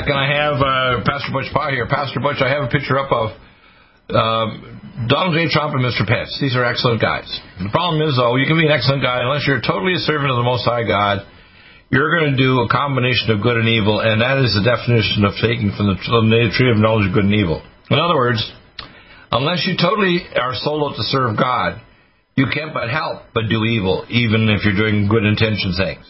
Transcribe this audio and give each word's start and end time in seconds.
Back, 0.00 0.08
and 0.08 0.16
I 0.16 0.28
have 0.32 0.56
uh, 0.56 1.04
Pastor 1.04 1.32
Butch 1.32 1.52
Pye 1.52 1.76
here. 1.76 1.84
Pastor 1.84 2.20
Butch, 2.20 2.40
I 2.40 2.48
have 2.48 2.64
a 2.64 2.72
picture 2.72 2.96
up 2.96 3.12
of 3.12 3.26
um, 4.16 5.06
Donald 5.12 5.36
J. 5.36 5.52
Trump 5.52 5.76
and 5.76 5.84
Mr. 5.84 6.08
Pence. 6.08 6.32
These 6.40 6.56
are 6.56 6.64
excellent 6.64 7.00
guys. 7.04 7.28
The 7.60 7.68
problem 7.68 8.00
is, 8.08 8.16
though, 8.16 8.36
you 8.36 8.48
can 8.48 8.56
be 8.56 8.64
an 8.64 8.72
excellent 8.72 9.04
guy 9.04 9.20
unless 9.20 9.44
you're 9.44 9.60
totally 9.60 9.92
a 9.94 10.02
servant 10.08 10.32
of 10.32 10.40
the 10.40 10.46
Most 10.46 10.64
High 10.64 10.88
God. 10.88 11.28
You're 11.90 12.16
going 12.16 12.32
to 12.32 12.38
do 12.38 12.64
a 12.64 12.68
combination 12.70 13.34
of 13.34 13.42
good 13.42 13.58
and 13.60 13.68
evil, 13.68 14.00
and 14.00 14.22
that 14.22 14.40
is 14.40 14.54
the 14.56 14.64
definition 14.64 15.26
of 15.26 15.36
taking 15.42 15.74
from 15.76 15.92
the, 15.92 15.96
from 16.06 16.30
the 16.30 16.48
tree 16.54 16.70
of 16.70 16.78
knowledge 16.78 17.10
of 17.10 17.12
good 17.12 17.26
and 17.28 17.34
evil. 17.34 17.60
In 17.90 17.98
other 17.98 18.16
words, 18.16 18.40
unless 19.28 19.66
you 19.66 19.74
totally 19.76 20.22
are 20.38 20.54
sold 20.54 20.86
out 20.86 20.96
to 20.96 21.04
serve 21.10 21.36
God, 21.36 21.82
you 22.38 22.46
can't 22.48 22.72
but 22.72 22.88
help 22.88 23.34
but 23.34 23.50
do 23.50 23.66
evil, 23.66 24.06
even 24.08 24.48
if 24.48 24.64
you're 24.64 24.78
doing 24.78 25.10
good 25.10 25.26
intention 25.26 25.74
things. 25.76 26.06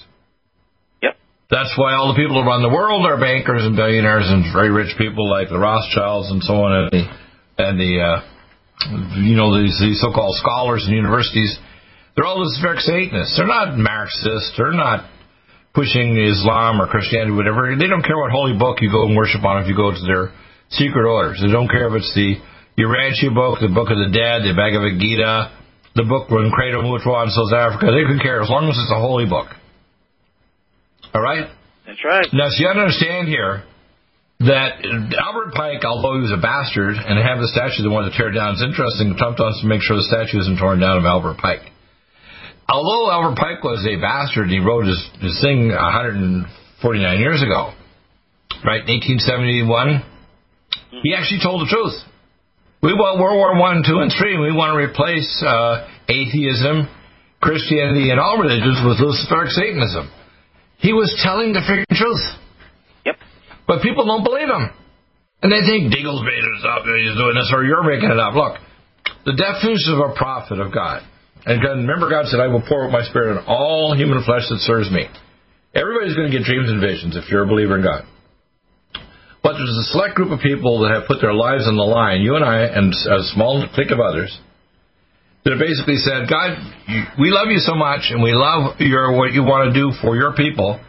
That's 1.51 1.75
why 1.75 1.99
all 1.99 2.15
the 2.15 2.19
people 2.19 2.39
who 2.39 2.47
run 2.47 2.63
the 2.63 2.71
world 2.71 3.03
are 3.07 3.19
bankers 3.19 3.67
and 3.67 3.75
billionaires 3.75 4.31
and 4.31 4.47
very 4.55 4.71
rich 4.71 4.95
people 4.95 5.27
like 5.27 5.51
the 5.51 5.59
Rothschilds 5.59 6.31
and 6.31 6.39
so 6.47 6.63
on, 6.63 6.71
and 6.71 6.87
the, 6.95 7.03
and 7.59 7.75
the 7.75 7.93
uh, 7.99 8.19
you 9.19 9.35
know 9.35 9.51
these, 9.59 9.75
these 9.83 9.99
so-called 9.99 10.39
scholars 10.39 10.87
in 10.87 10.95
universities. 10.95 11.59
They're 12.15 12.25
all 12.25 12.39
Luciferic 12.39 12.79
Satanists. 12.87 13.35
They're 13.35 13.51
not 13.51 13.75
Marxists. 13.75 14.55
They're 14.55 14.79
not 14.79 15.11
pushing 15.75 16.19
Islam 16.19 16.79
or 16.79 16.87
Christianity, 16.87 17.35
whatever. 17.35 17.75
They 17.75 17.91
don't 17.91 18.07
care 18.07 18.19
what 18.19 18.31
holy 18.31 18.55
book 18.55 18.79
you 18.79 18.91
go 18.91 19.07
and 19.07 19.17
worship 19.17 19.43
on 19.43 19.63
if 19.63 19.67
you 19.67 19.75
go 19.75 19.91
to 19.91 20.05
their 20.07 20.31
secret 20.71 21.07
orders. 21.07 21.43
They 21.43 21.51
don't 21.51 21.69
care 21.69 21.91
if 21.91 21.99
it's 21.99 22.15
the 22.15 22.39
Urantia 22.79 23.35
book, 23.35 23.59
the 23.59 23.75
Book 23.75 23.91
of 23.91 23.99
the 23.99 24.11
Dead, 24.15 24.47
the 24.47 24.55
Bhagavad 24.55 24.99
Gita, 25.03 25.51
the 25.99 26.07
book 26.07 26.31
when 26.31 26.51
Credo 26.55 26.83
Mutwa 26.83 27.27
in 27.27 27.31
South 27.35 27.51
Africa. 27.51 27.91
They 27.91 28.07
could 28.07 28.23
care 28.23 28.43
as 28.43 28.51
long 28.51 28.71
as 28.71 28.79
it's 28.79 28.95
a 28.95 29.03
holy 29.03 29.27
book. 29.27 29.51
All 31.15 31.23
right? 31.23 31.51
That's 31.87 32.05
right. 32.05 32.27
Now, 32.33 32.49
so 32.51 32.63
you 32.63 32.69
understand 32.69 33.29
here 33.29 33.65
that 34.41 34.81
Albert 35.19 35.53
Pike, 35.53 35.85
although 35.85 36.17
he 36.17 36.23
was 36.23 36.33
a 36.33 36.41
bastard 36.41 36.97
and 36.97 37.19
have 37.21 37.43
the 37.43 37.51
statue 37.53 37.83
they 37.83 37.93
wanted 37.93 38.13
to 38.13 38.17
tear 38.17 38.33
down, 38.33 38.55
it's 38.57 38.65
interesting. 38.65 39.13
Trump 39.19 39.39
wants 39.39 39.61
to 39.61 39.69
make 39.69 39.83
sure 39.83 39.97
the 39.97 40.09
statue 40.09 40.41
isn't 40.41 40.57
torn 40.57 40.81
down 40.81 40.97
of 40.97 41.05
Albert 41.05 41.37
Pike. 41.37 41.67
Although 42.71 43.11
Albert 43.11 43.37
Pike 43.37 43.61
was 43.67 43.83
a 43.83 43.99
bastard, 43.99 44.49
he 44.49 44.63
wrote 44.63 44.87
his, 44.87 45.03
his 45.19 45.37
thing 45.43 45.75
149 45.75 46.47
years 47.19 47.43
ago, 47.43 47.75
right, 48.63 48.87
in 48.87 48.95
1871. 49.21 51.03
He 51.03 51.13
actually 51.13 51.43
told 51.43 51.67
the 51.67 51.71
truth. 51.71 51.99
We 52.81 52.95
want 52.95 53.21
World 53.21 53.37
War 53.37 53.59
One, 53.59 53.83
Two, 53.85 54.01
and 54.01 54.09
Three. 54.15 54.39
We 54.39 54.55
want 54.55 54.73
to 54.73 54.79
replace 54.79 55.29
uh, 55.43 55.85
atheism, 56.09 56.89
Christianity, 57.43 58.09
and 58.09 58.17
all 58.17 58.39
religions 58.39 58.81
with 58.87 59.03
Luciferic 59.03 59.53
Satanism. 59.53 60.09
He 60.81 60.93
was 60.93 61.13
telling 61.23 61.53
the 61.53 61.61
freaking 61.61 61.93
truth. 61.93 62.25
Yep. 63.05 63.17
But 63.69 63.83
people 63.83 64.05
don't 64.05 64.25
believe 64.25 64.49
him. 64.49 64.73
And 65.43 65.53
they 65.53 65.65
think 65.65 65.93
Deagle's 65.93 66.21
made 66.25 66.45
it 66.45 66.65
up, 66.69 66.85
he's 66.85 67.17
doing 67.17 67.37
this, 67.37 67.49
or 67.53 67.65
you're 67.65 67.85
making 67.85 68.11
it 68.13 68.21
up. 68.21 68.37
Look, 68.37 68.61
the 69.25 69.37
definition 69.37 69.97
of 69.97 70.13
a 70.13 70.15
prophet 70.17 70.61
of 70.61 70.73
God. 70.73 71.01
And 71.47 71.63
God, 71.65 71.81
remember, 71.81 72.11
God 72.11 72.29
said, 72.29 72.41
I 72.41 72.49
will 72.49 72.61
pour 72.61 72.85
out 72.85 72.93
my 72.93 73.01
spirit 73.09 73.41
on 73.41 73.45
all 73.49 73.97
human 73.97 74.21
flesh 74.25 74.45
that 74.53 74.61
serves 74.61 74.91
me. 74.93 75.09
Everybody's 75.73 76.17
going 76.17 76.31
to 76.31 76.37
get 76.37 76.45
dreams 76.45 76.69
and 76.69 76.81
visions 76.81 77.17
if 77.17 77.31
you're 77.31 77.45
a 77.45 77.49
believer 77.49 77.81
in 77.81 77.85
God. 77.85 78.05
But 79.43 79.57
there's 79.57 79.73
a 79.73 79.89
select 79.93 80.17
group 80.17 80.33
of 80.33 80.41
people 80.41 80.85
that 80.85 80.93
have 80.93 81.09
put 81.09 81.25
their 81.25 81.33
lives 81.33 81.65
on 81.65 81.77
the 81.77 81.89
line, 81.89 82.21
you 82.21 82.37
and 82.37 82.45
I, 82.45 82.69
and 82.69 82.93
a 82.93 83.25
small 83.33 83.65
clique 83.73 83.91
of 83.91 84.01
others, 84.01 84.29
that 85.45 85.57
basically 85.59 85.97
said, 85.97 86.29
God, 86.29 86.59
we 87.19 87.31
love 87.31 87.49
you 87.49 87.59
so 87.59 87.75
much, 87.75 88.13
and 88.13 88.23
we 88.23 88.33
love 88.33 88.77
your 88.81 89.17
what 89.17 89.33
you 89.33 89.43
want 89.43 89.73
to 89.73 89.75
do 89.75 89.93
for 90.03 90.17
your 90.17 90.35
people. 90.35 90.81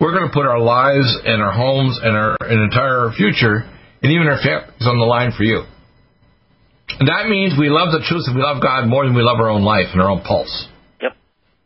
We're 0.00 0.12
going 0.12 0.28
to 0.28 0.34
put 0.34 0.46
our 0.46 0.60
lives 0.60 1.08
and 1.24 1.42
our 1.42 1.52
homes 1.52 1.98
and 2.02 2.16
our 2.16 2.36
and 2.40 2.62
entire 2.62 3.10
future, 3.16 3.66
and 4.02 4.12
even 4.12 4.28
our 4.28 4.38
families 4.38 4.86
on 4.86 4.98
the 4.98 5.06
line 5.06 5.32
for 5.36 5.42
you. 5.42 5.64
And 6.98 7.08
that 7.08 7.28
means 7.28 7.58
we 7.58 7.68
love 7.68 7.90
the 7.92 8.04
truth 8.06 8.24
and 8.26 8.36
we 8.36 8.42
love 8.42 8.62
God 8.62 8.86
more 8.86 9.04
than 9.04 9.14
we 9.14 9.22
love 9.22 9.40
our 9.40 9.50
own 9.50 9.62
life 9.62 9.90
and 9.92 10.00
our 10.00 10.08
own 10.08 10.22
pulse. 10.22 10.68
Yep. 11.02 11.12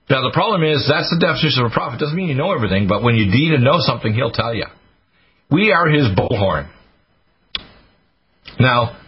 Now 0.09 0.23
the 0.23 0.33
problem 0.33 0.65
is 0.65 0.89
that's 0.89 1.13
the 1.13 1.21
definition 1.21 1.63
of 1.65 1.71
a 1.71 1.75
prophet. 1.75 2.01
Doesn't 2.01 2.17
mean 2.17 2.29
you 2.29 2.35
know 2.35 2.53
everything, 2.53 2.89
but 2.89 3.03
when 3.03 3.15
you 3.15 3.27
need 3.27 3.51
to 3.55 3.59
know 3.59 3.79
something, 3.79 4.13
he'll 4.15 4.33
tell 4.33 4.55
you. 4.55 4.67
We 5.51 5.73
are 5.73 5.89
his 5.89 6.09
bullhorn. 6.17 6.71
Now, 8.59 8.99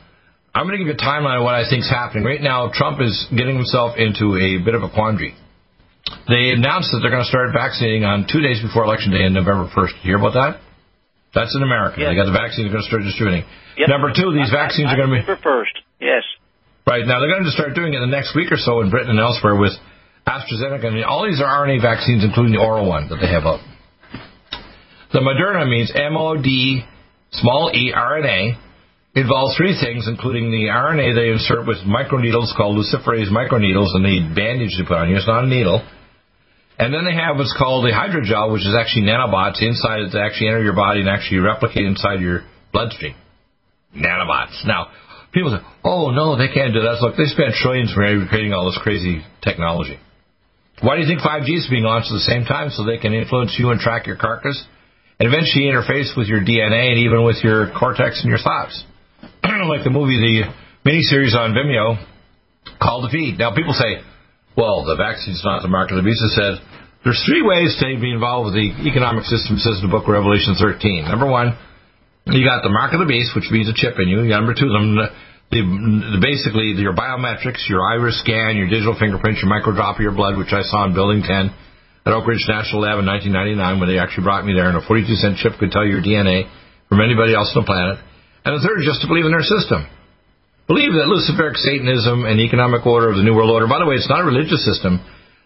I'm 0.54 0.68
going 0.68 0.76
to 0.76 0.84
give 0.84 0.92
you 0.92 0.98
a 1.00 1.04
timeline 1.04 1.40
of 1.40 1.44
what 1.44 1.56
I 1.56 1.64
think 1.64 1.80
is 1.80 1.90
happening. 1.90 2.24
Right 2.24 2.40
now, 2.40 2.68
Trump 2.72 3.00
is 3.00 3.16
getting 3.32 3.56
himself 3.56 3.96
into 3.96 4.36
a 4.36 4.60
bit 4.60 4.76
of 4.76 4.84
a 4.84 4.90
quandary. 4.92 5.32
They 6.28 6.52
announced 6.52 6.92
that 6.92 7.00
they're 7.00 7.10
going 7.10 7.24
to 7.24 7.32
start 7.32 7.56
vaccinating 7.56 8.04
on 8.04 8.28
two 8.28 8.44
days 8.44 8.60
before 8.60 8.84
Election 8.84 9.16
Day 9.16 9.24
on 9.24 9.32
November 9.32 9.72
1st. 9.72 10.04
You 10.04 10.12
hear 10.12 10.20
about 10.20 10.36
that? 10.36 10.60
That's 11.32 11.56
in 11.56 11.64
America. 11.64 12.04
Yes. 12.04 12.12
They 12.12 12.16
got 12.20 12.28
the 12.28 12.36
vaccine 12.36 12.68
they're 12.68 12.76
going 12.76 12.84
to 12.84 12.90
start 12.92 13.00
distributing. 13.00 13.48
Yep. 13.80 13.88
Number 13.88 14.12
two, 14.12 14.36
these 14.36 14.52
vaccines 14.52 14.92
are 14.92 14.98
going 15.00 15.08
to 15.08 15.16
be. 15.16 15.24
November 15.24 15.40
first. 15.40 15.72
Yes. 15.96 16.20
Right 16.84 17.08
now, 17.08 17.24
they're 17.24 17.32
going 17.32 17.48
to 17.48 17.56
start 17.56 17.72
doing 17.72 17.96
it 17.96 18.04
in 18.04 18.04
the 18.04 18.12
next 18.12 18.36
week 18.36 18.52
or 18.52 18.60
so 18.60 18.84
in 18.84 18.92
Britain 18.92 19.16
and 19.16 19.22
elsewhere 19.22 19.56
with 19.56 19.72
AstraZeneca. 20.28 20.84
I 20.84 20.92
mean, 20.92 21.08
all 21.08 21.24
these 21.24 21.40
are 21.40 21.48
RNA 21.48 21.80
vaccines, 21.80 22.20
including 22.28 22.52
the 22.52 22.60
oral 22.60 22.84
one 22.84 23.08
that 23.08 23.16
they 23.16 23.32
have 23.32 23.48
up. 23.48 23.64
The 25.16 25.24
Moderna 25.24 25.64
means 25.64 25.88
M-O-D, 25.94 26.84
small 27.32 27.70
e, 27.72 27.92
RNA. 27.96 28.60
Involves 29.14 29.56
three 29.56 29.76
things, 29.76 30.08
including 30.08 30.50
the 30.50 30.72
RNA 30.72 31.12
they 31.12 31.36
insert 31.36 31.68
with 31.68 31.84
microneedles 31.84 32.56
called 32.56 32.80
luciferase 32.80 33.28
microneedles, 33.28 33.92
and 33.92 34.00
the 34.00 34.32
bandage 34.32 34.72
they 34.80 34.88
put 34.88 34.96
on 34.96 35.10
you. 35.10 35.16
It's 35.16 35.28
not 35.28 35.44
a 35.44 35.46
needle. 35.46 35.84
And 36.78 36.94
then 36.94 37.04
they 37.04 37.12
have 37.12 37.36
what's 37.36 37.52
called 37.52 37.84
a 37.84 37.92
hydrogel, 37.92 38.52
which 38.52 38.64
is 38.64 38.72
actually 38.72 39.04
nanobots 39.04 39.60
inside 39.60 40.00
it 40.00 40.10
to 40.12 40.18
actually 40.18 40.48
enter 40.48 40.64
your 40.64 40.72
body 40.72 41.00
and 41.00 41.10
actually 41.10 41.44
replicate 41.44 41.84
inside 41.84 42.20
your 42.24 42.40
bloodstream. 42.72 43.14
Nanobots. 43.94 44.64
Now, 44.64 44.88
people 45.32 45.52
say, 45.52 45.60
oh, 45.84 46.08
no, 46.10 46.40
they 46.40 46.48
can't 46.48 46.72
do 46.72 46.80
that. 46.80 47.04
Look, 47.04 47.20
they 47.20 47.28
spent 47.28 47.52
trillions 47.60 47.92
creating 47.92 48.54
all 48.54 48.64
this 48.64 48.80
crazy 48.80 49.20
technology. 49.44 50.00
Why 50.80 50.96
do 50.96 51.02
you 51.02 51.08
think 51.08 51.20
5G 51.20 51.52
is 51.52 51.68
being 51.68 51.84
launched 51.84 52.08
at 52.08 52.16
the 52.16 52.24
same 52.24 52.44
time? 52.48 52.70
So 52.70 52.84
they 52.88 52.96
can 52.96 53.12
influence 53.12 53.54
you 53.60 53.70
and 53.70 53.78
track 53.78 54.06
your 54.06 54.16
carcass 54.16 54.56
and 55.20 55.28
eventually 55.28 55.68
interface 55.68 56.16
with 56.16 56.26
your 56.26 56.40
DNA 56.40 56.96
and 56.96 56.98
even 57.04 57.22
with 57.24 57.44
your 57.44 57.70
cortex 57.78 58.24
and 58.24 58.30
your 58.30 58.40
thoughts. 58.40 58.82
like 59.68 59.84
the 59.84 59.90
movie, 59.90 60.18
the 60.18 60.46
miniseries 60.86 61.34
on 61.34 61.54
Vimeo 61.54 61.98
called 62.80 63.04
The 63.04 63.10
Feed. 63.10 63.38
Now, 63.38 63.54
people 63.54 63.74
say, 63.74 64.02
well, 64.56 64.84
the 64.84 64.96
vaccine's 64.96 65.42
not 65.44 65.62
the 65.62 65.72
mark 65.72 65.90
of 65.90 65.96
the 65.96 66.06
beast. 66.06 66.22
It 66.22 66.34
said, 66.36 66.54
there's 67.02 67.18
three 67.26 67.42
ways 67.42 67.74
to 67.82 67.86
be 67.98 68.14
involved 68.14 68.52
with 68.52 68.56
the 68.58 68.70
economic 68.86 69.26
system, 69.26 69.58
says 69.58 69.82
the 69.82 69.90
book 69.90 70.06
Revelation 70.06 70.54
13. 70.54 71.10
Number 71.10 71.26
one, 71.26 71.58
you 72.30 72.46
got 72.46 72.62
the 72.62 72.70
mark 72.70 72.94
of 72.94 73.02
the 73.02 73.10
beast, 73.10 73.34
which 73.34 73.50
means 73.50 73.66
a 73.66 73.74
chip 73.74 73.98
in 73.98 74.06
you. 74.06 74.22
Number 74.30 74.54
two, 74.54 74.70
the, 74.70 75.10
the, 75.50 75.60
the 76.14 76.20
basically 76.22 76.78
your 76.78 76.94
biometrics, 76.94 77.66
your 77.66 77.82
iris 77.82 78.22
scan, 78.22 78.54
your 78.54 78.70
digital 78.70 78.94
fingerprints, 78.94 79.42
your 79.42 79.50
microdrop 79.50 79.98
of 79.98 80.04
your 80.06 80.14
blood, 80.14 80.38
which 80.38 80.54
I 80.54 80.62
saw 80.62 80.86
in 80.86 80.94
Building 80.94 81.26
10 81.26 81.50
at 82.06 82.14
Oak 82.14 82.26
Ridge 82.26 82.46
National 82.46 82.86
Lab 82.86 83.02
in 83.02 83.06
1999 83.06 83.58
when 83.82 83.90
they 83.90 83.98
actually 83.98 84.22
brought 84.22 84.46
me 84.46 84.54
there, 84.54 84.70
and 84.70 84.78
a 84.78 84.84
42 84.86 85.10
cent 85.18 85.42
chip 85.42 85.58
could 85.58 85.74
tell 85.74 85.86
your 85.86 86.02
DNA 86.02 86.46
from 86.86 87.02
anybody 87.02 87.34
else 87.34 87.50
on 87.54 87.62
the 87.62 87.66
planet. 87.66 87.98
And 88.44 88.58
the 88.58 88.62
third 88.62 88.82
is 88.82 88.86
just 88.86 89.02
to 89.02 89.08
believe 89.08 89.24
in 89.24 89.32
their 89.32 89.46
system. 89.46 89.86
Believe 90.66 90.94
that 90.94 91.10
Luciferic 91.10 91.58
Satanism 91.58 92.24
and 92.24 92.40
economic 92.40 92.86
order 92.86 93.10
of 93.10 93.16
the 93.16 93.26
New 93.26 93.34
World 93.34 93.50
Order, 93.50 93.66
by 93.66 93.78
the 93.78 93.86
way, 93.86 93.98
it's 93.98 94.08
not 94.08 94.22
a 94.22 94.26
religious 94.26 94.64
system. 94.64 95.02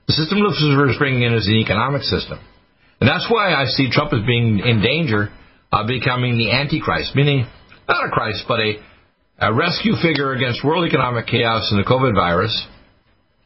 The 0.07 0.15
system 0.15 0.39
Lucifer 0.39 0.89
is 0.89 0.97
bringing 1.01 1.23
in 1.23 1.35
is 1.35 1.49
an 1.49 1.57
economic 1.57 2.03
system. 2.03 2.39
And 3.01 3.09
that's 3.09 3.29
why 3.29 3.53
I 3.53 3.67
see 3.67 3.91
Trump 3.91 4.13
as 4.13 4.25
being 4.25 4.61
in 4.61 4.81
danger 4.81 5.29
of 5.73 5.89
becoming 5.89 6.39
the 6.39 6.53
Antichrist, 6.53 7.17
meaning 7.17 7.45
not 7.89 8.07
a 8.07 8.11
Christ, 8.11 8.45
but 8.49 8.61
a, 8.61 8.81
a 9.41 9.53
rescue 9.53 9.93
figure 10.01 10.33
against 10.33 10.65
world 10.65 10.87
economic 10.87 11.27
chaos 11.27 11.69
and 11.73 11.81
the 11.81 11.89
COVID 11.89 12.15
virus, 12.15 12.55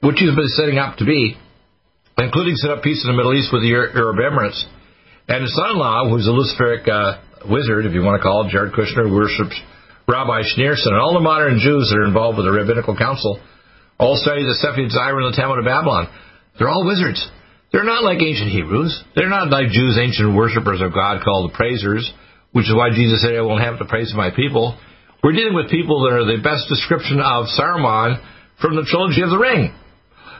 which 0.01 0.19
he's 0.19 0.35
been 0.35 0.53
setting 0.55 0.79
up 0.79 0.97
to 0.99 1.05
be, 1.05 1.37
including 2.19 2.55
set 2.57 2.71
up 2.71 2.83
peace 2.83 3.03
in 3.03 3.11
the 3.11 3.17
Middle 3.17 3.35
East 3.35 3.51
with 3.53 3.63
the 3.63 3.73
Arab 3.73 4.17
Emirates. 4.21 4.63
And 5.29 5.43
his 5.43 5.55
son-in-law, 5.55 6.11
who's 6.11 6.27
a 6.27 6.35
Luciferic 6.35 6.87
uh, 6.89 7.21
wizard, 7.49 7.87
if 7.87 7.93
you 7.93 8.03
want 8.03 8.21
to 8.21 8.25
call 8.25 8.47
it, 8.47 8.53
Jared 8.53 8.73
Kushner, 8.73 9.09
worships 9.09 9.57
Rabbi 10.09 10.43
Schneerson, 10.53 10.91
and 10.91 11.01
all 11.01 11.15
the 11.15 11.25
modern 11.25 11.63
Jews 11.63 11.89
that 11.89 12.03
are 12.03 12.09
involved 12.09 12.37
with 12.37 12.47
the 12.47 12.53
Rabbinical 12.53 12.97
Council, 12.97 13.39
all 13.99 14.17
study 14.17 14.43
the 14.43 14.59
Sefer 14.59 14.83
Yetzirah 14.83 15.23
and 15.23 15.33
the 15.33 15.37
Talmud 15.37 15.61
of 15.61 15.65
Babylon. 15.65 16.09
They're 16.59 16.69
all 16.69 16.85
wizards. 16.85 17.23
They're 17.73 17.87
not 17.87 18.03
like 18.03 18.19
ancient 18.19 18.51
Hebrews. 18.51 18.91
They're 19.15 19.31
not 19.31 19.49
like 19.51 19.71
Jews, 19.71 19.95
ancient 20.01 20.35
worshippers 20.35 20.83
of 20.83 20.93
God 20.93 21.23
called 21.23 21.51
the 21.51 21.55
praisers, 21.55 22.03
which 22.51 22.67
is 22.67 22.75
why 22.75 22.91
Jesus 22.91 23.23
said, 23.23 23.37
I 23.37 23.43
won't 23.43 23.63
have 23.63 23.79
to 23.79 23.87
praise 23.87 24.13
my 24.17 24.31
people. 24.35 24.75
We're 25.23 25.39
dealing 25.39 25.55
with 25.55 25.71
people 25.71 26.03
that 26.03 26.17
are 26.17 26.27
the 26.27 26.43
best 26.43 26.67
description 26.67 27.21
of 27.23 27.47
Saruman 27.55 28.19
from 28.61 28.75
the 28.75 28.89
trilogy 28.89 29.23
of 29.23 29.31
the 29.31 29.39
ring. 29.39 29.71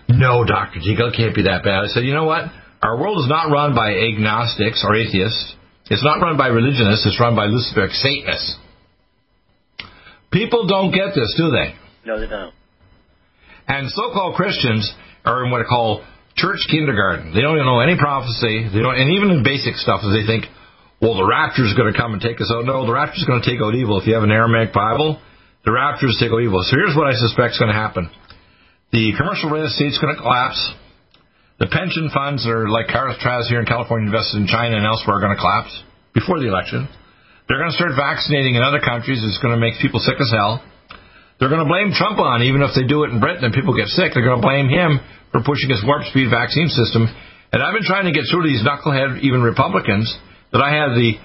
No, 0.09 0.43
Dr. 0.43 0.81
Deagle, 0.81 1.15
it 1.15 1.17
can't 1.17 1.35
be 1.37 1.47
that 1.47 1.63
bad. 1.63 1.85
I 1.85 1.87
said, 1.87 2.03
you 2.03 2.15
know 2.15 2.25
what? 2.25 2.51
Our 2.83 2.99
world 2.99 3.23
is 3.23 3.29
not 3.29 3.53
run 3.53 3.77
by 3.77 3.95
agnostics 3.95 4.83
or 4.83 4.97
atheists. 4.97 5.55
It's 5.91 6.05
not 6.05 6.23
run 6.23 6.39
by 6.39 6.47
religionists. 6.49 7.05
It's 7.05 7.19
run 7.19 7.35
by 7.35 7.47
Luciferic 7.47 7.91
Satanists. 7.91 8.57
People 10.31 10.67
don't 10.67 10.95
get 10.95 11.11
this, 11.15 11.35
do 11.37 11.51
they? 11.51 11.75
No, 12.07 12.21
they 12.21 12.29
don't. 12.31 12.55
And 13.67 13.91
so-called 13.91 14.37
Christians 14.37 14.87
are 15.25 15.45
in 15.45 15.51
what 15.51 15.61
I 15.61 15.65
call 15.65 16.05
church 16.37 16.63
kindergarten. 16.71 17.35
They 17.35 17.43
don't 17.43 17.57
even 17.57 17.67
know 17.67 17.81
any 17.81 17.99
prophecy. 17.99 18.71
They 18.73 18.81
don't, 18.81 18.95
and 18.95 19.11
even 19.19 19.31
in 19.31 19.43
basic 19.43 19.75
stuff, 19.75 20.01
they 20.07 20.25
think, 20.25 20.47
well, 21.03 21.19
the 21.19 21.27
rapture 21.27 21.67
is 21.67 21.75
going 21.75 21.93
to 21.93 21.99
come 21.99 22.13
and 22.15 22.23
take 22.23 22.41
us 22.41 22.53
out. 22.55 22.65
No, 22.65 22.87
the 22.87 22.93
rapture 22.93 23.19
is 23.19 23.27
going 23.27 23.43
to 23.43 23.47
take 23.47 23.61
out 23.61 23.75
evil. 23.75 23.99
If 23.99 24.07
you 24.07 24.15
have 24.15 24.23
an 24.23 24.31
Aramaic 24.31 24.73
Bible, 24.73 25.19
the 25.65 25.73
rapture 25.73 26.07
is 26.07 26.17
take 26.21 26.31
out 26.31 26.41
evil. 26.41 26.63
So 26.63 26.77
here's 26.79 26.95
what 26.95 27.11
I 27.11 27.19
suspect 27.19 27.57
is 27.57 27.59
going 27.59 27.75
to 27.75 27.79
happen: 27.79 28.09
the 28.93 29.13
commercial 29.19 29.51
real 29.51 29.67
estate 29.67 29.91
is 29.91 29.99
going 29.99 30.15
to 30.15 30.21
collapse. 30.23 30.61
The 31.61 31.69
pension 31.69 32.09
funds 32.09 32.49
that 32.49 32.57
are 32.57 32.73
like 32.73 32.89
Caritas 32.89 33.53
here 33.53 33.61
in 33.61 33.69
California 33.69 34.09
invested 34.09 34.41
in 34.41 34.49
China 34.49 34.81
and 34.81 34.89
elsewhere 34.89 35.21
are 35.21 35.25
going 35.25 35.37
to 35.37 35.43
collapse 35.45 35.77
before 36.17 36.41
the 36.41 36.49
election. 36.49 36.89
They're 37.45 37.61
going 37.61 37.69
to 37.69 37.77
start 37.77 37.93
vaccinating 37.93 38.57
in 38.57 38.65
other 38.65 38.81
countries. 38.81 39.21
It's 39.21 39.37
going 39.45 39.53
to 39.53 39.61
make 39.61 39.77
people 39.77 40.01
sick 40.01 40.17
as 40.17 40.33
hell. 40.33 40.65
They're 41.37 41.53
going 41.53 41.61
to 41.61 41.69
blame 41.69 41.93
Trump 41.93 42.17
on, 42.17 42.49
even 42.49 42.65
if 42.65 42.73
they 42.73 42.89
do 42.89 43.05
it 43.05 43.13
in 43.13 43.21
Britain 43.21 43.45
and 43.45 43.53
people 43.53 43.77
get 43.77 43.93
sick, 43.93 44.17
they're 44.17 44.25
going 44.25 44.41
to 44.41 44.45
blame 44.45 44.73
him 44.73 45.05
for 45.37 45.45
pushing 45.45 45.69
his 45.69 45.85
warp 45.85 46.09
speed 46.09 46.33
vaccine 46.33 46.73
system. 46.73 47.13
And 47.53 47.61
I've 47.61 47.77
been 47.77 47.85
trying 47.85 48.09
to 48.09 48.17
get 48.17 48.25
through 48.33 48.49
to 48.49 48.49
these 48.49 48.65
knucklehead, 48.65 49.21
even 49.21 49.45
Republicans, 49.45 50.09
that 50.57 50.65
I 50.65 50.81
have 50.81 50.97
the 50.97 51.21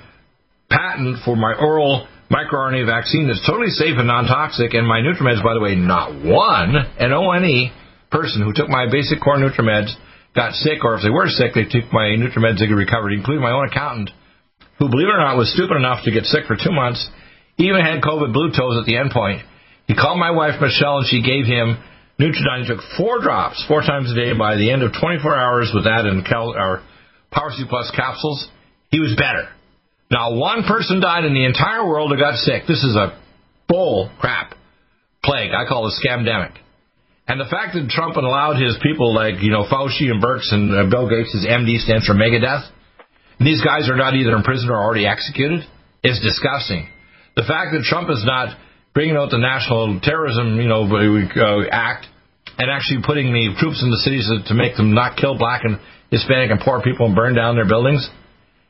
patent 0.68 1.24
for 1.24 1.40
my 1.40 1.56
oral 1.56 2.12
microRNA 2.28 2.84
vaccine 2.84 3.32
that's 3.32 3.44
totally 3.48 3.72
safe 3.72 3.96
and 3.96 4.12
non-toxic, 4.12 4.76
and 4.76 4.84
my 4.84 5.00
NutriMeds, 5.00 5.40
by 5.40 5.56
the 5.56 5.64
way, 5.64 5.80
not 5.80 6.12
one, 6.12 6.76
N-O-N-E, 7.00 7.72
person 8.12 8.44
who 8.44 8.52
took 8.52 8.68
my 8.68 8.92
basic 8.92 9.24
core 9.24 9.40
NutriMeds 9.40 9.96
got 10.36 10.54
sick, 10.54 10.84
or 10.84 10.96
if 10.96 11.02
they 11.02 11.10
were 11.10 11.28
sick, 11.28 11.56
they 11.56 11.64
took 11.64 11.92
my 11.92 12.12
NutriMeds, 12.20 12.60
they 12.60 12.68
recovered, 12.68 13.14
including 13.14 13.42
my 13.42 13.52
own 13.52 13.68
accountant, 13.68 14.12
who, 14.78 14.90
believe 14.90 15.08
it 15.08 15.16
or 15.16 15.24
not, 15.24 15.38
was 15.38 15.52
stupid 15.54 15.78
enough 15.78 16.04
to 16.04 16.12
get 16.12 16.26
sick 16.26 16.46
for 16.46 16.58
two 16.60 16.72
months, 16.72 17.08
even 17.58 17.80
had 17.80 18.04
COVID 18.04 18.34
blue 18.34 18.52
toes 18.52 18.78
at 18.78 18.86
the 18.86 18.98
end 18.98 19.12
point. 19.12 19.42
He 19.88 19.96
called 19.96 20.20
my 20.20 20.32
wife, 20.32 20.60
Michelle, 20.60 21.00
and 21.00 21.08
she 21.08 21.22
gave 21.24 21.46
him 21.46 21.80
Nutridyne. 22.20 22.64
He 22.64 22.68
took 22.68 22.84
four 22.98 23.22
drops, 23.22 23.64
four 23.68 23.82
times 23.82 24.12
a 24.12 24.16
day. 24.16 24.34
By 24.38 24.56
the 24.56 24.72
end 24.72 24.84
of 24.84 24.92
24 25.00 25.36
hours 25.36 25.72
with 25.74 25.86
that 25.86 26.06
and 26.06 26.26
Cal- 26.26 26.56
or 26.56 26.84
Power 27.32 27.52
C 27.56 27.64
Plus 27.70 27.92
capsules, 27.96 28.50
he 28.90 29.00
was 29.00 29.16
better. 29.16 29.48
Now, 30.12 30.36
one 30.36 30.64
person 30.64 31.00
died 31.00 31.26
in 31.26 31.34
the 31.34 31.46
entire 31.46 31.88
world 31.88 32.12
who 32.12 32.18
got 32.18 32.36
sick. 32.36 32.64
This 32.68 32.84
is 32.84 32.96
a 32.96 33.18
bull 33.68 34.12
crap 34.20 34.54
plague. 35.24 35.52
I 35.52 35.68
call 35.68 35.88
it 35.88 35.94
a 35.94 36.08
scamdemic. 36.08 36.54
And 37.28 37.42
the 37.42 37.50
fact 37.50 37.74
that 37.74 37.90
Trump 37.90 38.18
allowed 38.18 38.62
his 38.62 38.78
people 38.84 39.14
like, 39.14 39.42
you 39.42 39.50
know, 39.50 39.66
Fauci 39.66 40.14
and 40.14 40.22
Birx 40.22 40.54
and 40.54 40.70
uh, 40.70 40.86
Bill 40.90 41.10
Gates, 41.10 41.34
his 41.34 41.46
MD 41.46 41.82
stands 41.82 42.06
for 42.06 42.14
Megadeth, 42.14 42.70
and 43.40 43.48
these 43.48 43.66
guys 43.66 43.90
are 43.90 43.98
not 43.98 44.14
either 44.14 44.36
in 44.36 44.44
prison 44.44 44.70
or 44.70 44.78
already 44.78 45.08
executed, 45.08 45.66
is 46.04 46.22
disgusting. 46.22 46.88
The 47.36 47.44
fact 47.44 47.74
that 47.74 47.82
Trump 47.84 48.10
is 48.10 48.24
not 48.24 48.56
bringing 48.94 49.18
out 49.18 49.32
the 49.32 49.42
National 49.42 50.00
Terrorism, 50.00 50.62
you 50.62 50.70
know, 50.70 50.86
uh, 50.86 51.68
Act 51.72 52.08
and 52.58 52.72
actually 52.72 53.04
putting 53.04 53.34
the 53.34 53.52
troops 53.60 53.84
in 53.84 53.90
the 53.92 54.00
cities 54.00 54.30
to 54.48 54.54
make 54.54 54.78
them 54.78 54.94
not 54.94 55.18
kill 55.18 55.38
black 55.38 55.66
and 55.66 55.80
Hispanic 56.12 56.52
and 56.52 56.62
poor 56.62 56.82
people 56.82 57.08
and 57.08 57.16
burn 57.16 57.36
down 57.36 57.56
their 57.56 57.68
buildings. 57.68 58.08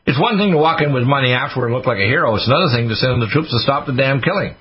It's 0.08 0.20
one 0.20 0.38
thing 0.38 0.52
to 0.52 0.58
walk 0.58 0.82
in 0.82 0.94
with 0.94 1.04
money 1.04 1.34
afterward 1.34 1.68
and 1.70 1.76
look 1.76 1.86
like 1.86 2.02
a 2.02 2.08
hero. 2.10 2.34
It's 2.36 2.48
another 2.48 2.74
thing 2.74 2.90
to 2.90 2.96
send 2.96 3.22
the 3.22 3.30
troops 3.30 3.52
to 3.52 3.60
stop 3.60 3.86
the 3.86 3.94
damn 3.94 4.22
killing. 4.22 4.56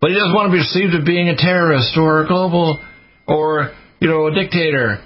But 0.00 0.10
he 0.10 0.16
doesn't 0.16 0.34
want 0.34 0.50
to 0.50 0.54
be 0.54 0.62
perceived 0.62 0.94
as 0.94 1.04
being 1.04 1.28
a 1.28 1.36
terrorist 1.36 1.98
or 1.98 2.22
a 2.22 2.26
global 2.26 2.78
or, 3.26 3.74
you 3.98 4.08
know, 4.08 4.30
a 4.30 4.34
dictator. 4.34 5.02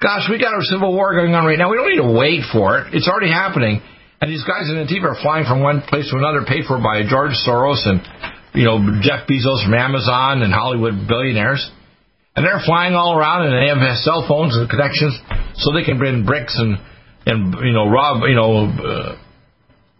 Gosh, 0.00 0.28
we 0.28 0.40
got 0.40 0.56
a 0.56 0.64
civil 0.64 0.92
war 0.92 1.12
going 1.12 1.34
on 1.34 1.44
right 1.44 1.58
now. 1.58 1.70
We 1.70 1.76
don't 1.76 1.88
need 1.88 2.04
to 2.04 2.16
wait 2.16 2.44
for 2.52 2.80
it. 2.80 2.94
It's 2.94 3.08
already 3.08 3.32
happening. 3.32 3.80
And 4.20 4.32
these 4.32 4.44
guys 4.44 4.72
in 4.72 4.80
Antifa 4.80 5.12
are 5.12 5.20
flying 5.20 5.44
from 5.44 5.60
one 5.60 5.84
place 5.84 6.08
to 6.08 6.16
another, 6.16 6.48
paid 6.48 6.64
for 6.64 6.80
by 6.80 7.04
George 7.04 7.36
Soros 7.44 7.84
and, 7.84 8.00
you 8.56 8.64
know, 8.64 8.80
Jeff 9.04 9.28
Bezos 9.28 9.64
from 9.64 9.76
Amazon 9.76 10.40
and 10.40 10.52
Hollywood 10.52 11.06
billionaires. 11.08 11.60
And 12.34 12.44
they're 12.44 12.64
flying 12.64 12.94
all 12.94 13.16
around 13.16 13.48
and 13.48 13.52
they 13.52 13.68
have 13.68 13.80
cell 14.00 14.24
phones 14.28 14.56
and 14.56 14.68
connections 14.68 15.16
so 15.60 15.72
they 15.72 15.84
can 15.84 15.98
bring 15.98 16.24
bricks 16.24 16.56
and, 16.56 16.76
and 17.24 17.52
you 17.64 17.72
know, 17.72 17.88
rob, 17.88 18.24
you 18.28 18.36
know, 18.36 18.68
uh, 18.68 19.16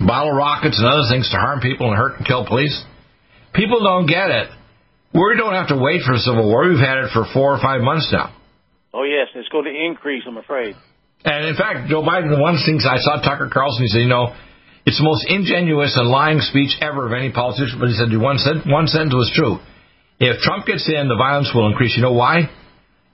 bottle 0.00 0.32
rockets 0.32 0.76
and 0.78 0.86
other 0.86 1.08
things 1.10 1.28
to 1.30 1.36
harm 1.36 1.60
people 1.60 1.88
and 1.88 1.96
hurt 1.96 2.16
and 2.16 2.26
kill 2.26 2.44
police. 2.44 2.84
People 3.56 3.80
don't 3.80 4.06
get 4.06 4.30
it. 4.30 4.48
We 5.14 5.34
don't 5.36 5.54
have 5.54 5.68
to 5.68 5.78
wait 5.80 6.02
for 6.04 6.12
a 6.12 6.18
civil 6.18 6.44
war. 6.44 6.68
We've 6.68 6.78
had 6.78 6.98
it 6.98 7.10
for 7.12 7.24
four 7.32 7.56
or 7.56 7.60
five 7.60 7.80
months 7.80 8.12
now. 8.12 8.36
Oh, 8.92 9.04
yes, 9.04 9.28
it's 9.34 9.48
going 9.48 9.64
to 9.64 9.72
increase, 9.72 10.24
I'm 10.26 10.36
afraid. 10.36 10.76
And 11.24 11.46
in 11.48 11.56
fact, 11.56 11.88
Joe 11.88 12.02
Biden, 12.02 12.28
the 12.28 12.40
one 12.40 12.60
thing 12.60 12.78
I 12.84 13.00
saw 13.00 13.20
Tucker 13.20 13.48
Carlson, 13.52 13.82
he 13.84 13.88
said, 13.88 14.02
you 14.04 14.12
know, 14.12 14.36
it's 14.84 14.98
the 14.98 15.04
most 15.04 15.26
ingenuous 15.26 15.96
and 15.96 16.06
lying 16.08 16.40
speech 16.40 16.76
ever 16.80 17.06
of 17.06 17.12
any 17.12 17.32
politician, 17.32 17.80
but 17.80 17.88
he 17.88 17.96
said 17.96 18.12
one, 18.14 18.38
one 18.68 18.86
sentence 18.86 19.14
was 19.14 19.32
true. 19.34 19.58
If 20.20 20.40
Trump 20.40 20.66
gets 20.66 20.88
in, 20.88 21.08
the 21.08 21.16
violence 21.16 21.50
will 21.54 21.66
increase. 21.68 21.96
You 21.96 22.02
know 22.02 22.12
why? 22.12 22.48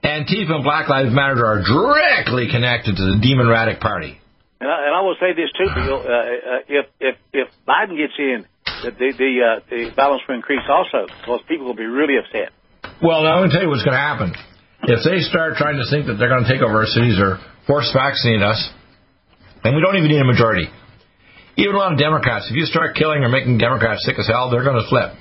Antifa 0.03 0.59
and 0.59 0.63
Black 0.63 0.87
Lives 0.89 1.11
Matter 1.11 1.45
are 1.45 1.63
directly 1.63 2.47
connected 2.51 2.95
to 2.95 3.03
the 3.15 3.19
demon 3.23 3.47
radic 3.47 3.79
party. 3.79 4.19
And 4.59 4.69
I, 4.69 4.87
and 4.87 4.95
I 4.95 5.01
will 5.01 5.15
say 5.19 5.33
this 5.33 5.51
too, 5.57 5.67
Bill. 5.73 5.99
Uh, 5.99 6.11
uh, 6.11 6.59
if 6.67 6.85
if 6.99 7.15
if 7.33 7.47
Biden 7.67 7.97
gets 7.97 8.13
in, 8.17 8.45
the 8.83 8.91
the 8.91 9.09
the, 9.15 9.31
uh, 9.39 9.59
the 9.71 9.81
violence 9.95 10.21
will 10.27 10.35
increase 10.35 10.67
also 10.67 11.07
because 11.07 11.41
people 11.47 11.65
will 11.65 11.79
be 11.79 11.87
really 11.87 12.19
upset. 12.19 12.51
Well, 13.01 13.25
I'm 13.25 13.47
going 13.47 13.49
to 13.49 13.55
tell 13.55 13.63
you 13.63 13.71
what's 13.71 13.83
going 13.83 13.95
to 13.95 14.03
happen. 14.03 14.35
If 14.83 14.99
they 15.07 15.23
start 15.23 15.55
trying 15.55 15.79
to 15.79 15.87
think 15.87 16.11
that 16.11 16.19
they're 16.19 16.31
going 16.31 16.43
to 16.43 16.51
take 16.51 16.59
over 16.59 16.83
our 16.83 16.91
cities 16.91 17.15
or 17.15 17.39
force 17.65 17.87
vaccinate 17.95 18.43
us, 18.43 18.59
and 19.63 19.71
we 19.75 19.79
don't 19.79 19.95
even 19.95 20.11
need 20.11 20.19
a 20.19 20.27
majority. 20.27 20.67
Even 21.55 21.75
a 21.75 21.79
lot 21.79 21.93
of 21.95 21.99
Democrats, 21.99 22.51
if 22.51 22.55
you 22.59 22.65
start 22.67 22.95
killing 22.99 23.23
or 23.23 23.29
making 23.29 23.57
Democrats 23.57 24.03
sick 24.03 24.19
as 24.19 24.27
hell, 24.27 24.51
they're 24.51 24.65
going 24.65 24.81
to 24.81 24.89
flip. 24.89 25.15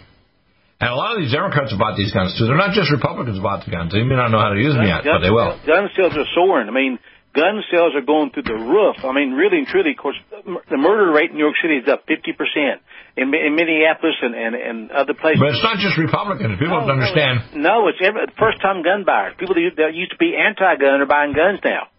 And 0.82 0.90
a 0.90 0.98
lot 0.98 1.14
of 1.14 1.22
these 1.22 1.30
Democrats 1.30 1.70
have 1.70 1.78
bought 1.78 1.94
these 1.94 2.10
guns 2.10 2.34
too. 2.34 2.50
They're 2.50 2.58
not 2.58 2.74
just 2.74 2.90
Republicans 2.90 3.38
bought 3.38 3.62
the 3.62 3.70
guns. 3.70 3.94
They 3.94 4.02
may 4.02 4.18
not 4.18 4.34
know 4.34 4.42
how 4.42 4.50
to 4.50 4.58
use 4.58 4.74
them 4.74 4.82
yet, 4.82 5.06
gun, 5.06 5.14
but 5.14 5.22
they 5.22 5.30
will. 5.30 5.54
Gun 5.62 5.86
sales 5.94 6.18
are 6.18 6.26
soaring. 6.34 6.66
I 6.66 6.74
mean, 6.74 6.98
gun 7.38 7.62
sales 7.70 7.94
are 7.94 8.02
going 8.02 8.34
through 8.34 8.50
the 8.50 8.58
roof. 8.58 8.98
I 9.06 9.14
mean, 9.14 9.38
really 9.38 9.62
and 9.62 9.66
truly, 9.70 9.94
of 9.94 10.00
course, 10.02 10.18
the 10.32 10.80
murder 10.80 11.12
rate 11.14 11.30
in 11.30 11.38
New 11.38 11.46
York 11.46 11.54
City 11.62 11.78
is 11.78 11.86
up 11.86 12.02
50%. 12.10 12.34
In, 13.12 13.28
in 13.28 13.52
Minneapolis 13.52 14.16
and, 14.24 14.32
and, 14.32 14.54
and 14.56 14.78
other 14.90 15.12
places. 15.12 15.36
But 15.36 15.52
it's 15.52 15.60
not 15.60 15.76
just 15.76 16.00
Republicans. 16.00 16.56
People 16.56 16.80
no, 16.80 16.88
have 16.88 16.88
to 16.88 16.96
understand. 16.96 17.60
No, 17.60 17.84
it's 17.92 18.00
every, 18.00 18.24
first-time 18.40 18.80
gun 18.80 19.04
buyers. 19.04 19.36
People 19.36 19.52
that 19.52 19.92
used 19.92 20.12
to 20.12 20.16
be 20.16 20.32
anti-gun 20.32 21.04
are 21.04 21.04
buying 21.04 21.36
guns 21.36 21.60
now. 21.60 21.92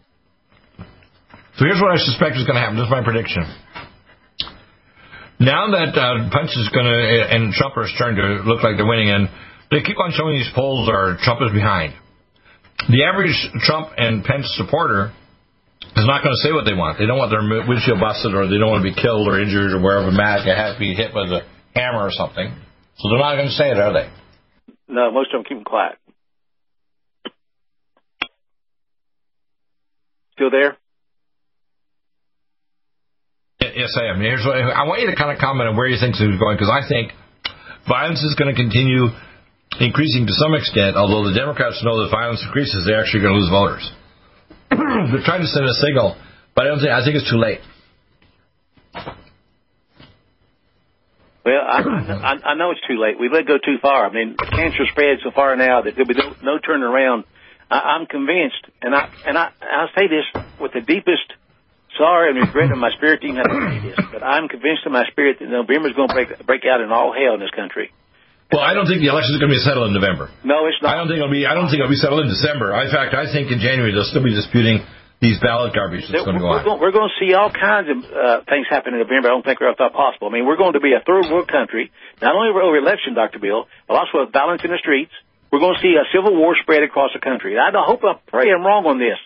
So 1.53 1.69
here's 1.69 1.77
what 1.77 1.93
I 1.93 2.01
suspect 2.01 2.33
is 2.33 2.49
going 2.49 2.57
to 2.57 2.65
happen. 2.65 2.81
This 2.81 2.89
is 2.89 2.95
my 2.97 3.05
prediction. 3.05 3.45
Now 5.37 5.69
that 5.69 5.93
uh, 5.93 6.33
Pence 6.33 6.49
is 6.57 6.73
going 6.73 6.89
to 6.89 6.97
and 7.29 7.53
Trump 7.53 7.77
are 7.77 7.85
starting 7.93 8.17
to 8.17 8.41
look 8.49 8.65
like 8.65 8.81
they're 8.81 8.89
winning, 8.89 9.13
and 9.13 9.29
they 9.69 9.85
keep 9.85 10.01
on 10.01 10.17
showing 10.17 10.33
these 10.33 10.49
polls 10.57 10.89
are 10.89 11.21
Trump 11.21 11.45
is 11.45 11.53
behind. 11.53 11.93
The 12.89 13.05
average 13.05 13.37
Trump 13.61 13.93
and 14.01 14.25
Pence 14.25 14.49
supporter 14.57 15.13
is 15.95 16.07
not 16.09 16.23
going 16.23 16.33
to 16.33 16.41
say 16.41 16.51
what 16.51 16.65
they 16.65 16.73
want. 16.73 16.97
They 16.97 17.05
don't 17.05 17.17
want 17.17 17.29
their 17.29 17.45
windshield 17.45 17.99
busted, 18.01 18.33
or 18.33 18.49
they 18.49 18.57
don't 18.57 18.71
want 18.73 18.81
to 18.83 18.89
be 18.89 18.97
killed 18.97 19.27
or 19.27 19.39
injured, 19.39 19.77
or 19.77 19.81
wherever 19.81 20.09
Mac 20.11 20.45
has 20.45 20.75
to 20.75 20.79
be 20.79 20.93
hit 20.93 21.13
with 21.13 21.29
a 21.29 21.45
hammer 21.75 22.09
or 22.09 22.11
something. 22.11 22.49
So 22.97 23.09
they're 23.09 23.21
not 23.21 23.35
going 23.37 23.49
to 23.49 23.57
say 23.57 23.69
it, 23.69 23.77
are 23.77 23.93
they? 23.93 24.09
No, 24.87 25.11
most 25.11 25.33
of 25.33 25.41
them 25.41 25.45
keep 25.45 25.57
them 25.57 25.65
quiet. 25.65 25.97
Still 30.33 30.49
there? 30.49 30.77
Yes, 33.61 33.93
I 33.97 34.13
am. 34.13 34.21
Here's 34.21 34.45
what 34.45 34.57
I 34.57 34.85
want 34.85 35.01
you 35.01 35.09
to 35.09 35.17
kind 35.17 35.33
of 35.33 35.41
comment 35.41 35.69
on 35.69 35.77
where 35.77 35.87
you 35.89 35.97
think 35.97 36.13
this 36.13 36.21
is 36.21 36.37
going, 36.37 36.57
because 36.57 36.69
I 36.69 36.85
think 36.85 37.13
violence 37.89 38.21
is 38.21 38.37
going 38.37 38.53
to 38.53 38.57
continue 38.57 39.09
increasing 39.81 40.29
to 40.29 40.35
some 40.37 40.53
extent. 40.53 40.93
Although 40.93 41.25
the 41.29 41.33
Democrats 41.37 41.81
know 41.81 42.01
that 42.01 42.13
violence 42.13 42.41
increases, 42.45 42.85
they're 42.85 43.01
actually 43.01 43.25
going 43.25 43.33
to 43.33 43.41
lose 43.41 43.49
voters. 43.49 43.85
they're 45.11 45.25
trying 45.25 45.41
to 45.41 45.47
send 45.47 45.65
a 45.65 45.73
signal, 45.73 46.15
but 46.55 46.65
I 46.65 46.69
don't 46.69 46.79
think 46.79 46.91
I 46.91 47.03
think 47.03 47.15
it's 47.15 47.29
too 47.29 47.37
late. 47.39 47.59
Well, 51.45 51.59
I, 51.59 51.83
I, 51.83 52.33
I 52.51 52.55
know 52.55 52.71
it's 52.71 52.85
too 52.87 52.95
late. 52.95 53.19
We've 53.19 53.31
let 53.31 53.45
go 53.45 53.57
too 53.57 53.75
far. 53.81 54.07
I 54.07 54.13
mean, 54.13 54.35
cancer 54.37 54.87
spread 54.89 55.19
so 55.23 55.31
far 55.31 55.55
now 55.57 55.81
that 55.81 55.91
there'll 55.95 56.07
be 56.07 56.15
no, 56.15 56.55
no 56.55 56.59
turning 56.59 56.87
around. 56.87 57.25
I, 57.69 57.99
I'm 57.99 58.05
convinced, 58.05 58.63
and 58.81 58.95
I 58.95 59.09
and 59.25 59.37
I 59.37 59.51
I'll 59.59 59.91
say 59.97 60.07
this 60.07 60.23
with 60.59 60.71
the 60.73 60.81
deepest 60.81 61.27
sorry 61.97 62.31
and 62.31 62.39
regret 62.39 62.71
in 62.71 62.79
my 62.79 62.91
spirit 62.95 63.21
to 63.21 63.27
even 63.27 63.37
have 63.37 63.51
to 63.51 63.69
say 63.69 63.89
this, 63.89 63.99
but 64.11 64.23
I'm 64.23 64.47
convinced 64.47 64.83
in 64.85 64.91
my 64.91 65.05
spirit 65.11 65.37
that 65.39 65.49
November 65.49 65.89
is 65.89 65.95
going 65.95 66.09
to 66.09 66.15
break 66.15 66.45
break 66.45 66.61
out 66.65 66.81
in 66.81 66.91
all 66.91 67.13
hell 67.13 67.35
in 67.35 67.39
this 67.39 67.51
country. 67.51 67.91
Well, 68.53 68.61
I 68.61 68.77
don't 68.77 68.85
think 68.85 69.01
the 69.01 69.09
election 69.09 69.33
is 69.33 69.41
going 69.41 69.49
to 69.49 69.57
be 69.57 69.65
settled 69.65 69.89
in 69.89 69.97
November. 69.97 70.29
No, 70.45 70.69
it's 70.69 70.77
not. 70.77 70.93
I 70.93 71.01
don't 71.01 71.09
think 71.09 71.17
it'll 71.17 71.33
be. 71.33 71.49
I 71.49 71.57
don't 71.57 71.73
think 71.73 71.81
it'll 71.81 71.89
be 71.89 71.97
settled 71.97 72.21
in 72.21 72.29
December. 72.29 72.69
In 72.85 72.93
fact, 72.93 73.17
I 73.17 73.25
think 73.25 73.49
in 73.49 73.57
January 73.57 73.89
they'll 73.89 74.05
still 74.05 74.21
be 74.21 74.29
disputing 74.29 74.85
these 75.25 75.41
ballot 75.41 75.73
garbage 75.73 76.05
that's 76.05 76.21
going 76.21 76.37
to 76.37 76.43
go 76.43 76.53
we're 76.53 76.61
on. 76.61 76.77
Going, 76.77 76.79
we're 76.83 76.93
going 76.93 77.09
to 77.09 77.17
see 77.17 77.33
all 77.33 77.49
kinds 77.49 77.89
of 77.89 77.97
uh, 78.05 78.45
things 78.45 78.69
happen 78.69 78.93
in 78.93 79.01
November. 79.01 79.31
I 79.31 79.33
don't 79.33 79.41
think 79.41 79.57
ever 79.57 79.73
thought 79.73 79.97
possible. 79.97 80.29
I 80.29 80.37
mean, 80.37 80.45
we're 80.45 80.59
going 80.59 80.77
to 80.77 80.83
be 80.83 80.93
a 80.93 81.01
third 81.01 81.33
world 81.33 81.49
country, 81.49 81.89
not 82.21 82.37
only 82.37 82.53
over 82.53 82.77
election, 82.77 83.17
Dr. 83.17 83.41
Bill, 83.41 83.65
but 83.89 83.97
also 83.97 84.21
with 84.21 84.35
violence 84.35 84.61
in 84.61 84.69
the 84.69 84.77
streets. 84.77 85.15
We're 85.49 85.63
going 85.63 85.73
to 85.73 85.81
see 85.81 85.97
a 85.97 86.05
civil 86.13 86.37
war 86.37 86.53
spread 86.61 86.83
across 86.83 87.09
the 87.13 87.23
country. 87.23 87.57
I 87.57 87.73
hope, 87.73 88.05
I 88.05 88.21
pray 88.29 88.53
I'm 88.53 88.65
wrong 88.65 88.85
on 88.85 88.99
this, 89.01 89.17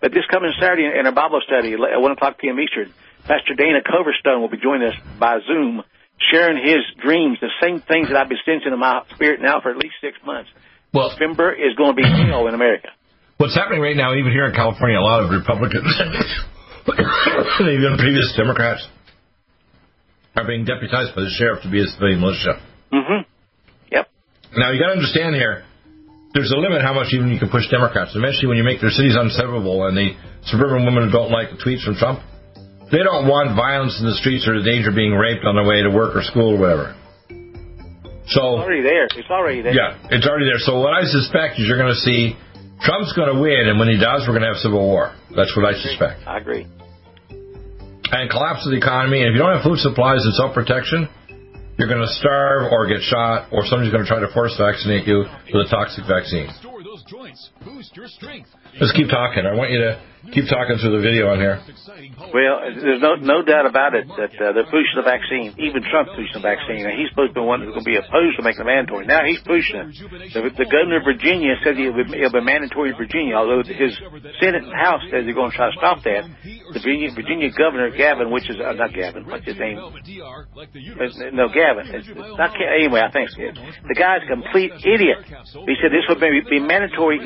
but 0.00 0.12
this 0.12 0.24
coming 0.30 0.52
Saturday 0.56 0.88
in 0.88 1.04
our 1.04 1.12
Bible 1.12 1.40
study 1.44 1.76
at 1.76 2.00
1 2.00 2.00
o'clock 2.16 2.38
p.m. 2.38 2.60
Eastern, 2.60 2.92
Pastor 3.28 3.52
Dana 3.56 3.84
Coverstone 3.84 4.40
will 4.40 4.52
be 4.52 4.60
joining 4.60 4.88
us 4.88 4.96
by 5.18 5.40
Zoom, 5.44 5.82
sharing 6.20 6.60
his 6.62 6.84
dreams, 7.00 7.38
the 7.40 7.50
same 7.62 7.80
things 7.80 8.08
that 8.08 8.16
I've 8.16 8.28
been 8.28 8.44
sensing 8.44 8.72
in 8.72 8.78
my 8.78 9.02
spirit 9.14 9.40
now 9.40 9.60
for 9.60 9.70
at 9.70 9.76
least 9.76 9.94
six 10.00 10.18
months. 10.24 10.50
Well, 10.92 11.10
November 11.16 11.52
is 11.52 11.74
going 11.76 11.96
to 11.96 11.98
be 11.98 12.04
hell 12.04 12.46
in 12.46 12.54
America. 12.54 12.88
What's 13.38 13.54
happening 13.54 13.80
right 13.80 13.96
now, 13.96 14.12
even 14.14 14.32
here 14.32 14.44
in 14.44 14.52
California, 14.52 14.98
a 14.98 15.00
lot 15.00 15.24
of 15.24 15.30
Republicans, 15.30 15.88
even 17.60 17.96
previous 17.96 18.34
Democrats, 18.36 18.84
are 20.36 20.46
being 20.46 20.64
deputized 20.64 21.16
by 21.16 21.22
the 21.22 21.32
sheriff 21.38 21.62
to 21.62 21.70
be 21.70 21.80
a 21.80 21.86
civilian 21.86 22.20
militia. 22.20 22.60
Mm-hmm. 22.92 23.24
Yep. 23.92 24.08
Now, 24.58 24.72
you 24.72 24.78
got 24.78 24.92
to 24.92 24.98
understand 25.00 25.34
here, 25.34 25.64
there's 26.34 26.52
a 26.52 26.58
limit 26.58 26.82
how 26.82 26.92
much 26.92 27.10
even 27.12 27.30
you 27.30 27.38
can 27.38 27.48
push 27.48 27.66
Democrats. 27.70 28.12
Eventually, 28.14 28.46
when 28.46 28.58
you 28.58 28.62
make 28.62 28.80
their 28.80 28.90
cities 28.92 29.16
unsavable 29.16 29.88
and 29.88 29.96
the 29.96 30.14
suburban 30.46 30.84
women 30.84 31.10
don't 31.10 31.30
like 31.30 31.50
the 31.50 31.58
tweets 31.58 31.82
from 31.82 31.96
Trump, 31.96 32.20
they 32.90 33.02
don't 33.02 33.26
want 33.30 33.54
violence 33.56 33.98
in 34.00 34.06
the 34.06 34.14
streets 34.18 34.46
or 34.48 34.58
the 34.58 34.66
danger 34.66 34.90
of 34.90 34.96
being 34.96 35.14
raped 35.14 35.44
on 35.46 35.54
their 35.54 35.64
way 35.66 35.82
to 35.82 35.90
work 35.90 36.14
or 36.16 36.22
school 36.22 36.54
or 36.54 36.58
whatever. 36.58 36.94
So 38.30 38.62
It's 38.62 38.62
already 38.62 38.82
there. 38.82 39.06
It's 39.10 39.30
already 39.30 39.60
there. 39.62 39.74
yeah, 39.74 39.98
it's 40.10 40.26
already 40.26 40.46
there. 40.46 40.58
So 40.62 40.78
what 40.78 40.94
I 40.94 41.02
suspect 41.02 41.58
is 41.58 41.66
you're 41.66 41.78
going 41.80 41.90
to 41.94 42.02
see 42.02 42.36
Trump's 42.82 43.12
going 43.12 43.28
to 43.34 43.38
win, 43.40 43.66
and 43.68 43.78
when 43.78 43.88
he 43.90 43.98
does, 43.98 44.24
we're 44.24 44.32
going 44.38 44.46
to 44.46 44.52
have 44.54 44.62
civil 44.62 44.80
war. 44.80 45.12
That's 45.34 45.52
what 45.58 45.66
I 45.66 45.74
suspect. 45.76 46.24
I 46.26 46.38
agree. 46.38 46.64
And 48.10 48.30
collapse 48.30 48.66
of 48.66 48.70
the 48.72 48.78
economy. 48.78 49.22
And 49.22 49.30
if 49.30 49.34
you 49.38 49.42
don't 49.42 49.54
have 49.54 49.62
food 49.62 49.78
supplies 49.78 50.22
and 50.24 50.34
self 50.34 50.54
protection, 50.54 51.06
you're 51.78 51.88
going 51.88 52.02
to 52.02 52.12
starve 52.18 52.70
or 52.70 52.86
get 52.86 53.02
shot, 53.02 53.50
or 53.52 53.66
somebody's 53.66 53.92
going 53.92 54.02
to 54.04 54.08
try 54.10 54.18
to 54.20 54.30
force 54.32 54.54
vaccinate 54.58 55.06
you 55.06 55.26
with 55.52 55.66
a 55.66 55.70
toxic 55.70 56.06
vaccine. 56.06 56.48
Store 57.36 57.50
those 57.50 57.60
joints. 57.60 57.64
Boost 57.64 57.96
your 57.96 58.08
strength. 58.08 58.48
Let's 58.80 58.92
keep 58.92 59.08
talking. 59.08 59.46
I 59.46 59.54
want 59.54 59.70
you 59.70 59.78
to 59.80 60.00
keep 60.32 60.46
talking 60.48 60.76
through 60.78 60.96
the 60.96 61.02
video 61.02 61.32
on 61.32 61.38
here. 61.38 61.58
Well, 62.32 62.56
there's 62.76 63.00
no 63.00 63.16
no 63.16 63.42
doubt 63.42 63.66
about 63.66 63.94
it 63.94 64.06
that 64.08 64.32
uh, 64.36 64.52
they're 64.52 64.68
pushing 64.68 64.96
the 64.96 65.06
vaccine. 65.06 65.54
Even 65.58 65.82
Trump 65.88 66.12
pushing 66.12 66.36
the 66.36 66.44
vaccine, 66.44 66.84
and 66.84 66.92
he's 66.98 67.08
supposed 67.10 67.32
to 67.34 67.40
be 67.40 67.44
one 67.44 67.64
who's 67.64 67.72
going 67.72 67.86
to 67.86 67.92
be 67.92 67.96
opposed 67.96 68.36
to 68.36 68.42
making 68.44 68.62
it 68.62 68.68
mandatory. 68.68 69.06
Now 69.06 69.24
he's 69.24 69.40
pushing 69.42 69.76
it. 69.80 69.86
The, 70.34 70.40
the 70.54 70.68
governor 70.68 71.00
of 71.00 71.06
Virginia 71.08 71.56
said 71.64 71.78
it'll 71.78 71.96
be, 71.96 72.20
it'll 72.20 72.36
be 72.36 72.44
mandatory 72.44 72.92
in 72.92 72.96
Virginia, 73.00 73.34
although 73.38 73.64
his 73.64 73.96
Senate 74.40 74.66
and 74.66 74.74
House 74.76 75.02
says 75.08 75.24
they're 75.24 75.36
going 75.36 75.50
to 75.50 75.56
try 75.56 75.72
to 75.72 75.76
stop 75.78 76.04
that. 76.04 76.28
The 76.44 76.78
Virginia, 76.78 77.10
Virginia 77.16 77.48
governor 77.56 77.90
Gavin, 77.90 78.30
which 78.30 78.48
is 78.48 78.60
uh, 78.60 78.76
not 78.76 78.92
Gavin, 78.92 79.24
what's 79.26 79.46
his 79.46 79.58
name? 79.58 79.78
Uh, 79.78 79.90
No, 81.32 81.48
Gavin. 81.48 81.88
It's, 81.94 82.06
it's 82.06 82.38
not 82.38 82.52
anyway. 82.54 83.00
I 83.00 83.10
think 83.10 83.30
so. 83.32 83.40
The 83.88 83.96
guy's 83.96 84.22
a 84.22 84.30
complete 84.30 84.72
idiot. 84.84 85.24
He 85.66 85.74
said 85.80 85.90
this 85.90 86.06
would 86.08 86.20
be, 86.20 86.44
be 86.48 86.60
mandatory 86.60 87.18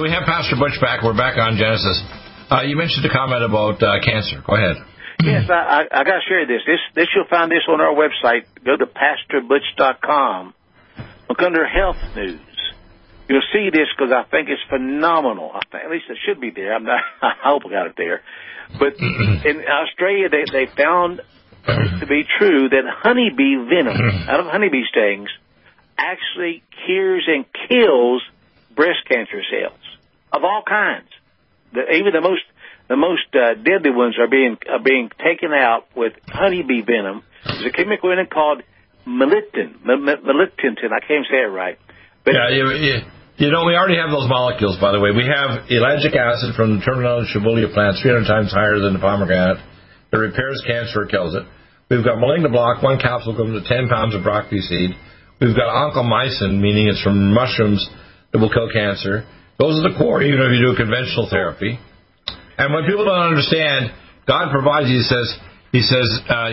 So 0.00 0.04
we 0.04 0.16
have 0.16 0.24
Pastor 0.24 0.56
Butch 0.56 0.80
back. 0.80 1.04
We're 1.04 1.12
back 1.12 1.36
on 1.36 1.60
Genesis. 1.60 2.00
Uh, 2.48 2.64
you 2.64 2.72
mentioned 2.72 3.04
a 3.04 3.12
comment 3.12 3.44
about 3.44 3.76
uh, 3.84 4.00
cancer. 4.00 4.40
Go 4.48 4.56
ahead. 4.56 4.80
Yes, 5.20 5.44
I, 5.52 5.52
I, 5.52 5.80
I 5.92 6.04
got 6.08 6.24
to 6.24 6.26
share 6.26 6.48
this. 6.48 6.64
This, 6.64 6.80
this 6.96 7.08
you'll 7.14 7.28
find 7.28 7.52
this 7.52 7.68
on 7.68 7.82
our 7.82 7.92
website. 7.92 8.48
Go 8.64 8.80
to 8.80 8.86
pastorbutch.com. 8.88 10.54
Look 11.28 11.42
under 11.42 11.68
health 11.68 12.00
news. 12.16 12.40
You'll 13.28 13.44
see 13.52 13.68
this 13.68 13.92
because 13.92 14.10
I 14.10 14.24
think 14.30 14.48
it's 14.48 14.64
phenomenal. 14.70 15.52
I 15.52 15.60
think, 15.70 15.84
at 15.84 15.90
least 15.90 16.08
it 16.08 16.16
should 16.24 16.40
be 16.40 16.48
there. 16.48 16.72
I'm 16.72 16.84
not. 16.84 17.04
I 17.20 17.32
hope 17.44 17.64
I 17.66 17.68
got 17.68 17.86
it 17.88 17.94
there. 17.98 18.22
But 18.78 18.96
in 19.04 19.60
Australia, 19.68 20.30
they 20.32 20.48
they 20.50 20.64
found 20.80 21.20
it 21.20 22.00
to 22.00 22.06
be 22.06 22.24
true 22.38 22.70
that 22.70 22.88
honeybee 23.04 23.68
venom 23.68 24.00
out 24.32 24.40
of 24.40 24.46
honeybee 24.46 24.88
stings 24.88 25.28
actually 25.98 26.62
cures 26.86 27.28
and 27.28 27.44
kills 27.68 28.22
breast 28.74 29.04
cancer 29.06 29.42
cells 29.52 29.89
of 30.32 30.44
all 30.44 30.62
kinds. 30.66 31.08
The, 31.72 31.86
even 31.94 32.12
the 32.12 32.20
most 32.20 32.42
the 32.88 32.96
most 32.96 33.30
uh, 33.34 33.54
deadly 33.54 33.94
ones 33.94 34.16
are 34.18 34.28
being 34.28 34.58
are 34.68 34.82
being 34.82 35.10
taken 35.22 35.52
out 35.52 35.86
with 35.94 36.12
honeybee 36.26 36.82
venom. 36.82 37.22
There's 37.44 37.66
a 37.66 37.70
chemical 37.70 38.10
in 38.12 38.18
it 38.18 38.30
called 38.30 38.62
melittin. 39.06 39.78
Melittin, 39.86 40.74
I 40.90 41.00
can't 41.06 41.26
say 41.30 41.46
it 41.46 41.52
right. 41.52 41.78
But 42.24 42.34
yeah, 42.34 42.50
you, 42.50 42.64
you, 42.76 42.96
you 43.38 43.48
know, 43.50 43.64
we 43.64 43.74
already 43.74 43.96
have 43.96 44.10
those 44.10 44.28
molecules, 44.28 44.76
by 44.76 44.92
the 44.92 45.00
way. 45.00 45.16
We 45.16 45.24
have 45.24 45.70
ellagic 45.72 46.12
acid 46.12 46.54
from 46.54 46.76
the 46.76 46.84
Terminalia 46.84 47.24
chebula 47.32 47.72
plant, 47.72 47.96
300 48.02 48.28
times 48.28 48.52
higher 48.52 48.78
than 48.78 48.92
the 48.92 49.00
pomegranate. 49.00 49.56
It 50.12 50.16
repairs 50.16 50.60
cancer, 50.66 51.06
kills 51.06 51.34
it. 51.34 51.48
We've 51.88 52.04
got 52.04 52.18
Malignoblock, 52.18 52.84
one 52.84 53.00
capsule 53.00 53.34
comes 53.34 53.54
with 53.54 53.66
10 53.66 53.88
pounds 53.88 54.14
of 54.14 54.22
broccoli 54.22 54.60
seed. 54.60 54.90
We've 55.40 55.56
got 55.56 55.72
oncomycin, 55.72 56.60
meaning 56.60 56.86
it's 56.88 57.02
from 57.02 57.32
mushrooms 57.32 57.88
that 58.30 58.38
will 58.38 58.52
kill 58.52 58.68
cancer. 58.70 59.24
Those 59.60 59.76
are 59.76 59.92
the 59.92 59.96
core, 60.00 60.24
even 60.24 60.40
if 60.40 60.56
you 60.56 60.72
do 60.72 60.72
conventional 60.72 61.28
therapy. 61.28 61.76
And 62.56 62.72
when 62.72 62.88
people 62.88 63.04
don't 63.04 63.28
understand, 63.28 63.92
God 64.24 64.48
provides, 64.48 64.88
He 64.88 65.04
says, 65.04 65.28
He 65.68 65.84
says, 65.84 66.08
uh, 66.24 66.48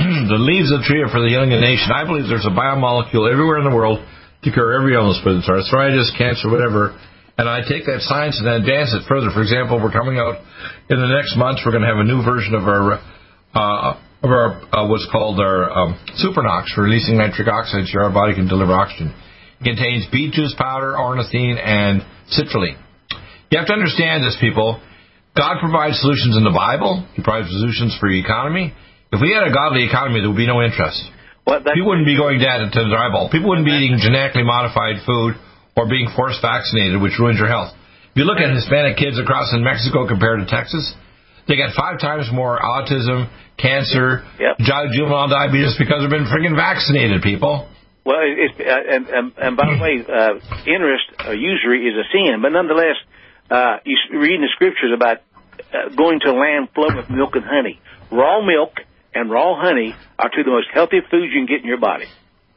the 0.32 0.40
leaves 0.40 0.72
of 0.72 0.80
the 0.80 0.86
tree 0.88 1.04
are 1.04 1.12
for 1.12 1.20
the 1.20 1.28
healing 1.28 1.52
of 1.52 1.60
the 1.60 1.68
nation. 1.68 1.92
I 1.92 2.08
believe 2.08 2.32
there's 2.32 2.48
a 2.48 2.56
biomolecule 2.56 3.28
everywhere 3.28 3.60
in 3.60 3.68
the 3.68 3.76
world 3.76 4.00
to 4.00 4.48
cure 4.48 4.72
every 4.72 4.96
illness, 4.96 5.20
whether 5.20 5.44
it's 5.44 5.52
arthritis, 5.52 6.08
cancer, 6.16 6.48
whatever. 6.48 6.96
And 7.36 7.44
I 7.44 7.60
take 7.60 7.84
that 7.92 8.00
science 8.08 8.40
and 8.40 8.48
advance 8.48 8.96
it 8.96 9.04
further. 9.04 9.28
For 9.36 9.44
example, 9.44 9.76
we're 9.76 9.92
coming 9.92 10.16
out 10.16 10.40
in 10.88 10.96
the 10.96 11.12
next 11.12 11.36
months. 11.36 11.60
We're 11.60 11.76
going 11.76 11.84
to 11.84 11.92
have 11.92 12.00
a 12.00 12.08
new 12.08 12.24
version 12.24 12.56
of 12.56 12.64
our 12.64 12.96
uh, 13.52 14.00
of 14.24 14.30
our 14.32 14.48
uh, 14.72 14.88
what's 14.88 15.04
called 15.12 15.36
our 15.44 15.68
um, 15.68 16.00
Supernox 16.16 16.72
releasing 16.80 17.20
nitric 17.20 17.52
oxide 17.52 17.84
so 17.84 18.00
our 18.00 18.12
body 18.12 18.32
can 18.32 18.48
deliver 18.48 18.72
oxygen. 18.72 19.12
Contains 19.62 20.06
beet 20.12 20.32
juice 20.32 20.54
powder, 20.58 20.94
ornithine, 20.96 21.56
and 21.56 22.02
citrulline. 22.28 22.76
You 23.50 23.58
have 23.58 23.66
to 23.68 23.72
understand 23.72 24.24
this, 24.24 24.36
people. 24.40 24.80
God 25.36 25.60
provides 25.60 26.00
solutions 26.00 26.36
in 26.36 26.44
the 26.44 26.52
Bible. 26.52 27.06
He 27.14 27.22
provides 27.22 27.48
solutions 27.52 27.96
for 28.00 28.08
your 28.08 28.24
economy. 28.24 28.72
If 29.12 29.20
we 29.20 29.32
had 29.32 29.46
a 29.46 29.52
godly 29.52 29.84
economy, 29.86 30.20
there 30.20 30.28
would 30.28 30.40
be 30.40 30.48
no 30.48 30.64
interest. 30.64 30.98
Well, 31.46 31.62
People 31.62 31.94
wouldn't 31.94 32.08
be 32.08 32.18
going 32.18 32.42
dead 32.42 32.64
into 32.64 32.82
the 32.82 32.96
eyeball. 32.96 33.30
People 33.30 33.54
wouldn't 33.54 33.68
be 33.68 33.76
eating 33.76 34.02
genetically 34.02 34.42
modified 34.42 35.04
food 35.06 35.38
or 35.76 35.86
being 35.86 36.10
forced 36.16 36.42
vaccinated, 36.42 36.98
which 36.98 37.14
ruins 37.20 37.38
your 37.38 37.46
health. 37.46 37.70
If 38.10 38.16
you 38.18 38.24
look 38.24 38.42
at 38.42 38.50
Hispanic 38.50 38.96
kids 38.96 39.20
across 39.20 39.52
in 39.54 39.62
Mexico 39.62 40.08
compared 40.08 40.40
to 40.42 40.46
Texas, 40.48 40.82
they 41.46 41.54
got 41.54 41.76
five 41.78 42.00
times 42.00 42.26
more 42.32 42.58
autism, 42.58 43.30
cancer, 43.60 44.26
yep. 44.40 44.58
juvenile 44.58 45.28
diabetes 45.28 45.76
because 45.78 46.02
they've 46.02 46.10
been 46.10 46.26
freaking 46.26 46.56
vaccinated, 46.56 47.22
people. 47.22 47.70
Well, 48.06 48.22
it's, 48.22 48.54
uh, 48.54 48.62
and, 48.62 49.08
and, 49.08 49.32
and 49.36 49.56
by 49.56 49.66
the 49.66 49.82
way, 49.82 49.98
uh, 49.98 50.38
interest 50.62 51.10
or 51.26 51.34
usury 51.34 51.88
is 51.90 51.94
a 51.98 52.06
sin, 52.14 52.38
but 52.40 52.50
nonetheless, 52.50 52.94
uh, 53.50 53.78
you 53.84 53.96
read 54.16 54.36
in 54.36 54.42
the 54.42 54.52
scriptures 54.54 54.92
about 54.94 55.18
uh, 55.74 55.88
going 55.90 56.20
to 56.20 56.30
a 56.30 56.36
land 56.38 56.68
flowing 56.72 56.94
with 56.94 57.10
milk 57.10 57.34
and 57.34 57.44
honey. 57.44 57.80
Raw 58.12 58.46
milk 58.46 58.78
and 59.12 59.28
raw 59.28 59.60
honey 59.60 59.96
are 60.20 60.30
two 60.30 60.42
of 60.42 60.46
the 60.46 60.52
most 60.52 60.68
healthy 60.72 61.00
foods 61.10 61.32
you 61.34 61.40
can 61.40 61.46
get 61.46 61.62
in 61.62 61.66
your 61.66 61.80
body. 61.80 62.06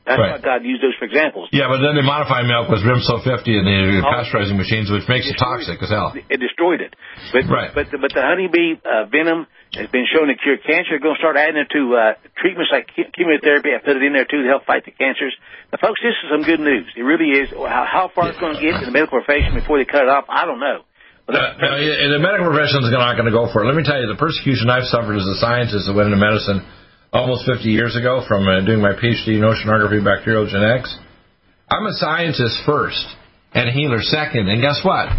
That's 0.10 0.18
right. 0.18 0.42
why 0.42 0.42
God 0.42 0.66
used 0.66 0.82
those 0.82 0.98
for 0.98 1.06
examples. 1.06 1.54
Yeah, 1.54 1.70
but 1.70 1.86
then 1.86 1.94
they 1.94 2.01
modify 2.01 2.42
milk 2.42 2.66
with 2.66 2.82
Rimso 2.82 3.22
50 3.22 3.30
and 3.30 3.66
the 3.70 4.01
oh, 4.01 4.10
pasteurizing 4.10 4.58
machines, 4.58 4.89
which 4.89 5.06
makes 5.06 5.30
it 5.30 5.38
toxic 5.38 5.78
as 5.78 5.94
hell. 5.94 6.18
It 6.18 6.42
destroyed 6.42 6.82
it. 6.82 6.98
But 7.30 7.46
right. 7.46 7.70
but 7.70 7.94
but 7.94 8.10
the 8.10 8.25
honeybee 8.25 8.82
uh, 8.82 9.06
venom 9.06 9.46
has 9.78 9.86
been 9.94 10.10
shown 10.10 10.34
to 10.34 10.36
cure 10.42 10.58
cancer. 10.58 10.98
They're 10.98 11.06
going 11.06 11.13
to 11.13 11.22
start 11.22 11.38
adding 11.38 11.62
it 11.62 11.70
to 11.78 11.82
uh, 11.94 12.18
treatments 12.42 12.74
like 12.74 12.89
chemotherapy. 12.89 13.70
I 13.70 13.86
put 13.86 14.01
it 14.01 14.01
in 14.01 14.18
there 14.18 14.25
too 14.25 14.42
to 14.42 14.50
help 14.50 14.66
fight 14.66 14.89
the 14.89 14.98
cancers. 14.98 15.38
Now, 15.70 15.78
folks, 15.78 16.01
this 16.01 16.18
is 16.18 16.34
some 16.34 16.42
good 16.42 16.58
news. 16.58 16.89
It 16.98 17.06
really 17.06 17.30
is. 17.38 17.54
How, 17.54 17.86
how 17.86 18.10
far 18.10 18.34
it's 18.34 18.42
going 18.42 18.58
to 18.58 18.62
get 18.66 18.82
in 18.82 18.89
the 18.89 18.96
medical 18.96 19.22
profession 19.22 19.54
before 19.54 19.78
they 19.78 19.86
cut 19.86 20.10
it 20.10 20.10
off, 20.10 20.25
I 20.25 20.50
don't 20.50 20.57
know. 20.57 20.90
Uh, 21.29 21.38
the 21.38 22.18
medical 22.18 22.50
profession 22.50 22.81
is 22.81 22.90
not 22.90 23.14
going 23.14 23.29
to 23.29 23.36
go 23.36 23.46
for 23.53 23.62
it. 23.62 23.70
Let 23.70 23.77
me 23.77 23.86
tell 23.86 24.01
you, 24.01 24.10
the 24.10 24.18
persecution 24.18 24.74
I've 24.74 24.90
suffered 24.90 25.14
as 25.14 25.29
a 25.29 25.38
scientist 25.38 25.86
that 25.86 25.94
went 25.94 26.10
into 26.10 26.18
medicine 26.18 26.66
almost 27.11 27.45
50 27.45 27.69
years 27.69 27.95
ago 27.95 28.22
from 28.27 28.48
uh, 28.48 28.65
doing 28.65 28.81
my 28.81 28.93
PhD 28.93 29.37
in 29.37 29.45
oceanography 29.45 30.03
bacterial 30.03 30.45
genetics. 30.45 30.93
I'm 31.69 31.85
a 31.85 31.93
scientist 31.93 32.61
first 32.65 33.05
and 33.53 33.69
a 33.69 33.74
healer 33.74 34.01
second. 34.01 34.50
And 34.50 34.61
guess 34.61 34.81
what? 34.83 35.09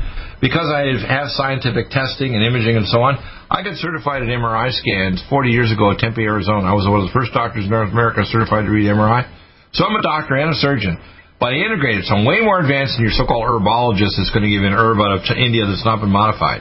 Because 0.40 0.70
I 0.72 0.88
have 1.11 1.29
scientific 1.35 1.90
testing 1.90 2.35
and 2.35 2.46
imaging 2.46 2.76
and 2.79 2.87
so 2.87 3.03
on, 3.03 3.18
I 3.50 3.62
got 3.62 3.76
certified 3.76 4.22
in 4.22 4.29
MRI 4.31 4.72
scans 4.72 5.22
40 5.29 5.50
years 5.50 5.70
ago 5.70 5.90
at 5.90 5.98
Tempe, 5.98 6.22
Arizona. 6.22 6.70
I 6.70 6.74
was 6.74 6.87
one 6.88 7.03
of 7.03 7.11
the 7.11 7.14
first 7.14 7.35
doctors 7.35 7.66
in 7.66 7.70
North 7.70 7.92
America 7.92 8.22
certified 8.24 8.64
to 8.64 8.72
read 8.72 8.88
MRI. 8.88 9.26
So 9.74 9.85
I'm 9.85 9.94
a 9.94 10.03
doctor 10.03 10.35
and 10.38 10.50
a 10.50 10.59
surgeon. 10.59 10.96
But 11.38 11.57
I 11.57 11.64
integrated, 11.64 12.05
so 12.05 12.14
I'm 12.14 12.24
way 12.29 12.44
more 12.44 12.61
advanced 12.61 13.00
than 13.00 13.09
your 13.09 13.16
so-called 13.16 13.48
herbologist 13.48 14.20
that's 14.20 14.29
going 14.29 14.44
to 14.44 14.53
give 14.53 14.61
you 14.61 14.68
an 14.68 14.76
herb 14.76 15.00
out 15.00 15.16
of 15.16 15.24
India 15.33 15.64
that's 15.64 15.85
not 15.88 16.05
been 16.05 16.12
modified. 16.12 16.61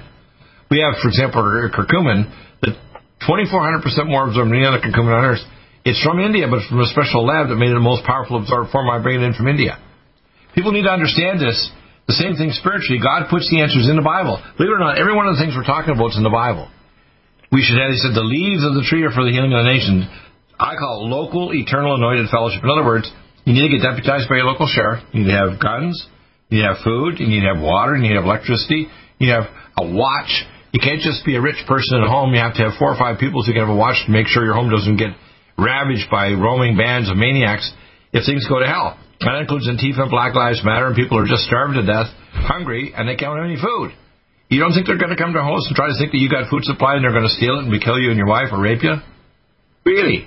We 0.72 0.80
have, 0.80 0.96
for 1.04 1.12
example, 1.12 1.44
curcumin 1.44 2.32
that 2.64 2.80
2,400% 3.28 3.84
more 4.08 4.28
absorbed 4.28 4.52
than 4.52 4.58
any 4.58 4.68
other 4.68 4.80
curcumin 4.80 5.12
on 5.12 5.26
Earth. 5.26 5.44
It's 5.84 6.00
from 6.04 6.20
India, 6.20 6.48
but 6.48 6.64
from 6.68 6.80
a 6.80 6.90
special 6.92 7.26
lab 7.26 7.50
that 7.50 7.56
made 7.56 7.72
it 7.72 7.78
the 7.78 7.84
most 7.84 8.04
powerful 8.04 8.38
absorbed 8.40 8.72
form. 8.72 8.90
I 8.90 9.00
bring 9.02 9.20
it 9.20 9.24
in 9.24 9.34
from 9.34 9.48
India. 9.48 9.80
People 10.56 10.72
need 10.72 10.84
to 10.84 10.92
understand 10.92 11.40
this. 11.40 11.56
The 12.08 12.18
same 12.18 12.36
thing 12.36 12.52
spiritually. 12.52 12.98
God 12.98 13.30
puts 13.30 13.48
the 13.54 13.62
answers 13.62 13.86
in 13.86 13.96
the 13.96 14.06
Bible. 14.06 14.42
Believe 14.58 14.74
it 14.74 14.80
or 14.80 14.82
not, 14.82 14.98
every 14.98 15.14
one 15.14 15.30
of 15.30 15.38
the 15.38 15.42
things 15.42 15.54
we're 15.54 15.68
talking 15.68 15.94
about 15.94 16.12
is 16.12 16.18
in 16.18 16.26
the 16.26 16.34
Bible. 16.34 16.66
We 17.54 17.62
should 17.62 17.78
have, 17.78 17.94
he 17.94 18.02
said, 18.02 18.18
the 18.18 18.26
leaves 18.26 18.66
of 18.66 18.74
the 18.74 18.86
tree 18.86 19.06
are 19.06 19.14
for 19.14 19.26
the 19.26 19.34
healing 19.34 19.54
of 19.54 19.62
the 19.66 19.70
nations. 19.70 20.10
I 20.58 20.76
call 20.76 21.06
it 21.06 21.10
local, 21.10 21.54
eternal, 21.54 21.96
anointed 21.96 22.30
fellowship. 22.30 22.62
In 22.62 22.70
other 22.70 22.86
words, 22.86 23.10
you 23.46 23.54
need 23.54 23.70
to 23.70 23.74
get 23.78 23.86
deputized 23.86 24.28
by 24.28 24.42
your 24.42 24.50
local 24.50 24.68
sheriff. 24.68 25.06
You 25.14 25.24
need 25.24 25.32
to 25.32 25.40
have 25.40 25.62
guns. 25.62 25.96
You 26.50 26.60
need 26.60 26.66
to 26.66 26.74
have 26.76 26.82
food. 26.84 27.22
You 27.22 27.30
need 27.30 27.42
to 27.46 27.54
have 27.56 27.62
water. 27.62 27.96
You 27.96 28.04
need 28.04 28.18
to 28.18 28.22
have 28.22 28.30
electricity. 28.30 28.90
You 29.18 29.22
need 29.22 29.34
to 29.34 29.46
have 29.46 29.50
a 29.78 29.86
watch. 29.86 30.34
You 30.72 30.80
can't 30.80 31.02
just 31.02 31.26
be 31.26 31.36
a 31.36 31.42
rich 31.42 31.62
person 31.68 32.02
at 32.02 32.08
home. 32.08 32.34
You 32.34 32.42
have 32.42 32.54
to 32.56 32.70
have 32.70 32.78
four 32.78 32.94
or 32.94 32.98
five 32.98 33.20
people 33.20 33.42
so 33.42 33.50
you 33.50 33.58
can 33.58 33.66
have 33.66 33.74
a 33.74 33.78
watch 33.78 33.98
to 34.06 34.12
make 34.12 34.28
sure 34.28 34.46
your 34.46 34.54
home 34.54 34.70
doesn't 34.70 34.98
get 34.98 35.18
ravaged 35.58 36.10
by 36.10 36.32
roaming 36.32 36.78
bands 36.78 37.10
of 37.10 37.18
maniacs 37.18 37.72
if 38.14 38.26
things 38.26 38.46
go 38.48 38.60
to 38.60 38.68
hell. 38.70 38.98
That 39.20 39.36
includes 39.42 39.68
Antifa 39.68 40.08
and 40.08 40.12
Black 40.12 40.34
Lives 40.34 40.64
Matter, 40.64 40.88
and 40.88 40.96
people 40.96 41.20
are 41.20 41.28
just 41.28 41.44
starving 41.44 41.76
to 41.76 41.86
death, 41.86 42.08
hungry, 42.32 42.94
and 42.96 43.04
they 43.04 43.20
can't 43.20 43.36
have 43.36 43.44
any 43.44 43.60
food. 43.60 43.92
You 44.48 44.62
don't 44.64 44.72
think 44.72 44.88
they're 44.88 44.98
going 44.98 45.14
to 45.14 45.20
come 45.20 45.34
to 45.34 45.40
a 45.40 45.46
house 45.46 45.68
and 45.68 45.76
try 45.76 45.92
to 45.92 45.98
think 46.00 46.12
that 46.12 46.18
you 46.18 46.30
got 46.30 46.50
food 46.50 46.64
supply 46.64 46.96
and 46.96 47.04
they're 47.04 47.14
going 47.14 47.28
to 47.28 47.36
steal 47.38 47.60
it 47.60 47.68
and 47.68 47.74
kill 47.84 48.00
you 48.00 48.10
and 48.10 48.18
your 48.18 48.26
wife 48.26 48.50
or 48.52 48.58
rape 48.62 48.82
you? 48.82 48.98
Really? 49.86 50.26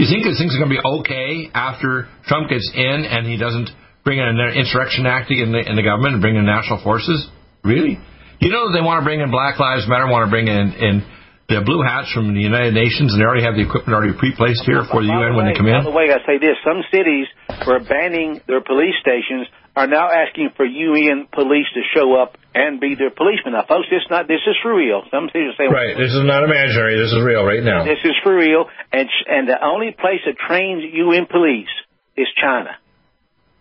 You 0.00 0.06
think 0.08 0.24
that 0.24 0.34
things 0.34 0.56
are 0.56 0.58
going 0.58 0.74
to 0.74 0.80
be 0.80 0.86
okay 1.04 1.52
after 1.54 2.08
Trump 2.26 2.48
gets 2.48 2.66
in 2.74 3.06
and 3.06 3.28
he 3.28 3.36
doesn't 3.36 3.70
bring 4.02 4.18
in 4.18 4.26
an 4.26 4.40
insurrection 4.56 5.06
act 5.06 5.30
in 5.30 5.52
the, 5.52 5.62
in 5.62 5.76
the 5.76 5.84
government 5.84 6.18
and 6.18 6.22
bring 6.22 6.34
in 6.34 6.46
national 6.46 6.82
forces? 6.82 7.28
Really? 7.62 8.00
You 8.40 8.48
know 8.48 8.72
they 8.72 8.80
want 8.80 9.00
to 9.00 9.04
bring 9.04 9.20
in 9.20 9.28
Black 9.30 9.60
Lives 9.60 9.84
Matter, 9.84 10.08
want 10.08 10.24
to 10.24 10.32
bring 10.32 10.48
in, 10.48 10.72
in 10.80 11.04
the 11.52 11.60
blue 11.60 11.84
hats 11.84 12.08
from 12.08 12.32
the 12.32 12.40
United 12.40 12.72
Nations, 12.72 13.12
and 13.12 13.20
they 13.20 13.26
already 13.28 13.44
have 13.44 13.52
the 13.52 13.60
equipment 13.60 13.92
already 13.92 14.16
pre-placed 14.16 14.64
here 14.64 14.80
for 14.88 15.04
the 15.04 15.12
UN 15.12 15.34
the 15.34 15.36
when 15.36 15.44
they 15.44 15.52
come 15.52 15.68
in. 15.68 15.76
By 15.76 15.84
the 15.84 15.92
way, 15.92 16.08
I 16.08 16.24
say 16.24 16.40
this: 16.40 16.56
some 16.64 16.80
cities 16.88 17.28
were 17.68 17.84
banning 17.84 18.40
their 18.48 18.64
police 18.64 18.96
stations 19.04 19.44
are 19.76 19.86
now 19.86 20.08
asking 20.08 20.56
for 20.56 20.64
UN 20.64 21.28
police 21.28 21.68
to 21.76 21.82
show 21.92 22.16
up 22.16 22.40
and 22.56 22.80
be 22.80 22.96
their 22.96 23.12
policemen. 23.12 23.54
Now, 23.54 23.68
folks, 23.68 23.92
this 23.92 24.08
not 24.08 24.24
this 24.24 24.40
is 24.48 24.56
for 24.64 24.72
real. 24.72 25.04
Some 25.12 25.28
cities 25.28 25.52
say, 25.60 25.68
right, 25.68 25.92
this 26.00 26.16
is 26.16 26.24
not 26.24 26.40
imaginary. 26.40 26.96
This 26.96 27.12
is 27.12 27.20
real 27.20 27.44
right 27.44 27.60
now. 27.60 27.84
This 27.84 28.00
is 28.00 28.16
for 28.24 28.32
real, 28.32 28.72
and 28.88 29.04
and 29.28 29.44
the 29.44 29.60
only 29.60 29.92
place 29.92 30.24
that 30.24 30.40
trains 30.40 30.80
UN 30.80 31.28
police 31.28 31.70
is 32.16 32.26
China. 32.40 32.72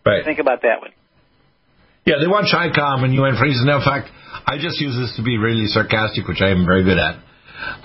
Right. 0.08 0.24
Think 0.24 0.40
about 0.40 0.64
that 0.64 0.80
one. 0.80 0.96
Yeah, 2.08 2.16
they 2.18 2.32
want 2.32 2.48
CHICOM 2.48 3.04
and 3.06 3.14
UN 3.14 3.36
police, 3.36 3.60
and 3.60 3.70
in 3.70 3.84
fact, 3.84 4.10
I 4.50 4.58
just 4.58 4.82
use 4.82 4.98
this 4.98 5.14
to 5.18 5.22
be 5.22 5.38
really 5.38 5.70
sarcastic, 5.70 6.26
which 6.26 6.42
I 6.42 6.50
am 6.50 6.66
very 6.66 6.82
good 6.82 6.98
at. 6.98 7.22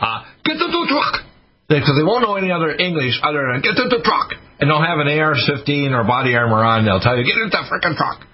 Uh, 0.00 0.24
get 0.48 0.57
the 0.57 0.87
truck! 0.88 1.29
Because 1.68 1.92
they 1.92 2.05
won't 2.05 2.24
know 2.24 2.37
any 2.40 2.48
other 2.48 2.72
English 2.72 3.20
other 3.20 3.53
than 3.53 3.61
get 3.61 3.77
the 3.77 4.00
truck. 4.00 4.33
And 4.61 4.72
they'll 4.72 4.81
have 4.81 4.96
an 4.96 5.12
AR-15 5.12 5.92
or 5.92 6.05
body 6.09 6.33
armor 6.33 6.64
on. 6.64 6.88
They'll 6.88 7.05
tell 7.05 7.20
you, 7.20 7.24
get 7.24 7.37
into 7.37 7.53
the 7.53 7.68
freaking 7.68 7.96
truck. 7.96 8.24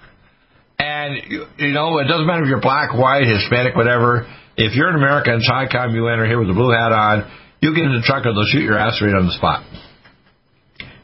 And, 0.79 1.27
you, 1.27 1.45
you 1.59 1.73
know, 1.75 1.99
it 1.99 2.07
doesn't 2.07 2.25
matter 2.25 2.43
if 2.43 2.49
you're 2.49 2.63
black, 2.63 2.95
white, 2.95 3.27
Hispanic, 3.27 3.75
whatever. 3.75 4.27
If 4.55 4.75
you're 4.75 4.89
an 4.89 4.95
American, 4.95 5.39
CHICOM, 5.43 5.93
you 5.93 6.07
enter 6.07 6.25
here 6.25 6.39
with 6.39 6.49
a 6.49 6.53
blue 6.53 6.71
hat 6.71 6.91
on, 6.91 7.27
you 7.59 7.75
get 7.75 7.83
in 7.83 7.91
the 7.91 8.03
truck 8.03 8.23
and 8.23 8.35
they'll 8.35 8.47
shoot 8.47 8.63
your 8.63 8.77
ass 8.77 8.99
right 9.01 9.13
on 9.13 9.27
the 9.27 9.35
spot. 9.35 9.63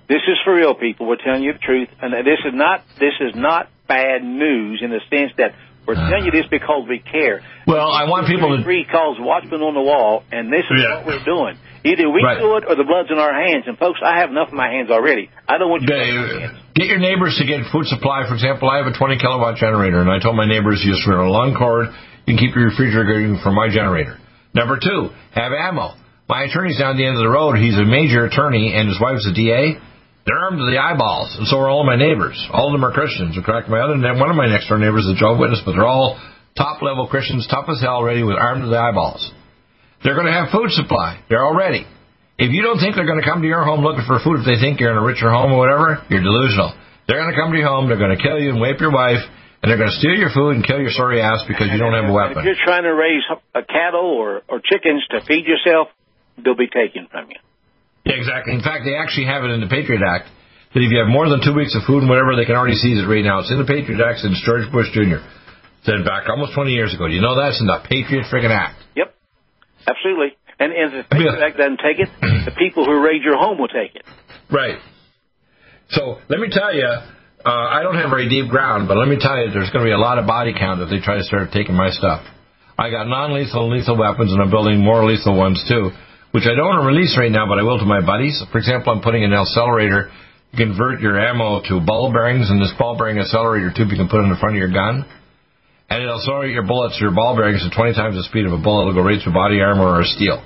This 0.07 0.23
is 0.27 0.39
for 0.45 0.55
real, 0.55 0.75
people. 0.75 1.07
We're 1.07 1.19
telling 1.19 1.43
you 1.43 1.53
the 1.53 1.59
truth, 1.59 1.89
and 2.01 2.13
this 2.13 2.39
is 2.47 2.55
not 2.55 2.83
this 2.95 3.15
is 3.19 3.35
not 3.35 3.67
bad 3.87 4.23
news 4.23 4.81
in 4.81 4.89
the 4.91 5.03
sense 5.11 5.31
that 5.37 5.51
we're 5.87 5.95
uh, 5.95 6.11
telling 6.11 6.27
you 6.27 6.35
this 6.35 6.45
because 6.51 6.83
we 6.83 6.99
care. 6.99 7.39
Well, 7.65 7.87
I 7.87 8.03
want 8.11 8.27
people 8.27 8.51
to. 8.51 8.61
Three 8.61 8.83
calls 8.83 9.15
Watchman 9.19 9.63
on 9.63 9.73
the 9.73 9.81
wall, 9.81 10.27
and 10.29 10.51
this 10.51 10.67
is 10.67 10.83
yeah. 10.83 10.99
what 10.99 11.07
we're 11.07 11.23
doing. 11.23 11.55
Either 11.87 12.11
we 12.11 12.19
right. 12.19 12.43
do 12.43 12.59
it 12.59 12.67
or 12.67 12.75
the 12.75 12.83
blood's 12.83 13.07
in 13.07 13.15
our 13.15 13.31
hands. 13.31 13.63
And 13.71 13.79
folks, 13.79 14.03
I 14.03 14.19
have 14.19 14.29
enough 14.29 14.51
in 14.51 14.59
my 14.59 14.67
hands 14.67 14.91
already. 14.91 15.31
I 15.47 15.55
don't 15.55 15.71
want 15.71 15.87
you 15.87 15.95
to 15.95 16.51
get 16.75 16.91
your 16.91 16.99
neighbors 16.99 17.39
to 17.39 17.47
get 17.47 17.63
food 17.71 17.87
supply. 17.87 18.27
For 18.27 18.35
example, 18.35 18.67
I 18.67 18.83
have 18.83 18.91
a 18.91 18.95
20 18.97 19.15
kilowatt 19.15 19.55
generator, 19.55 20.03
and 20.03 20.11
I 20.11 20.19
told 20.19 20.35
my 20.35 20.45
neighbors 20.45 20.83
just 20.83 21.07
run 21.07 21.23
a 21.23 21.31
long 21.31 21.55
cord. 21.55 21.87
You 22.27 22.35
can 22.35 22.37
keep 22.37 22.51
your 22.51 22.67
refrigerator 22.67 23.07
going 23.07 23.39
for 23.39 23.55
my 23.55 23.71
generator. 23.71 24.19
Number 24.51 24.75
two, 24.75 25.15
have 25.31 25.55
ammo. 25.55 25.95
My 26.27 26.43
attorney's 26.43 26.75
down 26.75 26.99
the 26.99 27.07
end 27.07 27.15
of 27.15 27.23
the 27.23 27.31
road. 27.31 27.55
He's 27.55 27.79
a 27.79 27.87
major 27.87 28.27
attorney, 28.27 28.75
and 28.75 28.91
his 28.91 28.99
wife's 28.99 29.23
a 29.23 29.31
DA. 29.31 29.79
They're 30.27 30.43
armed 30.43 30.59
to 30.59 30.67
the 30.67 30.75
eyeballs, 30.75 31.39
and 31.39 31.47
so 31.47 31.55
are 31.63 31.71
all 31.71 31.87
my 31.87 31.95
neighbors. 31.95 32.35
All 32.51 32.67
of 32.67 32.75
them 32.75 32.83
are 32.83 32.91
Christians. 32.91 33.39
In 33.39 33.47
fact, 33.47 33.71
my 33.71 33.79
other 33.79 33.95
one 33.95 34.27
of 34.27 34.35
my 34.35 34.51
next 34.51 34.67
door 34.67 34.75
neighbors 34.75 35.07
is 35.07 35.15
a 35.15 35.19
Jehovah's 35.23 35.39
Witness, 35.39 35.63
but 35.63 35.79
they're 35.79 35.87
all 35.87 36.19
top 36.59 36.83
level 36.83 37.07
Christians, 37.07 37.47
tough 37.47 37.71
as 37.71 37.79
hell, 37.79 38.03
ready 38.03 38.27
with 38.27 38.35
armed 38.35 38.67
to 38.67 38.67
the 38.67 38.75
eyeballs. 38.75 39.23
They're 40.03 40.19
going 40.19 40.27
to 40.27 40.35
have 40.35 40.51
food 40.51 40.75
supply. 40.75 41.23
They're 41.31 41.47
all 41.47 41.55
ready. 41.55 41.87
If 42.35 42.51
you 42.51 42.59
don't 42.59 42.77
think 42.77 42.99
they're 42.99 43.07
going 43.07 43.23
to 43.23 43.25
come 43.25 43.39
to 43.39 43.47
your 43.47 43.63
home 43.63 43.87
looking 43.87 44.03
for 44.03 44.19
food 44.19 44.43
if 44.43 44.45
they 44.45 44.59
think 44.59 44.83
you're 44.83 44.91
in 44.91 44.99
a 44.99 45.07
richer 45.07 45.31
home 45.31 45.55
or 45.55 45.57
whatever, 45.63 46.03
you're 46.11 46.21
delusional. 46.21 46.75
They're 47.07 47.23
going 47.23 47.31
to 47.31 47.39
come 47.39 47.55
to 47.55 47.57
your 47.57 47.71
home, 47.71 47.87
they're 47.87 47.97
going 47.97 48.11
to 48.11 48.21
kill 48.21 48.35
you 48.35 48.51
and 48.51 48.59
rape 48.59 48.83
your 48.83 48.91
wife, 48.91 49.23
and 49.63 49.71
they're 49.71 49.79
going 49.79 49.89
to 49.89 49.95
steal 49.95 50.19
your 50.19 50.29
food 50.35 50.59
and 50.59 50.61
kill 50.61 50.83
your 50.83 50.91
sorry 50.91 51.23
ass 51.23 51.47
because 51.47 51.71
you 51.71 51.79
don't 51.79 51.95
have 51.95 52.11
a 52.11 52.13
weapon. 52.13 52.43
If 52.43 52.51
you're 52.51 52.67
trying 52.67 52.83
to 52.83 52.93
raise 52.93 53.23
a 53.55 53.63
cattle 53.63 54.11
or, 54.11 54.43
or 54.51 54.59
chickens 54.59 55.07
to 55.15 55.23
feed 55.23 55.47
yourself, 55.47 55.87
they'll 56.35 56.59
be 56.59 56.67
taken 56.67 57.07
from 57.07 57.31
you. 57.31 57.39
Yeah, 58.07 58.15
exactly. 58.15 58.55
In 58.55 58.63
fact, 58.63 58.87
they 58.87 58.95
actually 58.95 59.27
have 59.27 59.43
it 59.43 59.51
in 59.51 59.59
the 59.59 59.67
Patriot 59.67 59.99
Act 59.99 60.31
that 60.71 60.79
if 60.79 60.87
you 60.87 60.99
have 61.03 61.11
more 61.11 61.27
than 61.27 61.43
two 61.43 61.51
weeks 61.51 61.75
of 61.75 61.83
food 61.83 62.07
and 62.07 62.09
whatever, 62.09 62.39
they 62.39 62.47
can 62.47 62.55
already 62.55 62.79
seize 62.79 63.03
it 63.03 63.07
right 63.07 63.23
now. 63.23 63.43
It's 63.43 63.51
in 63.51 63.59
the 63.59 63.67
Patriot 63.67 63.99
Act 63.99 64.23
since 64.23 64.39
George 64.47 64.63
Bush 64.71 64.87
Jr. 64.95 65.19
said 65.83 66.07
back 66.07 66.31
almost 66.31 66.55
20 66.55 66.71
years 66.71 66.95
ago. 66.95 67.07
Do 67.07 67.13
you 67.13 67.19
know 67.19 67.35
that's 67.35 67.59
in 67.59 67.67
the 67.67 67.83
Patriot 67.83 68.31
friggin' 68.31 68.55
Act? 68.55 68.79
Yep, 68.95 69.11
absolutely. 69.83 70.39
And, 70.55 70.71
and 70.71 71.03
if 71.03 71.11
the 71.11 71.15
Patriot 71.19 71.43
Act 71.43 71.57
doesn't 71.59 71.83
take 71.83 71.99
it, 71.99 72.09
the 72.47 72.55
people 72.63 72.87
who 72.87 72.95
raid 73.03 73.27
your 73.27 73.35
home 73.35 73.59
will 73.59 73.71
take 73.71 73.91
it. 73.91 74.07
Right. 74.47 74.79
So 75.91 76.23
let 76.31 76.39
me 76.39 76.47
tell 76.47 76.71
you, 76.71 76.87
uh, 76.87 77.03
I 77.43 77.83
don't 77.83 77.95
have 77.95 78.09
very 78.09 78.27
deep 78.27 78.47
ground, 78.47 78.87
but 78.87 78.95
let 78.95 79.07
me 79.07 79.19
tell 79.19 79.35
you, 79.35 79.51
there's 79.51 79.71
going 79.71 79.83
to 79.83 79.89
be 79.89 79.95
a 79.95 79.99
lot 79.99 80.17
of 80.17 80.27
body 80.27 80.55
count 80.55 80.79
if 80.79 80.89
they 80.89 80.99
try 80.99 81.19
to 81.19 81.23
start 81.23 81.51
taking 81.51 81.75
my 81.75 81.91
stuff. 81.91 82.23
I 82.77 82.89
got 82.89 83.07
non-lethal 83.07 83.71
and 83.71 83.79
lethal 83.79 83.97
weapons, 83.97 84.31
and 84.31 84.41
I'm 84.41 84.51
building 84.51 84.79
more 84.79 85.03
lethal 85.03 85.35
ones 85.35 85.63
too, 85.67 85.91
which 86.31 86.43
I 86.43 86.55
don't 86.55 86.67
want 86.67 86.83
to 86.83 86.87
release 86.87 87.15
right 87.17 87.31
now, 87.31 87.47
but 87.47 87.59
I 87.59 87.63
will 87.63 87.79
to 87.79 87.85
my 87.85 88.03
buddies. 88.03 88.37
For 88.51 88.57
example, 88.57 88.93
I'm 88.93 89.01
putting 89.01 89.23
an 89.23 89.33
accelerator. 89.33 90.11
Convert 90.55 91.01
your 91.01 91.19
ammo 91.19 91.61
to 91.67 91.79
ball 91.83 92.11
bearings, 92.11 92.49
and 92.49 92.61
this 92.61 92.73
ball 92.79 92.97
bearing 92.97 93.19
accelerator 93.19 93.71
tube 93.75 93.91
you 93.91 93.99
can 93.99 94.07
put 94.07 94.23
in 94.23 94.29
the 94.31 94.39
front 94.39 94.55
of 94.55 94.59
your 94.59 94.71
gun, 94.71 95.03
and 95.89 96.03
it'll 96.03 96.19
accelerate 96.19 96.55
your 96.55 96.65
bullets, 96.65 96.97
your 96.99 97.11
ball 97.11 97.35
bearings, 97.35 97.63
at 97.63 97.75
20 97.75 97.93
times 97.93 98.15
the 98.15 98.23
speed 98.23 98.47
of 98.47 98.55
a 98.55 98.61
bullet. 98.61 98.87
It'll 98.87 98.99
go 98.99 99.03
right 99.03 99.19
through 99.19 99.35
body 99.35 99.59
armor 99.59 99.99
or 99.99 100.03
steel. 100.03 100.39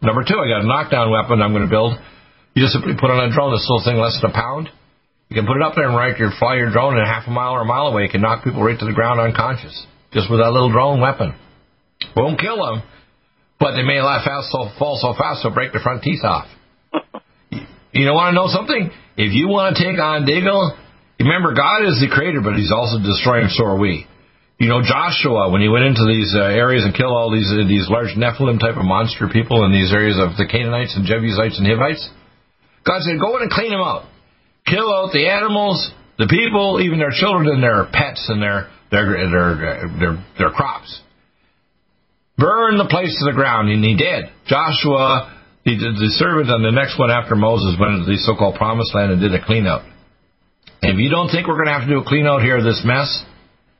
Number 0.00 0.24
two, 0.24 0.36
I 0.36 0.48
got 0.48 0.64
a 0.64 0.68
knockdown 0.68 1.12
weapon 1.12 1.40
I'm 1.40 1.52
going 1.52 1.64
to 1.64 1.72
build. 1.72 1.96
You 2.54 2.64
just 2.64 2.72
simply 2.72 2.94
put 2.96 3.12
on 3.12 3.20
a 3.20 3.32
drone, 3.32 3.52
this 3.52 3.64
little 3.68 3.84
thing 3.84 3.96
less 4.00 4.16
than 4.20 4.32
a 4.32 4.34
pound. 4.34 4.68
You 5.28 5.36
can 5.36 5.46
put 5.46 5.56
it 5.56 5.64
up 5.64 5.74
there 5.74 5.88
and 5.88 5.96
right, 5.96 6.16
you 6.18 6.28
fly 6.38 6.56
your 6.56 6.70
drone, 6.70 6.96
and 6.96 7.06
half 7.06 7.26
a 7.26 7.30
mile 7.30 7.52
or 7.52 7.62
a 7.62 7.68
mile 7.68 7.88
away, 7.88 8.04
you 8.04 8.12
can 8.12 8.20
knock 8.20 8.44
people 8.44 8.62
right 8.62 8.78
to 8.78 8.86
the 8.86 8.92
ground 8.92 9.20
unconscious 9.20 9.74
just 10.12 10.30
with 10.30 10.40
that 10.40 10.52
little 10.52 10.70
drone 10.70 11.00
weapon. 11.00 11.34
Won't 12.14 12.38
kill 12.38 12.56
them, 12.56 12.82
but 13.58 13.76
they 13.76 13.82
may 13.82 14.00
laugh 14.02 14.24
fast, 14.24 14.50
so, 14.50 14.70
fall 14.78 14.98
so 15.00 15.14
fast 15.16 15.42
they'll 15.42 15.54
break 15.54 15.72
their 15.72 15.82
front 15.82 16.02
teeth 16.02 16.24
off. 16.24 16.46
you 17.92 18.04
know, 18.04 18.14
want 18.14 18.32
to 18.32 18.36
know 18.36 18.48
something? 18.48 18.90
If 19.16 19.32
you 19.32 19.48
want 19.48 19.76
to 19.76 19.82
take 19.82 19.98
on 19.98 20.26
Deagle, 20.26 20.76
remember 21.20 21.54
God 21.54 21.86
is 21.86 22.02
the 22.02 22.10
creator, 22.10 22.42
but 22.42 22.54
He's 22.54 22.72
also 22.72 22.98
destroying. 22.98 23.48
So 23.48 23.64
are 23.64 23.78
we. 23.78 24.06
You 24.58 24.68
know, 24.68 24.82
Joshua, 24.86 25.50
when 25.50 25.60
he 25.60 25.68
went 25.68 25.84
into 25.84 26.06
these 26.06 26.30
uh, 26.30 26.46
areas 26.46 26.84
and 26.84 26.94
killed 26.94 27.10
all 27.10 27.30
these 27.30 27.50
uh, 27.50 27.66
these 27.66 27.90
large 27.90 28.14
Nephilim 28.14 28.60
type 28.62 28.78
of 28.78 28.86
monster 28.86 29.26
people 29.26 29.66
in 29.66 29.72
these 29.72 29.92
areas 29.92 30.14
of 30.14 30.38
the 30.38 30.46
Canaanites 30.46 30.94
and 30.94 31.04
Jebusites 31.04 31.58
and 31.58 31.66
Hivites, 31.66 32.06
God 32.86 33.02
said, 33.02 33.18
"Go 33.18 33.34
in 33.36 33.42
and 33.42 33.50
clean 33.50 33.70
them 33.70 33.82
out, 33.82 34.06
kill 34.64 34.86
out 34.94 35.10
the 35.10 35.26
animals, 35.26 35.90
the 36.18 36.30
people, 36.30 36.78
even 36.80 37.02
their 37.02 37.10
children 37.10 37.50
and 37.50 37.62
their 37.62 37.90
pets 37.90 38.30
and 38.30 38.40
their 38.40 38.70
their 38.94 39.26
their 39.26 39.50
their, 39.98 40.24
their 40.38 40.50
crops." 40.50 41.02
Burn 42.38 42.78
the 42.78 42.88
place 42.90 43.14
to 43.18 43.24
the 43.30 43.36
ground, 43.36 43.70
and 43.70 43.84
he 43.84 43.96
did. 43.96 44.30
Joshua, 44.46 45.32
the, 45.64 45.74
the 45.76 46.12
servant 46.18 46.50
and 46.50 46.64
the 46.64 46.74
next 46.74 46.98
one 46.98 47.10
after 47.10 47.34
Moses 47.34 47.78
went 47.78 48.00
into 48.00 48.10
the 48.10 48.18
so-called 48.18 48.56
promised 48.56 48.94
land 48.94 49.12
and 49.12 49.20
did 49.20 49.34
a 49.34 49.42
clean 49.44 49.66
out. 49.66 49.82
If 50.82 50.98
you 51.00 51.08
don't 51.08 51.32
think 51.32 51.48
we're 51.48 51.56
going 51.56 51.72
to 51.72 51.76
have 51.78 51.88
to 51.88 51.92
do 51.94 52.00
a 52.00 52.06
clean 52.06 52.26
out 52.26 52.44
here 52.44 52.60
of 52.60 52.64
this 52.64 52.82
mess, 52.84 53.08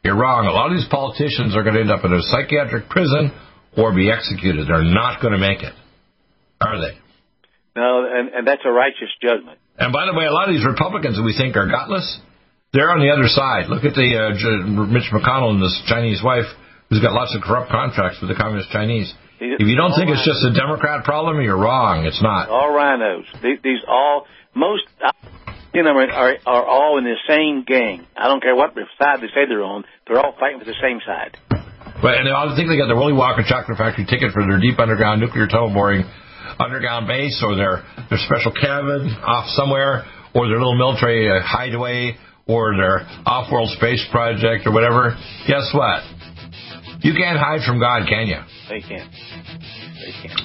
you're 0.00 0.16
wrong. 0.16 0.48
A 0.48 0.54
lot 0.56 0.72
of 0.72 0.76
these 0.76 0.88
politicians 0.88 1.56
are 1.56 1.62
going 1.62 1.76
to 1.76 1.84
end 1.84 1.92
up 1.92 2.04
in 2.04 2.12
a 2.12 2.22
psychiatric 2.22 2.88
prison 2.88 3.32
or 3.76 3.92
be 3.92 4.08
executed. 4.08 4.68
They're 4.68 4.84
not 4.84 5.20
going 5.20 5.36
to 5.36 5.42
make 5.42 5.60
it, 5.60 5.74
are 6.60 6.80
they? 6.80 6.96
No, 7.76 8.06
and, 8.08 8.32
and 8.32 8.46
that's 8.46 8.62
a 8.64 8.72
righteous 8.72 9.10
judgment. 9.20 9.58
And 9.76 9.92
by 9.92 10.06
the 10.06 10.14
way, 10.14 10.24
a 10.24 10.32
lot 10.32 10.48
of 10.48 10.54
these 10.54 10.64
Republicans 10.64 11.16
that 11.18 11.26
we 11.26 11.34
think 11.36 11.56
are 11.56 11.66
gutless, 11.66 12.06
they're 12.72 12.90
on 12.90 13.02
the 13.02 13.10
other 13.10 13.26
side. 13.26 13.66
Look 13.68 13.84
at 13.84 13.98
the 13.98 14.08
uh, 14.14 14.86
Mitch 14.86 15.10
McConnell 15.10 15.58
and 15.58 15.62
this 15.62 15.74
Chinese 15.90 16.22
wife 16.22 16.46
who's 16.94 17.02
got 17.02 17.10
lots 17.10 17.34
of 17.34 17.42
corrupt 17.42 17.74
contracts 17.74 18.22
with 18.22 18.30
the 18.30 18.38
Communist 18.38 18.70
Chinese. 18.70 19.10
If 19.42 19.66
you 19.66 19.74
don't 19.74 19.92
think 19.98 20.14
it's 20.14 20.22
just 20.22 20.46
a 20.46 20.54
Democrat 20.54 21.02
problem, 21.02 21.42
you're 21.42 21.58
wrong. 21.58 22.06
It's 22.06 22.22
not. 22.22 22.48
All 22.48 22.70
rhinos. 22.70 23.26
These, 23.42 23.58
these 23.66 23.82
all 23.82 24.30
most 24.54 24.86
you 25.74 25.82
know 25.82 25.90
are 25.90 26.38
are 26.46 26.64
all 26.64 26.98
in 26.98 27.04
the 27.04 27.18
same 27.26 27.66
gang. 27.66 28.06
I 28.16 28.30
don't 28.30 28.40
care 28.40 28.54
what 28.54 28.78
side 28.96 29.18
they 29.18 29.26
say 29.34 29.50
they're 29.50 29.66
on. 29.66 29.82
They're 30.06 30.22
all 30.22 30.38
fighting 30.38 30.60
for 30.60 30.64
the 30.64 30.78
same 30.80 31.02
side. 31.02 31.34
Right, 31.98 32.20
and 32.20 32.30
I 32.30 32.54
think 32.54 32.70
they 32.70 32.78
got 32.78 32.86
their 32.86 32.96
Willy 32.96 33.12
Wonka 33.12 33.42
chocolate 33.48 33.76
factory 33.76 34.06
ticket 34.06 34.30
for 34.30 34.46
their 34.46 34.60
deep 34.60 34.78
underground 34.78 35.20
nuclear 35.20 35.48
tunnel 35.48 35.74
boring 35.74 36.06
underground 36.58 37.08
base, 37.08 37.42
or 37.42 37.56
their 37.56 37.82
their 38.08 38.22
special 38.22 38.52
cabin 38.54 39.10
off 39.26 39.50
somewhere, 39.58 40.06
or 40.34 40.46
their 40.46 40.58
little 40.62 40.78
military 40.78 41.26
uh, 41.26 41.42
hideaway, 41.42 42.14
or 42.46 42.76
their 42.76 43.02
off-world 43.26 43.70
space 43.76 44.04
project, 44.10 44.66
or 44.66 44.72
whatever. 44.72 45.16
Guess 45.48 45.74
what? 45.74 46.02
You 47.04 47.12
can't 47.12 47.36
hide 47.36 47.60
from 47.68 47.76
God, 47.76 48.08
can 48.08 48.32
you? 48.32 48.40
They 48.72 48.80
can't. 48.80 49.12
They 49.12 50.12
can't. 50.24 50.40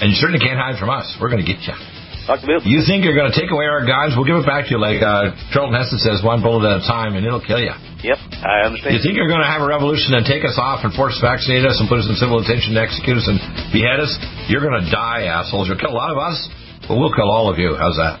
And 0.00 0.08
you 0.08 0.16
certainly 0.16 0.40
can't 0.40 0.56
hide 0.56 0.80
from 0.80 0.88
us. 0.88 1.04
We're 1.20 1.28
going 1.28 1.44
to 1.44 1.48
get 1.48 1.60
you. 1.68 1.76
Dr. 2.24 2.48
Bill. 2.48 2.60
You 2.64 2.80
think 2.84 3.04
you're 3.04 3.16
going 3.16 3.28
to 3.28 3.36
take 3.36 3.52
away 3.52 3.68
our 3.68 3.84
guns? 3.84 4.16
We'll 4.16 4.28
give 4.28 4.40
it 4.40 4.48
back 4.48 4.68
to 4.68 4.76
you, 4.76 4.80
like 4.80 5.00
uh, 5.04 5.36
Charlton 5.52 5.76
Heston 5.76 6.00
says, 6.00 6.24
one 6.24 6.40
bullet 6.40 6.64
at 6.64 6.80
a 6.80 6.84
time, 6.84 7.16
and 7.16 7.24
it'll 7.24 7.44
kill 7.44 7.60
you. 7.60 7.72
Yep, 8.04 8.20
I 8.40 8.68
understand. 8.68 8.96
You 8.96 9.00
think 9.04 9.20
you're 9.20 9.28
going 9.32 9.44
to 9.44 9.48
have 9.48 9.60
a 9.60 9.68
revolution 9.68 10.16
and 10.16 10.24
take 10.24 10.44
us 10.44 10.56
off 10.56 10.84
and 10.84 10.92
force 10.92 11.16
vaccinate 11.20 11.64
us 11.64 11.80
and 11.80 11.88
put 11.88 12.00
us 12.00 12.06
in 12.08 12.16
civil 12.20 12.40
detention 12.40 12.76
and 12.76 12.80
execute 12.84 13.16
us 13.16 13.26
and 13.26 13.40
behead 13.72 14.00
us? 14.00 14.12
You're 14.48 14.62
going 14.64 14.80
to 14.80 14.88
die, 14.92 15.28
assholes. 15.28 15.68
You'll 15.68 15.80
kill 15.80 15.92
a 15.92 15.98
lot 15.98 16.12
of 16.12 16.20
us, 16.20 16.36
but 16.84 17.00
we'll 17.00 17.12
kill 17.12 17.28
all 17.28 17.48
of 17.52 17.56
you. 17.60 17.76
How's 17.76 17.96
that? 17.96 18.20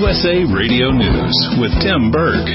USA 0.00 0.44
Radio 0.48 0.90
News 0.92 1.36
with 1.60 1.72
Tim 1.84 2.10
Berg. 2.10 2.48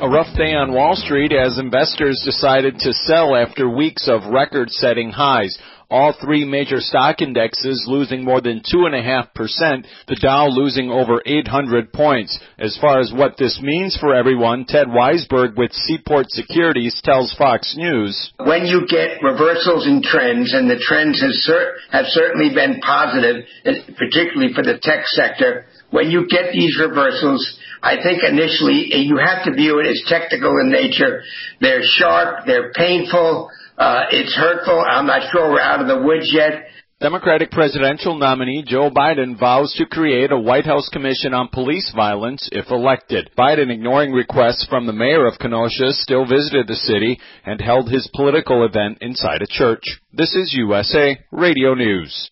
A 0.00 0.08
rough 0.08 0.34
day 0.34 0.56
on 0.56 0.72
Wall 0.72 0.96
Street 0.96 1.30
as 1.30 1.58
investors 1.58 2.22
decided 2.24 2.78
to 2.78 2.92
sell 3.04 3.36
after 3.36 3.68
weeks 3.68 4.08
of 4.08 4.32
record 4.32 4.70
setting 4.70 5.10
highs. 5.10 5.58
All 5.90 6.14
three 6.18 6.46
major 6.46 6.80
stock 6.80 7.20
indexes 7.20 7.84
losing 7.86 8.24
more 8.24 8.40
than 8.40 8.60
2.5%, 8.60 9.86
the 10.08 10.16
Dow 10.16 10.48
losing 10.48 10.90
over 10.90 11.22
800 11.24 11.92
points. 11.92 12.40
As 12.58 12.76
far 12.80 12.98
as 12.98 13.12
what 13.14 13.36
this 13.36 13.60
means 13.62 13.96
for 14.00 14.14
everyone, 14.14 14.64
Ted 14.64 14.88
Weisberg 14.88 15.54
with 15.56 15.72
Seaport 15.72 16.30
Securities 16.30 16.98
tells 17.04 17.34
Fox 17.34 17.74
News. 17.76 18.32
When 18.38 18.64
you 18.64 18.86
get 18.88 19.22
reversals 19.22 19.86
in 19.86 20.02
trends, 20.02 20.54
and 20.54 20.68
the 20.68 20.80
trends 20.80 21.20
have, 21.20 21.30
cer- 21.44 21.74
have 21.92 22.06
certainly 22.06 22.54
been 22.54 22.80
positive, 22.80 23.44
particularly 23.96 24.54
for 24.54 24.64
the 24.64 24.78
tech 24.82 25.04
sector, 25.06 25.66
when 25.90 26.10
you 26.10 26.26
get 26.28 26.52
these 26.52 26.78
reversals, 26.78 27.58
I 27.82 27.96
think 28.02 28.22
initially 28.22 28.90
eh, 28.92 28.98
you 28.98 29.18
have 29.18 29.44
to 29.44 29.52
view 29.52 29.80
it 29.80 29.86
as 29.86 30.02
technical 30.08 30.58
in 30.58 30.70
nature. 30.70 31.22
They're 31.60 31.82
sharp, 31.82 32.46
they're 32.46 32.72
painful, 32.72 33.50
uh, 33.78 34.04
it's 34.10 34.34
hurtful. 34.34 34.80
I'm 34.80 35.06
not 35.06 35.30
sure 35.30 35.50
we're 35.50 35.60
out 35.60 35.80
of 35.80 35.88
the 35.88 36.02
woods 36.02 36.30
yet, 36.32 36.66
Democratic 36.98 37.50
presidential 37.50 38.16
nominee 38.16 38.64
Joe 38.66 38.90
Biden 38.90 39.38
vows 39.38 39.74
to 39.74 39.84
create 39.84 40.32
a 40.32 40.38
White 40.38 40.64
House 40.64 40.88
commission 40.88 41.34
on 41.34 41.48
police 41.52 41.92
violence 41.94 42.48
if 42.52 42.70
elected. 42.70 43.28
Biden, 43.36 43.70
ignoring 43.70 44.12
requests 44.12 44.66
from 44.70 44.86
the 44.86 44.94
mayor 44.94 45.26
of 45.26 45.38
Kenosha, 45.38 45.90
still 45.90 46.24
visited 46.24 46.66
the 46.66 46.74
city 46.74 47.20
and 47.44 47.60
held 47.60 47.90
his 47.90 48.08
political 48.14 48.64
event 48.64 48.96
inside 49.02 49.42
a 49.42 49.46
church. 49.46 49.84
This 50.14 50.34
is 50.34 50.54
USA 50.54 51.18
Radio 51.30 51.74
News. 51.74 52.30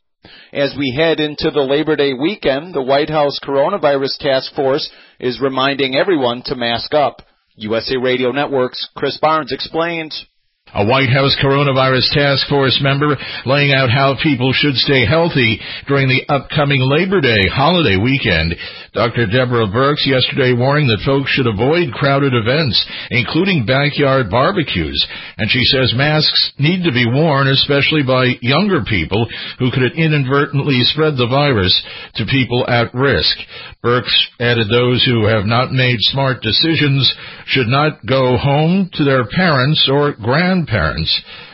As 0.52 0.74
we 0.78 0.94
head 0.96 1.20
into 1.20 1.50
the 1.50 1.60
Labor 1.60 1.96
Day 1.96 2.12
weekend, 2.12 2.74
the 2.74 2.82
White 2.82 3.10
House 3.10 3.38
Coronavirus 3.42 4.18
Task 4.18 4.54
Force 4.54 4.90
is 5.20 5.40
reminding 5.40 5.96
everyone 5.96 6.42
to 6.46 6.54
mask 6.54 6.94
up. 6.94 7.22
USA 7.56 7.96
Radio 7.96 8.30
Network's 8.32 8.88
Chris 8.96 9.18
Barnes 9.20 9.52
explains. 9.52 10.26
A 10.74 10.84
White 10.84 11.08
House 11.08 11.38
coronavirus 11.38 12.10
task 12.10 12.48
force 12.50 12.80
member 12.82 13.14
laying 13.46 13.70
out 13.70 13.94
how 13.94 14.18
people 14.20 14.50
should 14.52 14.74
stay 14.74 15.06
healthy 15.06 15.60
during 15.86 16.08
the 16.10 16.26
upcoming 16.26 16.82
Labor 16.82 17.20
Day 17.20 17.46
holiday 17.46 17.94
weekend. 17.94 18.58
Dr. 18.90 19.30
Deborah 19.30 19.70
Birx 19.70 20.02
yesterday 20.02 20.50
warning 20.50 20.90
that 20.90 21.06
folks 21.06 21.30
should 21.30 21.46
avoid 21.46 21.94
crowded 21.94 22.34
events, 22.34 22.74
including 23.10 23.66
backyard 23.66 24.30
barbecues. 24.30 24.98
And 25.38 25.46
she 25.48 25.62
says 25.70 25.94
masks 25.94 26.52
need 26.58 26.82
to 26.82 26.90
be 26.90 27.06
worn, 27.06 27.46
especially 27.46 28.02
by 28.02 28.34
younger 28.42 28.82
people 28.82 29.30
who 29.62 29.70
could 29.70 29.94
inadvertently 29.94 30.82
spread 30.90 31.14
the 31.14 31.30
virus 31.30 31.74
to 32.18 32.26
people 32.26 32.66
at 32.66 32.90
risk. 32.94 33.38
Birx 33.84 34.10
added 34.40 34.66
those 34.66 35.04
who 35.06 35.26
have 35.26 35.44
not 35.46 35.70
made 35.70 36.02
smart 36.10 36.42
decisions 36.42 37.06
should 37.46 37.68
not 37.68 38.04
go 38.06 38.36
home 38.36 38.90
to 38.94 39.04
their 39.04 39.22
parents 39.30 39.86
or 39.86 40.14
grandparents 40.14 40.63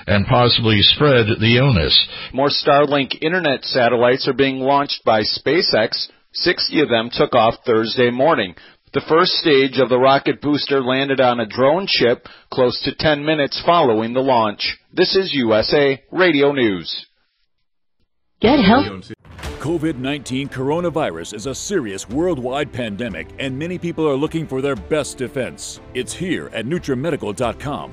and 0.07 0.27
possibly 0.27 0.79
spread 0.81 1.27
the 1.41 1.57
illness. 1.57 2.09
More 2.33 2.49
Starlink 2.49 3.23
internet 3.23 3.65
satellites 3.65 4.29
are 4.29 4.35
being 4.35 4.61
launched 4.61 5.05
by 5.05 5.23
SpaceX. 5.23 6.09
60 6.33 6.81
of 6.81 6.89
them 6.89 7.11
took 7.13 7.35
off 7.35 7.55
Thursday 7.67 8.11
morning. 8.11 8.55
The 8.93 9.03
first 9.09 9.33
stage 9.33 9.79
of 9.79 9.89
the 9.89 9.99
rocket 9.99 10.41
booster 10.41 10.83
landed 10.83 11.21
on 11.21 11.39
a 11.39 11.47
drone 11.47 11.87
ship 11.89 12.27
close 12.53 12.83
to 12.83 12.95
10 12.95 13.25
minutes 13.25 13.63
following 13.65 14.15
the 14.15 14.21
launch. 14.21 14.79
This 14.93 15.15
is 15.15 15.33
USA 15.33 16.03
Radio 16.11 16.51
News. 16.53 17.07
Get 18.41 18.59
help. 18.59 19.05
COVID 19.61 19.97
19 19.97 20.49
coronavirus 20.49 21.35
is 21.35 21.45
a 21.45 21.55
serious 21.55 22.09
worldwide 22.09 22.73
pandemic, 22.73 23.29
and 23.39 23.57
many 23.59 23.77
people 23.77 24.09
are 24.09 24.17
looking 24.17 24.47
for 24.47 24.63
their 24.63 24.75
best 24.75 25.19
defense. 25.19 25.81
It's 25.93 26.15
here 26.15 26.49
at 26.55 26.65
NutriMedical.com. 26.65 27.93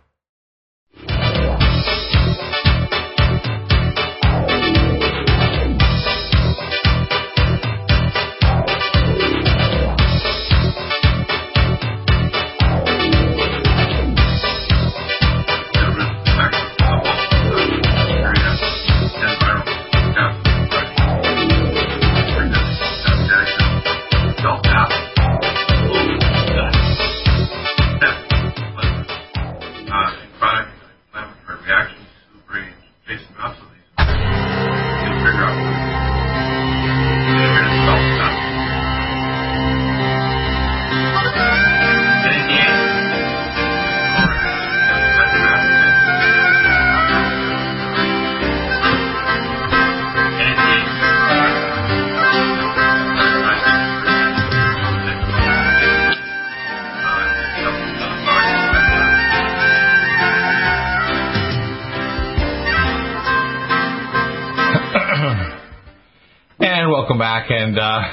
And 67.71 67.79
uh, 67.79 68.03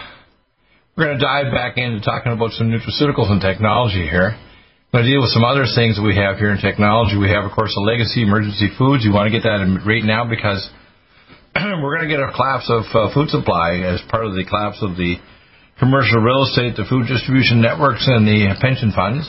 we're 0.95 1.11
going 1.11 1.19
to 1.19 1.25
dive 1.27 1.51
back 1.51 1.83
into 1.83 1.99
talking 1.99 2.31
about 2.31 2.55
some 2.55 2.71
nutraceuticals 2.71 3.27
and 3.27 3.43
technology 3.43 4.07
here. 4.07 4.39
I'm 4.39 4.91
going 4.95 5.03
to 5.03 5.11
deal 5.11 5.19
with 5.19 5.35
some 5.35 5.43
other 5.43 5.67
things 5.67 5.99
that 5.99 6.07
we 6.07 6.15
have 6.15 6.39
here 6.39 6.55
in 6.55 6.63
technology. 6.63 7.19
We 7.19 7.35
have, 7.35 7.43
of 7.43 7.51
course, 7.51 7.75
the 7.75 7.83
legacy 7.83 8.23
emergency 8.23 8.71
foods. 8.79 9.03
You 9.03 9.11
want 9.11 9.27
to 9.27 9.35
get 9.35 9.43
that 9.43 9.59
right 9.83 10.07
now 10.07 10.31
because 10.31 10.63
we're 11.59 11.91
going 11.99 12.07
to 12.07 12.13
get 12.15 12.23
a 12.23 12.31
collapse 12.31 12.71
of 12.71 12.87
uh, 12.95 13.11
food 13.11 13.35
supply 13.35 13.83
as 13.83 13.99
part 14.07 14.31
of 14.31 14.39
the 14.39 14.47
collapse 14.47 14.79
of 14.79 14.95
the 14.95 15.19
commercial 15.83 16.23
real 16.23 16.47
estate, 16.47 16.79
the 16.79 16.87
food 16.87 17.11
distribution 17.11 17.59
networks, 17.59 18.07
and 18.07 18.23
the 18.23 18.55
pension 18.63 18.95
funds. 18.95 19.27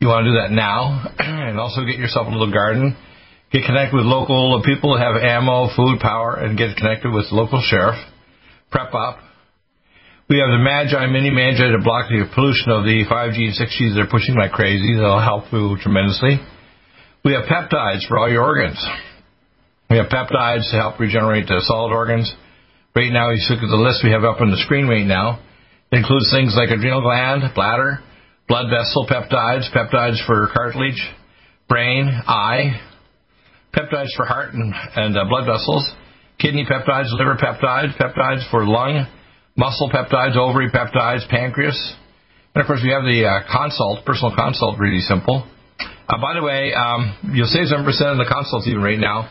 You 0.00 0.08
want 0.08 0.24
to 0.24 0.32
do 0.32 0.40
that 0.40 0.56
now, 0.56 1.04
and 1.20 1.60
also 1.60 1.84
get 1.84 2.00
yourself 2.00 2.24
a 2.24 2.32
little 2.32 2.48
garden. 2.48 2.96
Get 3.52 3.68
connected 3.68 3.92
with 3.92 4.08
local 4.08 4.64
people 4.64 4.96
that 4.96 5.04
have 5.04 5.20
ammo, 5.20 5.68
food, 5.76 6.00
power, 6.00 6.40
and 6.40 6.56
get 6.56 6.80
connected 6.80 7.12
with 7.12 7.28
local 7.28 7.60
sheriff. 7.60 8.00
Prep 8.72 8.96
up. 8.96 9.28
We 10.30 10.38
have 10.38 10.54
the 10.54 10.62
Magi 10.62 11.10
Mini 11.10 11.34
Magi 11.34 11.74
to 11.74 11.82
block 11.82 12.06
the 12.06 12.22
pollution 12.30 12.70
of 12.70 12.86
the 12.86 13.02
5G 13.02 13.50
and 13.50 13.56
6G 13.58 13.98
they're 13.98 14.06
pushing 14.06 14.38
like 14.38 14.54
crazy. 14.54 14.94
That'll 14.94 15.18
help 15.18 15.50
you 15.50 15.74
tremendously. 15.82 16.38
We 17.26 17.34
have 17.34 17.50
peptides 17.50 18.06
for 18.06 18.14
all 18.14 18.30
your 18.30 18.46
organs. 18.46 18.78
We 19.90 19.98
have 19.98 20.06
peptides 20.06 20.70
to 20.70 20.78
help 20.78 21.02
regenerate 21.02 21.50
the 21.50 21.58
solid 21.66 21.90
organs. 21.90 22.30
Right 22.94 23.10
now, 23.10 23.34
you 23.34 23.42
look 23.50 23.58
at 23.58 23.74
the 23.74 23.82
list 23.82 24.06
we 24.06 24.14
have 24.14 24.22
up 24.22 24.40
on 24.40 24.54
the 24.54 24.62
screen 24.62 24.86
right 24.86 25.02
now. 25.02 25.42
It 25.90 25.98
includes 25.98 26.30
things 26.30 26.54
like 26.54 26.70
adrenal 26.70 27.02
gland, 27.02 27.42
bladder, 27.58 27.98
blood 28.46 28.70
vessel 28.70 29.10
peptides, 29.10 29.66
peptides 29.74 30.24
for 30.30 30.46
cartilage, 30.54 31.02
brain, 31.66 32.06
eye, 32.06 32.78
peptides 33.74 34.14
for 34.14 34.26
heart 34.26 34.54
and, 34.54 34.72
and 34.94 35.18
uh, 35.18 35.26
blood 35.26 35.50
vessels, 35.50 35.90
kidney 36.38 36.64
peptides, 36.70 37.10
liver 37.18 37.34
peptides, 37.34 37.98
peptides 37.98 38.48
for 38.52 38.64
lung, 38.64 39.10
muscle 39.60 39.92
peptides, 39.92 40.40
ovary 40.40 40.72
peptides, 40.72 41.28
pancreas. 41.28 41.76
And 42.54 42.62
of 42.62 42.66
course, 42.66 42.80
we 42.80 42.88
have 42.96 43.04
the 43.04 43.28
uh, 43.28 43.44
consult, 43.44 44.08
personal 44.08 44.32
consult, 44.32 44.80
really 44.80 45.04
simple. 45.04 45.44
Uh, 46.08 46.16
by 46.16 46.32
the 46.32 46.40
way, 46.40 46.72
um, 46.72 47.36
you'll 47.36 47.52
save 47.52 47.68
7% 47.68 47.84
on 47.84 48.16
the 48.16 48.24
consults 48.24 48.64
even 48.66 48.80
right 48.80 48.98
now. 48.98 49.28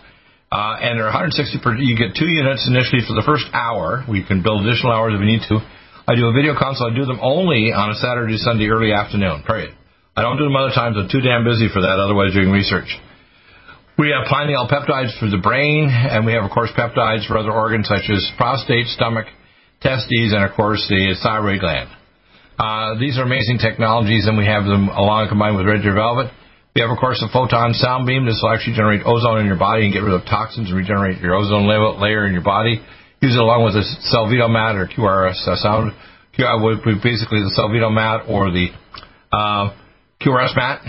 Uh, 0.54 0.82
and 0.82 0.98
they're 0.98 1.10
160 1.10 1.34
per, 1.62 1.78
you 1.78 1.98
get 1.98 2.14
two 2.14 2.30
units 2.30 2.70
initially 2.70 3.02
for 3.06 3.18
the 3.18 3.26
first 3.26 3.50
hour. 3.54 4.06
We 4.06 4.22
can 4.22 4.46
build 4.46 4.66
additional 4.66 4.94
hours 4.94 5.18
if 5.18 5.20
we 5.20 5.26
need 5.26 5.46
to. 5.50 5.66
I 6.06 6.14
do 6.14 6.30
a 6.30 6.34
video 6.34 6.54
consult. 6.54 6.94
I 6.94 6.96
do 6.96 7.06
them 7.06 7.22
only 7.22 7.74
on 7.74 7.90
a 7.90 7.98
Saturday, 7.98 8.38
Sunday, 8.38 8.70
early 8.70 8.94
afternoon, 8.94 9.46
period. 9.46 9.74
I 10.14 10.22
don't 10.22 10.38
do 10.38 10.46
them 10.46 10.58
other 10.58 10.74
times. 10.74 10.98
I'm 10.98 11.10
too 11.10 11.22
damn 11.22 11.42
busy 11.46 11.70
for 11.70 11.82
that, 11.82 11.98
otherwise 11.98 12.34
doing 12.34 12.50
research. 12.50 12.90
We 13.98 14.10
have 14.10 14.26
pineal 14.30 14.66
peptides 14.70 15.14
for 15.20 15.30
the 15.30 15.38
brain, 15.38 15.90
and 15.90 16.26
we 16.26 16.34
have, 16.34 16.46
of 16.46 16.50
course, 16.50 16.72
peptides 16.74 17.28
for 17.28 17.38
other 17.38 17.52
organs 17.52 17.86
such 17.90 18.10
as 18.10 18.26
prostate, 18.38 18.88
stomach, 18.94 19.28
testes, 19.82 20.34
and, 20.34 20.44
of 20.44 20.56
course, 20.56 20.86
the 20.90 21.16
thyroid 21.24 21.60
gland. 21.60 21.90
Uh, 22.60 23.00
these 23.00 23.18
are 23.18 23.24
amazing 23.24 23.58
technologies, 23.58 24.28
and 24.28 24.38
we 24.38 24.46
have 24.46 24.66
them 24.66 24.90
along 24.90 25.30
combined 25.30 25.56
with 25.56 25.66
Red 25.66 25.82
Deer 25.82 25.96
Velvet. 25.96 26.32
We 26.76 26.82
have, 26.82 26.92
of 26.92 27.00
course, 27.00 27.24
a 27.24 27.32
photon 27.32 27.74
sound 27.74 28.06
beam. 28.06 28.26
This 28.26 28.40
will 28.44 28.52
actually 28.52 28.76
generate 28.76 29.02
ozone 29.06 29.40
in 29.40 29.48
your 29.48 29.58
body 29.58 29.86
and 29.86 29.94
get 29.94 30.04
rid 30.04 30.14
of 30.14 30.28
toxins 30.28 30.70
and 30.70 30.78
regenerate 30.78 31.20
your 31.20 31.36
ozone 31.36 31.68
layer 31.68 32.28
in 32.28 32.34
your 32.34 32.44
body. 32.44 32.84
Use 33.22 33.36
it 33.36 33.40
along 33.40 33.64
with 33.64 33.74
the 33.74 33.84
Cellvito 34.12 34.48
mat 34.48 34.76
or 34.76 34.88
QRS 34.88 35.48
uh, 35.48 35.56
sound. 35.56 35.92
Basically, 36.36 37.44
the 37.44 37.52
Cellvito 37.52 37.92
mat 37.92 38.28
or 38.28 38.52
the 38.52 38.68
uh, 39.32 39.76
QRS 40.22 40.56
mat. 40.56 40.84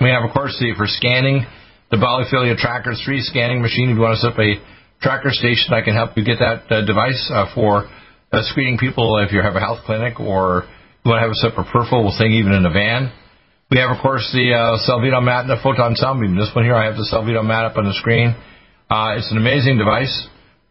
We 0.00 0.10
have, 0.10 0.22
of 0.22 0.34
course, 0.34 0.56
the 0.58 0.74
for 0.76 0.86
scanning 0.86 1.46
the 1.90 1.96
Polyphilia 1.96 2.56
Tracker 2.56 2.94
3 2.94 3.20
scanning 3.22 3.62
machine. 3.62 3.90
If 3.90 3.96
you 3.96 4.02
want 4.02 4.18
to 4.18 4.22
set 4.22 4.32
up 4.32 4.38
a 4.38 4.58
tracker 5.02 5.30
station, 5.34 5.74
I 5.74 5.82
can 5.82 5.94
help 5.94 6.16
you 6.16 6.24
get 6.24 6.38
that 6.38 6.70
uh, 6.70 6.86
device 6.86 7.20
uh, 7.34 7.50
for 7.54 7.90
uh, 8.32 8.40
screening 8.54 8.78
people 8.78 9.18
if 9.18 9.32
you 9.32 9.42
have 9.42 9.56
a 9.56 9.60
health 9.60 9.84
clinic 9.84 10.18
or 10.20 10.64
you 11.04 11.10
want 11.10 11.18
to 11.18 11.26
have 11.26 11.34
a 11.34 11.42
separate 11.42 11.66
peripheral 11.74 12.14
thing 12.16 12.32
even 12.32 12.54
in 12.54 12.64
a 12.64 12.70
van. 12.70 13.12
We 13.70 13.78
have, 13.82 13.90
of 13.90 14.00
course, 14.00 14.24
the 14.32 14.54
uh, 14.54 14.78
Cellvito 14.86 15.18
mat 15.18 15.48
and 15.48 15.50
the 15.50 15.60
photon 15.62 15.96
sound 15.96 16.20
beam. 16.20 16.36
This 16.38 16.52
one 16.54 16.64
here, 16.64 16.76
I 16.76 16.86
have 16.86 16.94
the 16.94 17.08
Cellvito 17.08 17.42
mat 17.42 17.66
up 17.66 17.76
on 17.76 17.84
the 17.84 17.96
screen. 17.98 18.36
Uh, 18.88 19.16
it's 19.18 19.32
an 19.32 19.40
amazing 19.40 19.80
device. 19.80 20.12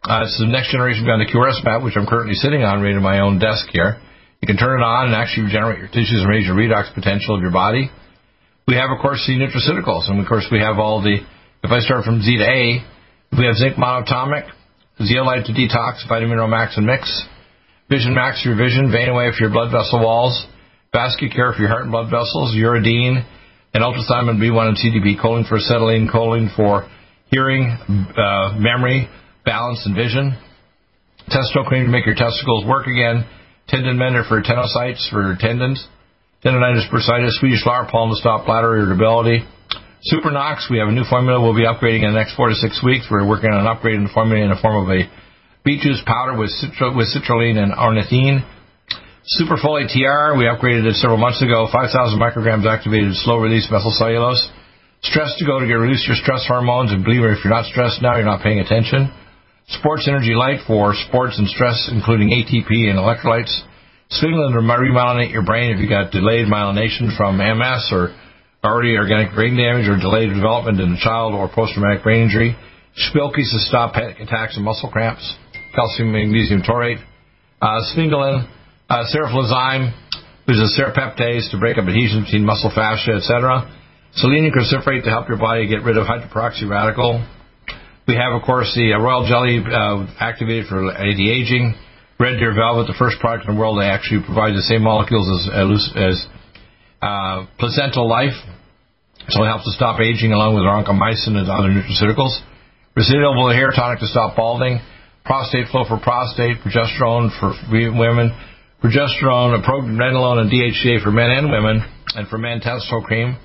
Uh, 0.02 0.22
it's 0.22 0.38
the 0.38 0.46
next 0.46 0.72
generation 0.72 1.04
beyond 1.04 1.20
the 1.22 1.30
QRS 1.30 1.62
mat, 1.62 1.82
which 1.82 1.94
I'm 1.94 2.06
currently 2.06 2.34
sitting 2.34 2.62
on 2.62 2.80
right 2.80 2.94
in 2.94 3.02
my 3.02 3.20
own 3.20 3.38
desk 3.38 3.68
here. 3.70 4.00
You 4.40 4.46
can 4.46 4.56
turn 4.56 4.80
it 4.80 4.82
on 4.82 5.10
and 5.10 5.14
actually 5.14 5.50
regenerate 5.50 5.78
your 5.78 5.90
tissues 5.90 6.22
and 6.22 6.30
raise 6.30 6.46
your 6.46 6.58
redox 6.58 6.94
potential 6.94 7.34
of 7.34 7.42
your 7.42 7.54
body. 7.54 7.90
We 8.66 8.74
have, 8.74 8.90
of 8.90 8.98
course, 9.02 9.22
the 9.26 9.34
nutraceuticals, 9.34 10.10
and 10.10 10.18
of 10.18 10.26
course, 10.26 10.46
we 10.50 10.58
have 10.58 10.78
all 10.78 11.02
the. 11.02 11.18
If 11.62 11.70
I 11.70 11.78
start 11.78 12.04
from 12.04 12.22
Z 12.22 12.38
to 12.38 12.46
A, 12.46 12.82
we 13.36 13.46
have 13.46 13.56
zinc 13.56 13.76
monatomic, 13.76 14.44
zeolite 15.00 15.46
to 15.46 15.52
detox, 15.52 16.06
vitamin 16.08 16.38
max 16.50 16.76
and 16.76 16.86
mix, 16.86 17.08
vision 17.88 18.14
max 18.14 18.42
for 18.42 18.50
your 18.50 18.58
vision, 18.58 18.92
vein 18.92 19.08
away 19.08 19.30
for 19.32 19.44
your 19.44 19.52
blood 19.52 19.72
vessel 19.72 20.00
walls, 20.00 20.46
vascular 20.92 21.32
care 21.32 21.52
for 21.52 21.60
your 21.60 21.68
heart 21.68 21.82
and 21.82 21.92
blood 21.92 22.10
vessels, 22.10 22.54
uridine, 22.54 23.24
and 23.72 23.82
ultrathymine 23.82 24.36
B1 24.36 24.68
and 24.68 24.76
CDP, 24.76 25.18
choline 25.18 25.48
for 25.48 25.56
acetylene, 25.56 26.08
choline 26.08 26.54
for 26.54 26.88
hearing, 27.30 27.72
uh, 28.16 28.52
memory, 28.58 29.08
balance, 29.46 29.80
and 29.86 29.96
vision. 29.96 30.36
Testo 31.28 31.64
cream 31.64 31.86
to 31.86 31.90
make 31.90 32.04
your 32.04 32.14
testicles 32.14 32.66
work 32.66 32.86
again. 32.86 33.24
Tendon 33.68 33.96
mender 33.96 34.24
for 34.28 34.42
tenocytes 34.42 35.08
for 35.08 35.36
tendons. 35.40 35.86
Tendonitis 36.44 36.90
bursitis, 36.90 37.30
Swedish 37.40 37.62
flower 37.62 37.88
pollen 37.90 38.10
to 38.10 38.16
stop 38.16 38.44
bladder 38.44 38.76
irritability. 38.76 39.46
Supernox, 40.02 40.66
we 40.66 40.82
have 40.82 40.90
a 40.90 40.92
new 40.92 41.06
formula 41.06 41.38
we'll 41.38 41.54
be 41.54 41.62
upgrading 41.62 42.02
in 42.02 42.10
the 42.10 42.18
next 42.18 42.34
four 42.34 42.50
to 42.50 42.58
six 42.58 42.82
weeks. 42.82 43.06
We're 43.06 43.22
working 43.22 43.54
on 43.54 43.62
an 43.62 43.70
upgrading 43.70 44.02
the 44.02 44.10
formula 44.10 44.42
in 44.42 44.50
the 44.50 44.58
form 44.58 44.82
of 44.82 44.90
a 44.90 45.06
beet 45.62 45.78
juice 45.78 46.02
powder 46.02 46.34
with, 46.34 46.50
with 46.98 47.06
citrulline 47.14 47.54
and 47.54 47.70
ornithine. 47.70 48.42
Super 49.38 49.54
Superfolate 49.54 49.94
TR, 49.94 50.34
we 50.34 50.50
upgraded 50.50 50.90
it 50.90 50.98
several 50.98 51.22
months 51.22 51.38
ago. 51.38 51.70
5,000 51.70 52.18
micrograms 52.18 52.66
activated 52.66 53.14
slow 53.22 53.38
release 53.38 53.70
methylcellulose. 53.70 54.42
Stress 55.06 55.38
to 55.38 55.46
go 55.46 55.62
to 55.62 55.70
get 55.70 55.78
reduce 55.78 56.02
your 56.10 56.18
stress 56.18 56.42
hormones. 56.50 56.90
And 56.90 57.06
believe 57.06 57.22
me, 57.22 57.30
if 57.30 57.46
you're 57.46 57.54
not 57.54 57.70
stressed 57.70 58.02
now, 58.02 58.18
you're 58.18 58.26
not 58.26 58.42
paying 58.42 58.58
attention. 58.58 59.06
Sports 59.70 60.10
Energy 60.10 60.34
Light 60.34 60.66
for 60.66 60.98
sports 61.06 61.38
and 61.38 61.46
stress, 61.46 61.78
including 61.94 62.34
ATP 62.34 62.90
and 62.90 62.98
electrolytes. 62.98 63.54
Signaling 64.10 64.50
to 64.50 64.66
remyelinate 64.66 65.30
your 65.30 65.46
brain 65.46 65.70
if 65.70 65.78
you 65.78 65.88
got 65.88 66.10
delayed 66.10 66.50
myelination 66.50 67.14
from 67.16 67.38
MS 67.38 67.86
or 67.94 68.10
already 68.64 68.94
organic 68.94 69.34
brain 69.34 69.58
damage 69.58 69.90
or 69.90 69.98
delayed 69.98 70.30
development 70.30 70.78
in 70.78 70.94
a 70.94 71.00
child 71.02 71.34
or 71.34 71.50
post-traumatic 71.50 72.02
brain 72.02 72.22
injury. 72.22 72.54
Spilkies 73.10 73.50
to 73.50 73.58
stop 73.66 73.94
panic 73.94 74.20
attacks 74.20 74.54
and 74.54 74.64
muscle 74.64 74.88
cramps. 74.88 75.24
Calcium 75.74 76.12
magnesium 76.12 76.62
taurate. 76.62 76.98
Uh, 77.60 77.80
Sphingolin, 77.90 78.46
uh, 78.88 79.04
seroflozyme, 79.10 79.90
which 80.44 80.54
is 80.54 80.62
a 80.62 80.80
serapeptase 80.80 81.50
to 81.50 81.58
break 81.58 81.78
up 81.78 81.86
adhesions 81.86 82.26
between 82.26 82.44
muscle 82.44 82.70
fascia, 82.74 83.12
etc. 83.12 83.66
Selenium 84.14 84.52
cruciferate 84.52 85.02
to 85.04 85.10
help 85.10 85.28
your 85.28 85.38
body 85.38 85.66
get 85.66 85.82
rid 85.82 85.96
of 85.96 86.06
hydroperoxy 86.06 86.68
radical. 86.68 87.24
We 88.06 88.14
have, 88.14 88.32
of 88.34 88.42
course, 88.42 88.70
the 88.74 88.94
uh, 88.94 88.98
royal 88.98 89.26
jelly 89.26 89.58
uh, 89.58 90.06
activated 90.20 90.66
for 90.66 90.90
anti-aging. 90.90 91.74
Red 92.20 92.38
Deer 92.38 92.54
Velvet, 92.54 92.86
the 92.86 92.98
first 92.98 93.18
product 93.18 93.48
in 93.48 93.54
the 93.54 93.60
world 93.60 93.80
that 93.80 93.90
actually 93.90 94.22
provides 94.22 94.54
the 94.54 94.62
same 94.62 94.82
molecules 94.82 95.26
as, 95.50 95.90
as 95.96 96.26
uh, 97.02 97.46
placental 97.58 98.08
life, 98.08 98.38
so 99.28 99.42
it 99.42 99.46
helps 99.46 99.64
to 99.64 99.74
stop 99.74 100.00
aging 100.00 100.32
along 100.32 100.54
with 100.54 100.62
oncomycin 100.62 101.34
and 101.34 101.50
other 101.50 101.68
nutraceuticals. 101.68 102.38
Residual 102.94 103.50
hair 103.50 103.70
tonic 103.74 104.00
to 104.00 104.06
stop 104.06 104.36
balding. 104.36 104.78
Prostate 105.24 105.68
flow 105.68 105.84
for 105.88 105.98
prostate. 105.98 106.62
Progesterone 106.62 107.30
for 107.38 107.54
women. 107.70 108.30
Progesterone, 108.82 109.58
pregnenolone, 109.64 110.42
and 110.42 110.50
DHEA 110.50 111.02
for 111.02 111.10
men 111.10 111.30
and 111.30 111.50
women. 111.50 111.82
And 112.14 112.28
for 112.28 112.38
men, 112.38 112.60
testo 112.60 113.02
cream. 113.02 113.36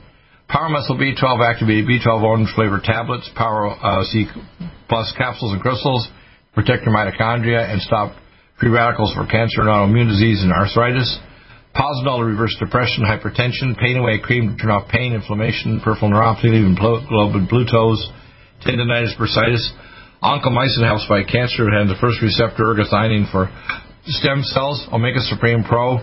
Power 0.50 0.70
Muscle 0.70 0.98
B12 0.98 1.44
activated 1.44 1.86
B12 1.88 2.24
orange 2.24 2.50
flavored 2.56 2.84
tablets, 2.84 3.30
Power 3.36 3.68
uh, 3.68 4.04
C 4.06 4.26
plus 4.88 5.14
capsules 5.18 5.52
and 5.52 5.62
crystals, 5.62 6.08
protect 6.56 6.86
your 6.86 6.96
mitochondria 6.96 7.70
and 7.70 7.82
stop 7.82 8.16
free 8.58 8.70
radicals 8.70 9.14
for 9.14 9.28
cancer 9.28 9.60
and 9.60 9.68
autoimmune 9.68 10.08
disease 10.08 10.42
and 10.42 10.54
arthritis. 10.54 11.20
Positol 11.78 12.20
to 12.20 12.26
reverse 12.26 12.56
depression, 12.58 13.06
hypertension, 13.06 13.78
pain 13.78 13.98
away 13.98 14.18
cream 14.18 14.50
to 14.50 14.58
turn 14.58 14.74
off 14.74 14.90
pain, 14.90 15.14
inflammation, 15.14 15.80
peripheral 15.80 16.10
neuropathy, 16.10 16.58
even 16.58 16.74
globin 16.74 17.48
blue 17.48 17.70
toes, 17.70 18.02
tendonitis, 18.66 19.14
bursitis. 19.14 19.62
Oncomycin 20.26 20.82
helps 20.82 21.06
fight 21.06 21.30
cancer. 21.30 21.70
It 21.70 21.78
has 21.78 21.86
the 21.86 22.02
first 22.02 22.18
receptor 22.26 22.74
ergothioneine 22.74 23.30
for 23.30 23.54
stem 24.10 24.42
cells. 24.42 24.90
Omega 24.92 25.22
Supreme 25.30 25.64
Pro 25.64 26.02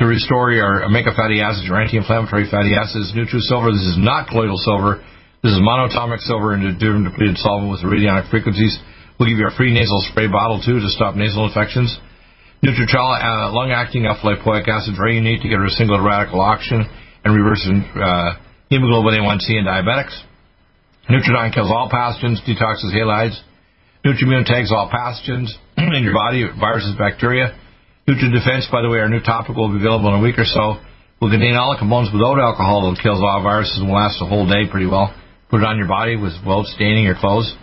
to 0.00 0.04
restore 0.04 0.52
your 0.52 0.84
omega 0.84 1.12
fatty 1.12 1.40
acids, 1.40 1.68
your 1.68 1.80
anti-inflammatory 1.80 2.48
fatty 2.48 2.72
acids. 2.72 3.12
Nutrisilver, 3.12 3.72
this 3.76 3.84
is 3.92 4.00
not 4.00 4.28
colloidal 4.28 4.56
silver. 4.56 5.04
This 5.44 5.52
is 5.52 5.60
monatomic 5.60 6.20
silver 6.24 6.56
in 6.56 6.64
a 6.64 6.72
different 6.72 7.04
depleted 7.04 7.36
solvent 7.36 7.68
with 7.68 7.84
radionic 7.84 8.28
frequencies. 8.32 8.80
We'll 9.20 9.28
give 9.28 9.36
you 9.36 9.48
a 9.48 9.56
free 9.56 9.72
nasal 9.72 10.00
spray 10.08 10.28
bottle 10.28 10.60
too 10.64 10.80
to 10.80 10.88
stop 10.88 11.16
nasal 11.16 11.44
infections. 11.48 11.92
Nutritrol, 12.66 13.14
uh, 13.14 13.54
long-acting 13.54 14.10
alpha 14.10 14.26
lipoic 14.26 14.66
acid, 14.66 14.98
very 14.98 15.14
unique 15.14 15.38
to 15.42 15.48
get 15.48 15.54
rid 15.54 15.70
of 15.70 15.78
single 15.78 16.02
radical 16.02 16.42
oxygen 16.42 16.82
and 17.22 17.30
reversing 17.30 17.86
uh, 17.94 18.42
hemoglobin 18.74 19.14
A1C 19.22 19.54
in 19.54 19.62
diabetics. 19.62 20.18
Nutridine 21.06 21.54
kills 21.54 21.70
all 21.70 21.86
pathogens, 21.86 22.42
detoxes 22.42 22.90
halides. 22.90 23.38
Nutrimune 24.02 24.42
tags 24.42 24.74
all 24.74 24.90
pathogens 24.90 25.54
in 25.78 26.02
your 26.02 26.14
body, 26.14 26.42
viruses, 26.58 26.98
bacteria. 26.98 27.54
NutriDefense, 28.08 28.66
by 28.72 28.82
the 28.82 28.90
way, 28.90 28.98
our 28.98 29.08
new 29.08 29.22
topical 29.22 29.70
will 29.70 29.78
be 29.78 29.82
available 29.86 30.10
in 30.10 30.18
a 30.18 30.22
week 30.22 30.38
or 30.38 30.44
so. 30.44 30.82
Will 31.20 31.30
contain 31.30 31.54
all 31.54 31.70
the 31.70 31.78
components 31.78 32.10
without 32.10 32.42
alcohol 32.42 32.90
that 32.90 32.98
kills 32.98 33.22
all 33.22 33.46
viruses 33.46 33.78
and 33.78 33.86
will 33.86 33.94
last 33.94 34.18
a 34.18 34.26
whole 34.26 34.50
day 34.50 34.66
pretty 34.66 34.90
well. 34.90 35.14
Put 35.50 35.62
it 35.62 35.66
on 35.70 35.78
your 35.78 35.86
body 35.86 36.18
with 36.18 36.34
without 36.42 36.66
staining 36.66 37.06
your 37.06 37.14
clothes. 37.14 37.54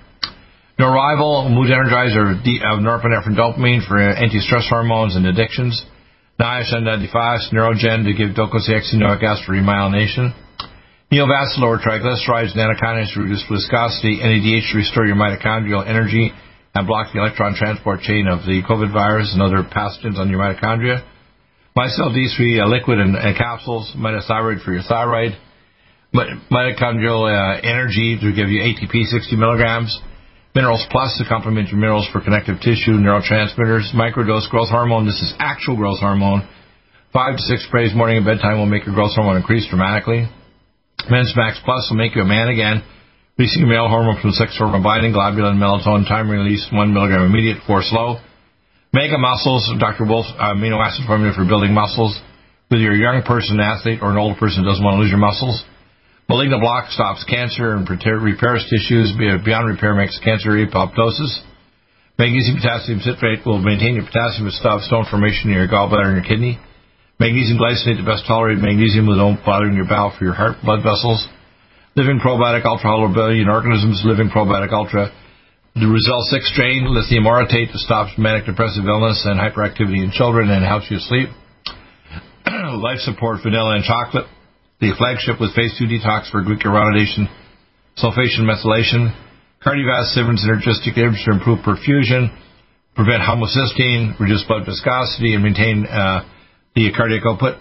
Neurival, 0.80 1.54
Mood 1.54 1.70
Energizer 1.70 2.34
of 2.34 2.80
norepinephrine 2.82 3.38
dopamine 3.38 3.86
for 3.88 4.00
anti-stress 4.00 4.66
hormones 4.70 5.16
and 5.16 5.26
addictions. 5.28 5.86
Niacin 6.40 6.82
95, 6.82 7.54
Neurogen 7.54 8.06
to 8.06 8.14
give 8.14 8.34
docosahexaenoic 8.36 9.22
acid 9.22 9.46
remyelination. 9.50 10.34
Neovascular 11.12 11.78
triglycerides 11.78 12.58
and 12.58 13.14
to 13.14 13.22
reduce 13.22 13.46
viscosity. 13.48 14.18
NADH 14.18 14.72
to 14.72 14.78
restore 14.78 15.06
your 15.06 15.16
mitochondrial 15.16 15.88
energy 15.88 16.32
and 16.74 16.88
block 16.88 17.14
the 17.14 17.20
electron 17.20 17.54
transport 17.54 18.02
chain 18.02 18.26
of 18.28 18.40
the 18.40 18.64
COVID 18.68 18.92
virus 18.92 19.32
and 19.32 19.44
other 19.44 19.62
pathogens 19.62 20.18
on 20.18 20.30
your 20.32 20.40
mitochondria. 20.40 21.06
Mycel 21.78 22.10
D3 22.18 22.64
uh, 22.64 22.68
liquid 22.68 23.00
and, 23.00 23.16
and, 23.16 23.38
capsules, 23.38 23.94
mitothyroid 23.96 24.64
for 24.64 24.74
your 24.74 24.82
thyroid, 24.82 25.38
mitochondrial 26.16 27.30
uh, 27.30 27.62
energy 27.62 28.18
to 28.20 28.32
give 28.34 28.50
you 28.50 28.62
ATP 28.62 29.06
60 29.06 29.36
milligrams, 29.36 30.02
Minerals 30.54 30.86
Plus 30.94 31.18
to 31.18 31.26
complement 31.26 31.70
your 31.70 31.82
minerals 31.82 32.06
for 32.14 32.22
connective 32.22 32.62
tissue, 32.62 32.94
neurotransmitters, 33.02 33.90
microdose 33.98 34.46
growth 34.54 34.70
hormone. 34.70 35.08
This 35.10 35.18
is 35.18 35.34
actual 35.40 35.76
growth 35.76 35.98
hormone. 35.98 36.48
Five 37.12 37.38
to 37.38 37.42
six 37.42 37.66
sprays 37.66 37.90
morning 37.96 38.18
and 38.18 38.26
bedtime 38.26 38.62
will 38.62 38.70
make 38.70 38.86
your 38.86 38.94
growth 38.94 39.18
hormone 39.18 39.38
increase 39.38 39.66
dramatically. 39.68 40.30
Men's 41.10 41.34
Max 41.36 41.58
Plus 41.66 41.90
will 41.90 41.98
make 41.98 42.14
you 42.14 42.22
a 42.22 42.30
man 42.30 42.50
again. 42.50 42.86
Releasing 43.36 43.68
male 43.68 43.90
hormone 43.90 44.22
from 44.22 44.30
sex 44.30 44.54
hormone 44.56 44.84
binding, 44.84 45.12
globulin, 45.12 45.58
melatonin, 45.58 46.08
time 46.08 46.30
release, 46.30 46.70
1 46.72 46.94
milligram 46.94 47.26
immediate, 47.26 47.58
4 47.66 47.82
slow. 47.90 48.22
Mega 48.94 49.18
Muscles, 49.18 49.66
Dr. 49.80 50.06
Wolf's 50.06 50.30
amino 50.38 50.78
acid 50.78 51.08
formula 51.08 51.34
for 51.34 51.50
building 51.50 51.74
muscles. 51.74 52.14
Whether 52.70 52.84
you're 52.84 52.94
a 52.94 53.02
young 53.02 53.26
person, 53.26 53.60
athlete, 53.60 54.06
or 54.06 54.12
an 54.12 54.18
older 54.18 54.38
person 54.38 54.62
who 54.62 54.70
doesn't 54.70 54.86
want 54.86 54.98
to 54.98 55.02
lose 55.02 55.10
your 55.10 55.18
muscles. 55.18 55.66
Malignant 56.30 56.62
block 56.62 56.90
stops 56.90 57.24
cancer 57.28 57.76
and 57.76 57.88
repairs 57.90 58.66
tissues. 58.70 59.14
Beyond 59.18 59.68
repair 59.68 59.94
makes 59.96 60.20
cancer 60.24 60.52
apoptosis. 60.52 61.36
Magnesium 62.18 62.58
potassium 62.62 63.00
citrate 63.02 63.46
will 63.46 63.60
maintain 63.60 63.96
your 63.96 64.06
potassium 64.06 64.48
and 64.48 64.56
stop 64.56 64.82
stone 64.82 65.06
formation 65.10 65.50
in 65.50 65.58
your 65.58 65.68
gallbladder 65.68 66.14
and 66.14 66.18
your 66.22 66.28
kidney. 66.30 66.60
Magnesium 67.20 67.60
glycinate, 67.60 67.98
the 67.98 68.06
best 68.06 68.26
tolerated 68.28 68.64
magnesium 68.64 69.08
without 69.08 69.44
bothering 69.46 69.76
your 69.76 69.88
bowel 69.88 70.14
for 70.18 70.24
your 70.24 70.34
heart 70.34 70.58
blood 70.64 70.84
vessels. 70.84 71.28
Living 71.96 72.20
Probiotic 72.24 72.66
Ultra 72.66 73.10
Billion 73.14 73.50
Organisms, 73.50 74.02
Living 74.06 74.30
Probiotic 74.30 74.72
Ultra. 74.72 75.12
The 75.76 75.90
Result 75.90 76.26
6 76.30 76.54
strain, 76.54 76.86
lithium 76.86 77.26
orotate 77.26 77.74
that 77.74 77.82
stops 77.82 78.14
manic 78.18 78.46
depressive 78.46 78.86
illness 78.86 79.26
and 79.26 79.42
hyperactivity 79.42 80.04
in 80.06 80.12
children 80.14 80.50
and 80.50 80.64
helps 80.64 80.90
you 80.90 80.98
sleep. 81.00 81.30
Life 82.46 83.00
Support 83.00 83.42
Vanilla 83.44 83.76
and 83.76 83.84
Chocolate. 83.84 84.26
The 84.80 84.92
flagship 84.98 85.40
with 85.40 85.56
phase 85.56 85.74
2 85.78 85.86
detox 85.86 86.32
for 86.32 86.42
glucuronidation, 86.44 87.30
sulfation, 87.98 88.44
methylation, 88.46 89.14
cardiovascular 89.64 90.36
synergistic 90.36 90.98
aims 90.98 91.22
to 91.26 91.32
improve 91.32 91.60
perfusion, 91.60 92.30
prevent 92.96 93.24
homocysteine, 93.24 94.20
reduce 94.20 94.44
blood 94.48 94.66
viscosity, 94.66 95.34
and 95.34 95.44
maintain 95.44 95.86
uh, 95.86 96.28
the 96.76 96.92
cardiac 96.96 97.24
output, 97.26 97.58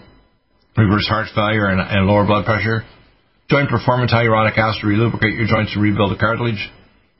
reverse 0.77 1.07
heart 1.07 1.27
failure, 1.33 1.67
and, 1.67 1.79
and 1.79 2.07
lower 2.07 2.25
blood 2.25 2.45
pressure. 2.45 2.83
Joint 3.49 3.69
performance 3.69 4.11
hyaluronic 4.11 4.57
acid 4.57 4.81
to 4.81 4.87
relubricate 4.87 5.35
your 5.35 5.47
joints 5.47 5.73
to 5.73 5.79
rebuild 5.79 6.11
the 6.11 6.19
cartilage. 6.19 6.59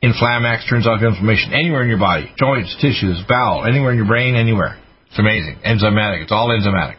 Inflamax 0.04 0.68
turns 0.70 0.88
off 0.88 1.02
inflammation 1.02 1.54
anywhere 1.54 1.84
in 1.84 1.90
your 1.90 2.00
body, 2.00 2.32
joints, 2.38 2.76
tissues, 2.82 3.24
bowel, 3.28 3.66
anywhere 3.66 3.92
in 3.92 3.98
your 3.98 4.08
brain, 4.08 4.36
anywhere. 4.36 4.80
It's 5.10 5.20
amazing. 5.20 5.60
Enzymatic. 5.66 6.24
It's 6.24 6.32
all 6.32 6.50
enzymatic. 6.50 6.98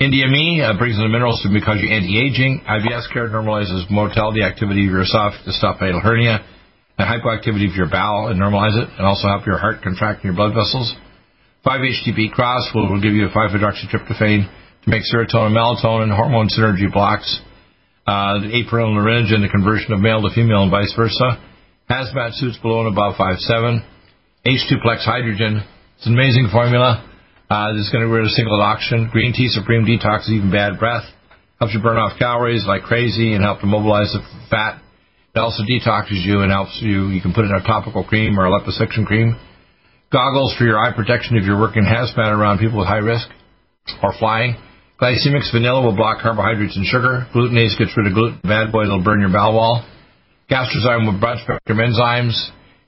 Indiamine 0.00 0.60
uh, 0.60 0.78
brings 0.78 0.96
in 0.96 1.02
the 1.04 1.12
minerals 1.12 1.40
to 1.42 1.48
because 1.52 1.78
you're 1.80 1.92
anti-aging. 1.92 2.64
IBS 2.66 3.12
care 3.12 3.28
normalizes 3.28 3.88
motility 3.90 4.42
activity 4.42 4.86
of 4.86 4.90
your 4.90 5.02
esophagus 5.02 5.44
to 5.44 5.52
stop 5.52 5.78
hiatal 5.78 6.02
hernia. 6.02 6.44
And 6.98 7.08
hypoactivity 7.08 7.70
of 7.70 7.76
your 7.76 7.88
bowel 7.88 8.28
and 8.28 8.40
normalize 8.40 8.76
it, 8.76 8.88
and 8.98 9.06
also 9.06 9.28
help 9.28 9.46
your 9.46 9.58
heart 9.58 9.82
contract 9.82 10.24
and 10.24 10.32
your 10.32 10.36
blood 10.36 10.52
vessels. 10.52 10.92
5-HTP 11.64 12.32
cross 12.32 12.68
will, 12.74 12.90
will 12.90 13.00
give 13.00 13.14
you 13.14 13.26
a 13.26 13.30
5-hydroxytryptophan 13.30 14.44
to 14.84 14.90
make 14.90 15.02
serotonin, 15.08 15.54
melatonin, 15.54 16.14
hormone 16.14 16.48
synergy 16.48 16.92
blocks. 16.92 17.40
Uh, 18.06 18.40
the 18.40 18.50
and 18.50 19.44
the 19.44 19.48
conversion 19.48 19.92
of 19.92 20.00
male 20.00 20.20
to 20.22 20.34
female 20.34 20.62
and 20.62 20.70
vice 20.70 20.92
versa. 20.96 21.38
Hazmat 21.88 22.34
suits 22.34 22.58
below 22.58 22.86
and 22.86 22.92
above 22.92 23.14
5'7". 23.14 23.84
H2plex 24.44 25.04
hydrogen. 25.04 25.62
It's 25.96 26.06
an 26.06 26.14
amazing 26.14 26.48
formula. 26.50 27.08
Uh, 27.52 27.76
this 27.76 27.84
is 27.84 27.92
going 27.92 28.00
to 28.00 28.08
get 28.08 28.16
rid 28.16 28.24
of 28.24 28.32
single 28.32 28.56
oxygen. 28.64 29.12
Green 29.12 29.36
tea 29.36 29.52
supreme 29.52 29.84
detox 29.84 30.24
even 30.32 30.48
bad 30.48 30.80
breath. 30.80 31.04
Helps 31.60 31.76
you 31.76 31.84
burn 31.84 32.00
off 32.00 32.16
calories 32.16 32.64
like 32.64 32.88
crazy 32.88 33.36
and 33.36 33.44
help 33.44 33.60
to 33.60 33.68
mobilize 33.68 34.08
the 34.16 34.24
fat. 34.48 34.80
It 35.36 35.38
also 35.38 35.60
detoxes 35.60 36.24
you 36.24 36.40
and 36.40 36.48
helps 36.48 36.80
you. 36.80 37.12
You 37.12 37.20
can 37.20 37.36
put 37.36 37.44
in 37.44 37.52
a 37.52 37.60
topical 37.60 38.08
cream 38.08 38.40
or 38.40 38.48
a 38.48 38.50
liposuction 38.50 39.04
cream. 39.04 39.36
Goggles 40.10 40.56
for 40.56 40.64
your 40.64 40.80
eye 40.80 40.96
protection 40.96 41.36
if 41.36 41.44
you're 41.44 41.60
working 41.60 41.84
hazmat 41.84 42.32
around 42.32 42.56
people 42.56 42.78
with 42.78 42.88
high 42.88 43.04
risk 43.04 43.28
or 44.02 44.16
flying. 44.18 44.56
Glycemics 44.96 45.52
vanilla 45.52 45.84
will 45.84 45.94
block 45.94 46.22
carbohydrates 46.22 46.76
and 46.80 46.86
sugar. 46.86 47.28
Glutenase 47.36 47.76
gets 47.76 47.92
rid 47.98 48.06
of 48.06 48.14
gluten. 48.14 48.40
Bad 48.48 48.72
boy, 48.72 48.84
it'll 48.84 49.04
burn 49.04 49.20
your 49.20 49.28
bowel 49.28 49.52
wall. 49.52 49.84
Gastrozyme 50.48 51.04
with 51.04 51.20
broad 51.20 51.36
spectrum 51.44 51.84
enzymes. 51.84 52.32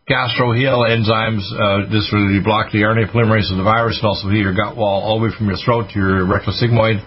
GastroHeal 0.04 0.84
enzymes, 0.84 1.40
uh, 1.48 1.88
this 1.88 2.12
will 2.12 2.28
block 2.44 2.70
the 2.72 2.84
RNA 2.84 3.08
polymerase 3.08 3.48
of 3.50 3.56
the 3.56 3.64
virus 3.64 3.96
and 3.96 4.04
also 4.04 4.28
heal 4.28 4.52
your 4.52 4.52
gut 4.52 4.76
wall 4.76 5.00
all 5.00 5.16
the 5.18 5.24
way 5.24 5.32
from 5.32 5.48
your 5.48 5.56
throat 5.64 5.88
to 5.88 5.98
your 5.98 6.28
rectal 6.28 6.52
sigmoid. 6.52 7.00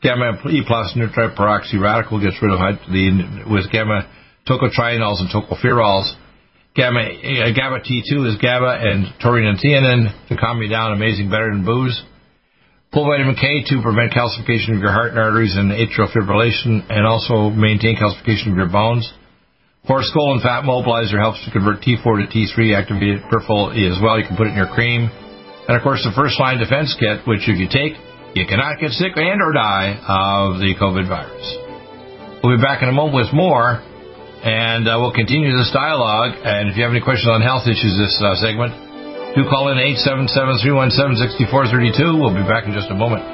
Gamma 0.00 0.40
E 0.48 0.64
plus 0.66 0.96
nucleoperoxy 0.96 1.76
radical 1.76 2.16
gets 2.20 2.40
rid 2.40 2.52
of 2.52 2.60
the, 2.88 3.44
with 3.44 3.68
gamma 3.70 4.08
tocotrienols 4.48 5.20
and 5.20 5.28
tocopherols. 5.28 6.16
Gamma, 6.74 7.04
uh, 7.04 7.52
gamma 7.52 7.84
T2 7.84 8.32
is 8.32 8.40
GABA 8.40 8.72
and 8.80 9.12
taurine 9.20 9.44
and 9.44 9.60
theanine 9.60 10.08
to 10.28 10.36
calm 10.36 10.60
you 10.62 10.68
down, 10.68 10.92
amazing, 10.92 11.28
better 11.28 11.52
than 11.52 11.64
booze. 11.64 12.02
Full 12.94 13.04
vitamin 13.04 13.36
K 13.36 13.64
to 13.68 13.82
prevent 13.82 14.12
calcification 14.12 14.76
of 14.76 14.80
your 14.80 14.92
heart 14.92 15.10
and 15.10 15.18
arteries 15.18 15.56
and 15.56 15.70
atrial 15.70 16.08
fibrillation 16.08 16.88
and 16.88 17.06
also 17.06 17.50
maintain 17.50 17.96
calcification 17.96 18.52
of 18.52 18.56
your 18.56 18.68
bones. 18.72 19.12
Horse 19.84 20.08
skull 20.08 20.32
and 20.32 20.40
fat 20.40 20.64
mobilizer 20.64 21.20
helps 21.20 21.44
to 21.44 21.52
convert 21.52 21.84
T4 21.84 22.24
to 22.24 22.26
T3 22.32 22.72
activated 22.72 23.20
peripheral 23.28 23.68
as 23.76 24.00
well. 24.00 24.16
You 24.16 24.24
can 24.24 24.32
put 24.32 24.48
it 24.48 24.56
in 24.56 24.60
your 24.60 24.72
cream. 24.72 25.12
And 25.68 25.76
of 25.76 25.84
course, 25.84 26.00
the 26.00 26.16
first 26.16 26.40
line 26.40 26.56
defense 26.56 26.96
kit, 26.96 27.28
which 27.28 27.44
if 27.44 27.60
you 27.60 27.68
take, 27.68 27.92
you 28.32 28.48
cannot 28.48 28.80
get 28.80 28.96
sick 28.96 29.12
and 29.12 29.40
or 29.44 29.52
die 29.52 30.00
of 30.08 30.56
the 30.56 30.72
COVID 30.80 31.04
virus. 31.04 31.44
We'll 32.40 32.56
be 32.56 32.64
back 32.64 32.80
in 32.80 32.88
a 32.88 32.96
moment 32.96 33.28
with 33.28 33.32
more, 33.36 33.84
and 34.40 34.88
uh, 34.88 34.96
we'll 34.96 35.12
continue 35.12 35.52
this 35.52 35.68
dialogue. 35.68 36.32
And 36.32 36.72
if 36.72 36.80
you 36.80 36.84
have 36.84 36.92
any 36.92 37.04
questions 37.04 37.28
on 37.28 37.44
health 37.44 37.68
issues 37.68 37.92
this 38.00 38.16
uh, 38.24 38.40
segment, 38.40 38.72
do 39.36 39.44
call 39.52 39.68
in 39.68 39.76
877 39.76 40.64
317 40.64 41.28
6432. 41.28 42.16
We'll 42.16 42.32
be 42.32 42.44
back 42.48 42.64
in 42.64 42.72
just 42.72 42.88
a 42.88 42.96
moment. 42.96 43.33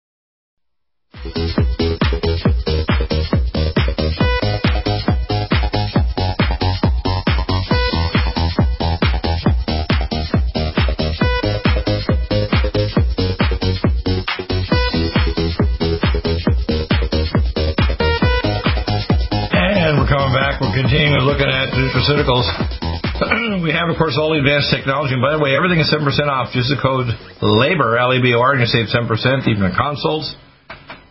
We 23.61 23.69
have, 23.69 23.89
of 23.89 23.97
course, 23.97 24.17
all 24.17 24.33
the 24.33 24.39
advanced 24.41 24.73
technology. 24.73 25.13
And 25.13 25.21
by 25.21 25.37
the 25.37 25.43
way, 25.43 25.53
everything 25.55 25.77
is 25.77 25.93
7% 25.93 26.01
off. 26.25 26.55
Use 26.55 26.65
the 26.65 26.81
code 26.81 27.13
LABOR, 27.45 27.93
L-A-B-O-R, 27.99 28.53
and 28.57 28.61
you 28.61 28.65
save 28.65 28.89
10%, 28.89 29.47
even 29.47 29.61
on 29.63 29.73
consoles. 29.77 30.33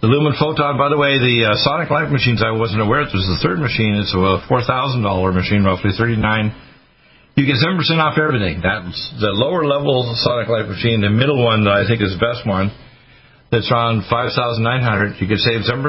The 0.00 0.08
Lumen 0.08 0.32
Photon, 0.40 0.80
by 0.80 0.88
the 0.88 0.96
way, 0.96 1.20
the 1.20 1.52
uh, 1.52 1.60
Sonic 1.60 1.92
Life 1.92 2.08
machines, 2.08 2.40
I 2.40 2.56
wasn't 2.56 2.80
aware 2.80 3.04
it 3.04 3.12
was 3.12 3.28
the 3.28 3.36
third 3.44 3.60
machine. 3.60 4.00
It's 4.00 4.16
a 4.16 4.40
$4,000 4.48 5.04
machine, 5.36 5.60
roughly 5.60 5.92
39 5.92 6.16
You 7.36 7.44
get 7.44 7.60
7% 7.60 7.76
off 8.00 8.16
everything. 8.16 8.64
That's 8.64 8.96
the 9.20 9.28
lower 9.36 9.68
level 9.68 10.08
Sonic 10.24 10.48
Life 10.48 10.72
machine. 10.72 11.04
The 11.04 11.12
middle 11.12 11.44
one, 11.44 11.68
that 11.68 11.76
I 11.76 11.84
think 11.84 12.00
is 12.00 12.16
the 12.16 12.24
best 12.24 12.48
one, 12.48 12.72
that's 13.52 13.68
around 13.68 14.08
5900 14.08 15.20
You 15.20 15.28
can 15.28 15.36
save 15.36 15.68
7%. 15.68 15.84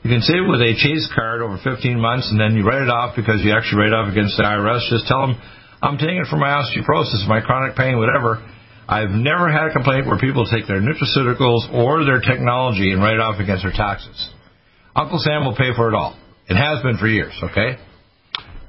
You 0.00 0.08
can 0.08 0.24
save 0.24 0.40
it 0.40 0.48
with 0.48 0.64
a 0.64 0.72
Chase 0.72 1.04
card 1.12 1.44
over 1.44 1.60
15 1.60 1.76
months, 2.00 2.32
and 2.32 2.40
then 2.40 2.56
you 2.56 2.64
write 2.64 2.88
it 2.88 2.88
off 2.88 3.20
because 3.20 3.44
you 3.44 3.52
actually 3.52 3.84
write 3.84 3.92
it 3.92 4.00
off 4.00 4.08
against 4.08 4.40
the 4.40 4.48
IRS. 4.48 4.88
Just 4.88 5.12
tell 5.12 5.28
them, 5.28 5.36
I'm 5.84 6.00
taking 6.00 6.24
it 6.24 6.32
for 6.32 6.40
my 6.40 6.56
osteoporosis, 6.56 7.28
my 7.28 7.44
chronic 7.44 7.76
pain, 7.76 8.00
whatever. 8.00 8.40
I've 8.88 9.10
never 9.10 9.50
had 9.50 9.66
a 9.66 9.72
complaint 9.72 10.06
where 10.06 10.18
people 10.18 10.46
take 10.46 10.66
their 10.70 10.80
nutraceuticals 10.80 11.66
or 11.74 12.04
their 12.04 12.22
technology 12.22 12.92
and 12.92 13.02
write 13.02 13.18
it 13.18 13.20
off 13.20 13.40
against 13.40 13.66
their 13.66 13.74
taxes. 13.74 14.30
Uncle 14.94 15.18
Sam 15.18 15.44
will 15.44 15.58
pay 15.58 15.74
for 15.74 15.90
it 15.90 15.94
all. 15.94 16.14
It 16.48 16.54
has 16.54 16.82
been 16.82 16.96
for 16.96 17.08
years, 17.10 17.34
okay? 17.42 17.82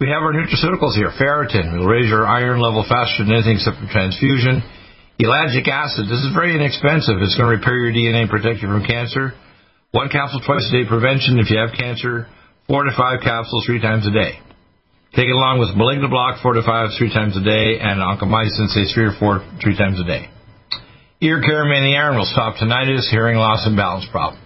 We 0.02 0.10
have 0.10 0.26
our 0.26 0.34
nutraceuticals 0.34 0.98
here. 0.98 1.14
Ferritin 1.14 1.78
will 1.78 1.86
raise 1.86 2.10
your 2.10 2.26
iron 2.26 2.60
level 2.60 2.86
faster 2.88 3.24
than 3.24 3.34
anything 3.34 3.62
except 3.62 3.78
for 3.78 3.90
transfusion. 3.94 4.66
Ellagic 5.22 5.66
acid. 5.70 6.06
This 6.06 6.22
is 6.22 6.34
very 6.34 6.54
inexpensive. 6.54 7.18
It's 7.22 7.38
going 7.38 7.50
to 7.50 7.58
repair 7.58 7.78
your 7.78 7.94
DNA 7.94 8.26
and 8.26 8.30
protect 8.30 8.62
you 8.62 8.70
from 8.70 8.86
cancer. 8.86 9.34
One 9.92 10.10
capsule 10.10 10.42
twice 10.46 10.66
a 10.70 10.72
day 10.74 10.86
prevention 10.90 11.40
if 11.40 11.50
you 11.50 11.58
have 11.58 11.74
cancer, 11.74 12.28
four 12.68 12.84
to 12.84 12.92
five 12.98 13.22
capsules 13.22 13.66
three 13.66 13.82
times 13.82 14.06
a 14.06 14.12
day. 14.12 14.38
Take 15.18 15.34
it 15.34 15.34
along 15.34 15.58
with 15.58 15.74
malignant 15.74 16.14
block, 16.14 16.46
four 16.46 16.54
to 16.54 16.62
five, 16.62 16.94
three 16.94 17.10
times 17.10 17.34
a 17.34 17.42
day, 17.42 17.82
and 17.82 17.98
oncomycin, 17.98 18.70
say 18.70 18.86
three 18.94 19.10
or 19.10 19.18
four, 19.18 19.42
three 19.58 19.74
times 19.74 19.98
a 19.98 20.06
day. 20.06 20.30
Ear 21.26 21.42
care 21.42 21.66
the 21.66 21.98
iron 21.98 22.22
will 22.22 22.30
stop 22.30 22.62
tinnitus, 22.62 23.10
hearing 23.10 23.34
loss, 23.34 23.66
and 23.66 23.74
balance 23.74 24.06
problems. 24.14 24.46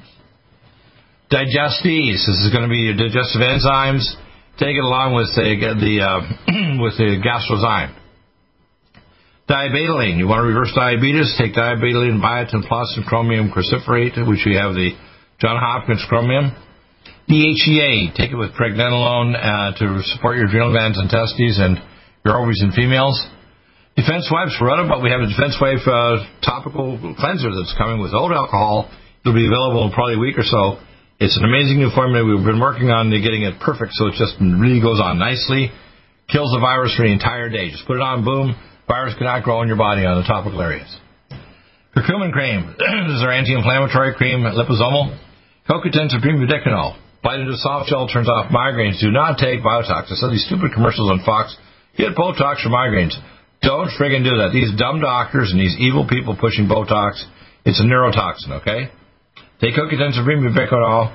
Digestes, 1.27 2.23
this 2.23 2.39
is 2.39 2.55
going 2.55 2.63
to 2.63 2.71
be 2.71 2.87
your 2.87 2.95
digestive 2.95 3.43
enzymes. 3.43 4.07
Take 4.63 4.79
it 4.79 4.87
along 4.87 5.11
with 5.11 5.27
the, 5.35 5.43
the 5.75 5.95
uh, 6.07 6.23
with 6.79 6.95
the 6.95 7.19
gastrozyme. 7.19 7.91
Diabetoline, 9.51 10.23
you 10.23 10.27
want 10.31 10.39
to 10.39 10.47
reverse 10.47 10.71
diabetes? 10.71 11.35
Take 11.35 11.51
diabetoline, 11.51 12.23
biotin 12.23 12.63
plus, 12.63 12.95
and 12.95 13.03
chromium 13.03 13.51
cruciferate, 13.51 14.15
which 14.23 14.47
we 14.47 14.55
have 14.55 14.71
the 14.71 14.95
John 15.43 15.59
Hopkins 15.59 16.05
Chromium. 16.07 16.55
DHEA, 17.29 18.15
take 18.15 18.31
it 18.31 18.35
with 18.35 18.51
pregnenolone 18.53 19.35
uh, 19.37 19.77
to 19.77 20.01
support 20.15 20.37
your 20.37 20.47
adrenal 20.47 20.71
glands 20.71 20.97
and 20.97 21.09
testes 21.09 21.59
and 21.59 21.77
your 22.25 22.37
ovaries 22.37 22.61
in 22.61 22.71
females. 22.71 23.17
Defense 23.95 24.29
Wipes, 24.31 24.55
forgot 24.57 24.87
but 24.87 25.03
we 25.03 25.11
have 25.11 25.21
a 25.21 25.27
Defense 25.27 25.59
Wipe 25.59 25.83
uh, 25.85 26.23
topical 26.41 26.97
cleanser 27.19 27.51
that's 27.51 27.75
coming 27.77 28.01
with 28.01 28.13
old 28.13 28.31
alcohol. 28.31 28.89
It'll 29.21 29.35
be 29.35 29.45
available 29.45 29.85
in 29.85 29.91
probably 29.91 30.15
a 30.15 30.23
week 30.23 30.37
or 30.39 30.47
so. 30.47 30.79
It's 31.19 31.37
an 31.37 31.45
amazing 31.45 31.77
new 31.77 31.91
formula. 31.93 32.25
We've 32.25 32.43
been 32.43 32.59
working 32.59 32.89
on 32.89 33.11
getting 33.11 33.43
it 33.43 33.59
perfect 33.61 33.93
so 33.93 34.07
it 34.07 34.17
just 34.17 34.39
really 34.41 34.81
goes 34.81 34.97
on 34.97 35.19
nicely. 35.19 35.69
Kills 36.31 36.49
the 36.55 36.63
virus 36.63 36.95
for 36.95 37.05
the 37.05 37.13
entire 37.13 37.49
day. 37.51 37.69
Just 37.69 37.85
put 37.85 37.99
it 37.99 38.01
on, 38.01 38.25
boom. 38.25 38.55
Virus 38.87 39.13
cannot 39.19 39.43
grow 39.43 39.61
in 39.61 39.67
your 39.67 39.77
body 39.77 40.01
on 40.01 40.17
the 40.17 40.27
topical 40.27 40.59
areas. 40.61 40.89
Curcumin 41.95 42.31
cream. 42.31 42.73
this 42.79 43.15
is 43.19 43.21
our 43.21 43.31
anti-inflammatory 43.31 44.15
cream, 44.15 44.41
liposomal. 44.41 45.13
CoQ10 45.69 46.09
Supreme 46.09 46.39
Budecanol. 46.39 46.97
Bite 47.23 47.39
into 47.39 47.55
soft 47.57 47.89
gel 47.89 48.07
turns 48.07 48.27
off 48.27 48.49
migraines. 48.49 48.99
Do 48.99 49.11
not 49.11 49.37
take 49.37 49.61
Botox. 49.61 50.09
I 50.09 50.15
saw 50.17 50.29
these 50.29 50.45
stupid 50.45 50.73
commercials 50.73 51.09
on 51.11 51.21
Fox. 51.23 51.55
Get 51.97 52.15
Botox 52.15 52.63
for 52.63 52.69
migraines. 52.69 53.13
Don't 53.61 53.89
friggin' 53.93 54.25
do 54.25 54.41
that. 54.41 54.49
These 54.51 54.73
dumb 54.77 55.01
doctors 55.01 55.51
and 55.51 55.61
these 55.61 55.77
evil 55.77 56.07
people 56.09 56.35
pushing 56.39 56.65
Botox, 56.65 57.21
it's 57.63 57.79
a 57.79 57.85
neurotoxin, 57.85 58.61
okay? 58.61 58.89
Take 59.61 59.75
CoQ10 59.75 60.17
Supreme 60.17 60.41
Budecanol 60.41 61.13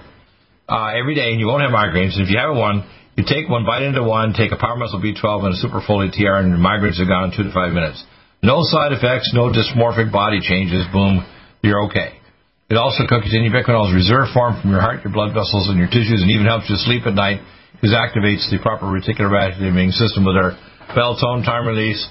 uh, 0.69 0.91
every 0.95 1.17
day 1.17 1.33
and 1.33 1.41
you 1.41 1.47
won't 1.47 1.63
have 1.63 1.75
migraines. 1.75 2.15
And 2.15 2.23
if 2.23 2.31
you 2.31 2.39
have 2.39 2.55
one, 2.55 2.87
you 3.17 3.25
take 3.27 3.49
one, 3.49 3.67
bite 3.67 3.83
into 3.83 4.05
one, 4.05 4.33
take 4.33 4.53
a 4.53 4.57
Power 4.57 4.77
Muscle 4.77 5.03
B12 5.03 5.45
and 5.45 5.55
a 5.55 5.57
Super 5.57 5.81
Folate 5.81 6.15
TR, 6.15 6.39
and 6.39 6.55
your 6.55 6.63
migraines 6.63 7.01
are 7.01 7.09
gone 7.09 7.33
in 7.33 7.37
two 7.37 7.43
to 7.43 7.53
five 7.53 7.73
minutes. 7.73 8.05
No 8.43 8.63
side 8.63 8.93
effects, 8.93 9.33
no 9.35 9.51
dysmorphic 9.51 10.13
body 10.13 10.39
changes. 10.41 10.85
Boom, 10.93 11.27
you're 11.63 11.87
okay. 11.87 12.21
It 12.69 12.75
also 12.75 13.07
contains 13.07 13.31
ubiquinol's 13.47 13.95
reserve 13.95 14.35
form 14.35 14.59
from 14.61 14.75
your 14.75 14.81
heart, 14.81 15.05
your 15.05 15.13
blood 15.13 15.31
vessels, 15.31 15.71
and 15.71 15.79
your 15.79 15.87
tissues, 15.87 16.23
and 16.23 16.31
even 16.31 16.47
helps 16.47 16.67
you 16.67 16.75
sleep 16.83 17.07
at 17.07 17.15
night 17.15 17.39
because 17.79 17.95
it 17.95 18.01
activates 18.01 18.51
the 18.51 18.59
proper 18.59 18.87
reticular 18.91 19.31
activating 19.39 19.95
system 19.95 20.27
with 20.27 20.35
our 20.35 20.59
Beltone 20.91 21.45
time 21.45 21.67
release, 21.67 22.03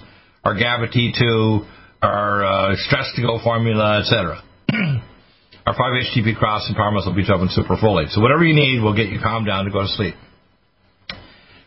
our 0.44 0.56
GABA 0.56 0.96
T2, 0.96 1.68
our 2.02 2.46
uh, 2.46 2.76
stress 2.88 3.12
to 3.16 3.22
go 3.22 3.40
formula, 3.44 4.00
etc. 4.00 4.40
our 5.68 5.76
5-HTP 5.76 6.38
cross 6.38 6.70
and 6.70 6.78
muscle 6.78 7.12
B12 7.12 7.50
and 7.50 7.52
superfolate. 7.52 8.12
So 8.16 8.22
whatever 8.22 8.46
you 8.46 8.56
need 8.56 8.82
we'll 8.82 8.96
get 8.96 9.10
you 9.10 9.20
calmed 9.20 9.48
down 9.48 9.66
to 9.66 9.72
go 9.72 9.82
to 9.82 9.88
sleep. 9.88 10.16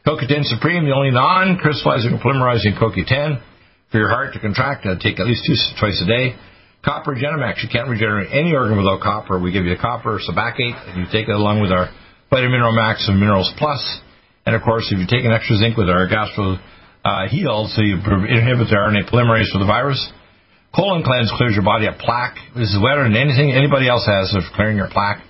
CoQ10 0.07 0.45
Supreme, 0.45 0.87
the 0.87 0.95
only 0.95 1.11
non-crystallizing 1.11 2.17
polymerizing 2.25 2.79
CoQ10 2.81 3.43
for 3.93 3.99
your 3.99 4.09
heart 4.09 4.33
to 4.33 4.41
contract. 4.41 4.87
Uh, 4.87 4.97
take 4.97 5.21
at 5.21 5.27
least 5.27 5.45
two 5.45 5.53
twice 5.79 6.01
a 6.01 6.07
day. 6.07 6.37
Copper 6.85 7.15
Genemax. 7.15 7.63
You 7.63 7.69
can't 7.71 7.89
regenerate 7.89 8.31
any 8.31 8.55
organ 8.55 8.79
without 8.79 9.01
copper. 9.01 9.39
We 9.39 9.51
give 9.51 9.65
you 9.65 9.75
the 9.75 9.83
copper 9.83 10.21
sebacate, 10.23 10.79
and 10.89 11.03
you 11.03 11.07
take 11.11 11.29
it 11.29 11.35
along 11.35 11.61
with 11.61 11.73
our 11.73 11.91
Vitamin 12.31 12.53
Mineral 12.53 12.75
Max 12.75 13.09
and 13.09 13.19
Minerals 13.19 13.53
Plus. 13.59 13.83
And 14.47 14.55
of 14.55 14.63
course, 14.63 14.89
if 14.91 14.99
you 14.99 15.07
take 15.11 15.25
an 15.25 15.33
extra 15.33 15.57
zinc 15.57 15.77
with 15.77 15.91
our 15.91 16.07
Gastro 16.07 16.57
uh, 17.05 17.29
Heal, 17.29 17.69
so 17.75 17.83
you 17.83 17.99
inhibit 17.99 18.71
the 18.71 18.79
RNA 18.79 19.11
polymerase 19.11 19.51
for 19.53 19.59
the 19.59 19.67
virus. 19.67 20.01
Colon 20.75 21.03
Cleanse 21.03 21.33
clears 21.37 21.55
your 21.57 21.65
body 21.65 21.87
of 21.87 21.97
plaque. 21.99 22.37
This 22.55 22.71
is 22.71 22.79
better 22.79 23.03
than 23.03 23.17
anything 23.17 23.51
anybody 23.51 23.89
else 23.89 24.07
has 24.07 24.35
of 24.37 24.45
clearing 24.55 24.77
your 24.77 24.89
plaque. 24.93 25.25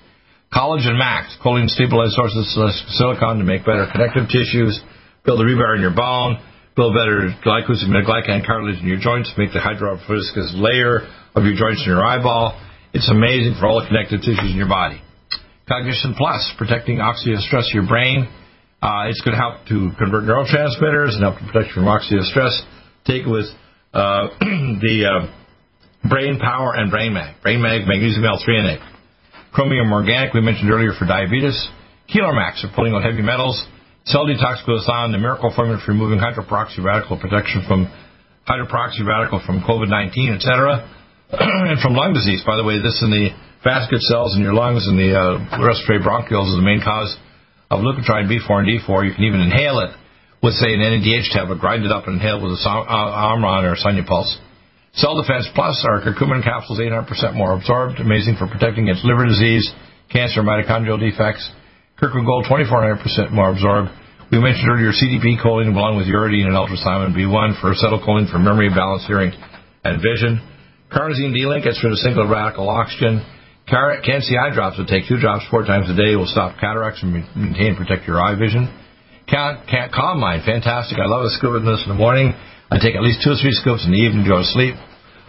Collagen 0.53 0.99
Max, 0.99 1.37
choline 1.45 1.69
stabilized 1.69 2.13
sources 2.13 2.57
of 2.57 2.71
silicon 2.97 3.39
to 3.39 3.45
make 3.45 3.65
better 3.65 3.87
connective 3.93 4.29
tissues, 4.29 4.81
build 5.25 5.41
a 5.41 5.45
rebar 5.45 5.77
in 5.77 5.81
your 5.81 5.95
bone, 5.95 6.41
build 6.75 6.97
better 6.97 7.31
glycosaminoglycan 7.45 8.47
cartilage 8.47 8.81
in 8.81 8.89
your 8.89 8.99
joints, 8.99 9.31
make 9.37 9.53
the 9.53 9.61
hydrophobiscus 9.61 10.57
layer 10.57 11.07
of 11.39 11.47
your 11.47 11.55
joints 11.55 11.87
and 11.87 11.95
your 11.95 12.05
eyeball. 12.05 12.59
It's 12.93 13.09
amazing 13.09 13.57
for 13.61 13.67
all 13.67 13.81
the 13.81 13.87
connective 13.87 14.21
tissues 14.21 14.51
in 14.51 14.59
your 14.59 14.69
body. 14.69 15.01
Cognition 15.69 16.15
Plus, 16.17 16.43
protecting 16.59 16.99
oxidative 16.99 17.45
stress 17.47 17.69
of 17.71 17.75
your 17.75 17.87
brain. 17.87 18.27
Uh, 18.81 19.11
it's 19.11 19.21
going 19.21 19.37
to 19.37 19.41
help 19.41 19.63
to 19.69 19.91
convert 19.99 20.25
neurotransmitters 20.25 21.15
and 21.15 21.23
help 21.23 21.37
to 21.39 21.45
protect 21.47 21.71
you 21.71 21.83
from 21.83 21.87
oxidative 21.87 22.27
stress. 22.31 22.55
Take 23.05 23.27
it 23.27 23.31
with 23.31 23.47
uh, 23.93 24.33
the 24.81 24.97
uh, 25.07 26.09
Brain 26.09 26.39
Power 26.39 26.75
and 26.75 26.91
Brain 26.91 27.13
Mag. 27.13 27.43
Brain 27.43 27.61
Mag, 27.61 27.87
magnesium 27.87 28.25
L3 28.25 28.49
and 28.49 28.69
8. 28.81 29.53
Chromium 29.53 29.93
Organic, 29.93 30.33
we 30.33 30.41
mentioned 30.41 30.71
earlier 30.71 30.93
for 30.99 31.07
diabetes. 31.07 31.57
Max 32.09 32.63
for 32.63 32.71
pulling 32.75 32.95
out 32.95 33.03
heavy 33.03 33.23
metals. 33.23 33.61
Cell 34.07 34.25
detox 34.25 34.65
glutathione, 34.65 35.13
the 35.13 35.19
miracle 35.19 35.53
formula 35.55 35.79
for 35.85 35.93
removing 35.93 36.19
hydroperoxy 36.19 36.83
radical 36.83 37.21
protection 37.21 37.63
from 37.69 37.93
hydroperoxy 38.49 39.05
radical 39.05 39.43
from 39.45 39.61
COVID-19, 39.61 40.37
etc. 40.37 40.89
and 41.31 41.81
from 41.85 41.93
lung 41.95 42.15
disease. 42.15 42.43
By 42.45 42.57
the 42.57 42.65
way, 42.65 42.81
this 42.81 43.05
in 43.05 43.11
the 43.13 43.31
vascular 43.61 44.01
cells 44.09 44.37
in 44.37 44.43
your 44.43 44.55
lungs 44.55 44.87
and 44.89 44.97
the 44.97 45.13
uh, 45.13 45.61
respiratory 45.61 46.01
bronchioles 46.01 46.49
is 46.49 46.57
the 46.57 46.65
main 46.65 46.81
cause 46.81 47.13
of 47.69 47.85
leukotriene 47.85 48.31
B4 48.31 48.65
and 48.65 48.69
D4. 48.69 49.05
You 49.05 49.15
can 49.15 49.25
even 49.25 49.41
inhale 49.45 49.81
it 49.85 49.93
with, 50.41 50.55
say, 50.57 50.73
an 50.73 50.81
NADH 50.81 51.35
tablet, 51.35 51.61
grind 51.61 51.85
it 51.85 51.93
up 51.93 52.07
and 52.07 52.17
inhale 52.17 52.41
it 52.41 52.49
with 52.49 52.57
a 52.57 52.63
uh, 52.65 53.35
Omron 53.35 53.65
or 53.65 53.75
a 53.75 53.81
Sonia 53.81 54.05
Pulse. 54.07 54.39
Cell 54.95 55.21
Defense 55.21 55.47
Plus, 55.55 55.77
our 55.85 56.01
curcumin 56.01 56.43
capsules, 56.43 56.81
800% 56.81 57.37
more 57.37 57.53
absorbed, 57.53 58.01
amazing 58.01 58.37
for 58.39 58.49
protecting 58.49 58.89
against 58.89 59.05
liver 59.05 59.27
disease, 59.27 59.69
cancer, 60.11 60.41
mitochondrial 60.41 60.99
defects. 60.99 61.45
Kirkland 62.01 62.27
Gold, 62.27 62.47
2400% 62.49 63.33
more 63.33 63.51
absorbed. 63.51 63.91
We 64.33 64.41
mentioned 64.41 64.71
earlier 64.71 64.93
CDP 64.95 65.43
choline 65.43 65.75
along 65.75 65.99
with 65.99 66.07
uridine 66.07 66.47
and 66.47 66.57
ultrasound 66.57 67.13
B1 67.13 67.61
for 67.61 67.75
acetylcholine 67.75 68.31
for 68.31 68.39
memory, 68.39 68.71
balance, 68.71 69.05
hearing, 69.07 69.33
and 69.85 70.01
vision. 70.01 70.41
Carnosine 70.93 71.37
D-Link 71.37 71.65
gets 71.65 71.83
rid 71.85 71.93
of 71.93 71.99
single 71.99 72.27
radical 72.27 72.69
oxygen. 72.69 73.21
Can-C 73.69 74.37
eye 74.37 74.55
drops 74.55 74.79
will 74.79 74.89
take 74.89 75.05
two 75.07 75.21
drops 75.21 75.45
four 75.51 75.65
times 75.65 75.91
a 75.91 75.95
day. 75.95 76.17
will 76.17 76.31
stop 76.31 76.57
cataracts 76.59 77.03
and 77.03 77.13
maintain 77.13 77.77
and 77.77 77.77
protect 77.77 78.09
your 78.09 78.17
eye 78.17 78.35
vision. 78.35 78.73
Can't, 79.29 79.61
can't 79.69 79.93
calm 79.93 80.21
mind, 80.21 80.49
fantastic. 80.49 80.97
I 80.97 81.05
love 81.05 81.29
a 81.29 81.33
scoop 81.37 81.53
of 81.53 81.65
this 81.69 81.85
in 81.85 81.93
the 81.93 82.01
morning. 82.01 82.33
I 82.73 82.81
take 82.81 82.97
at 82.97 83.05
least 83.05 83.21
two 83.21 83.37
or 83.37 83.41
three 83.41 83.53
scoops 83.53 83.85
in 83.85 83.93
the 83.93 84.01
evening 84.01 84.25
to 84.25 84.31
go 84.31 84.41
to 84.41 84.49
sleep. 84.57 84.73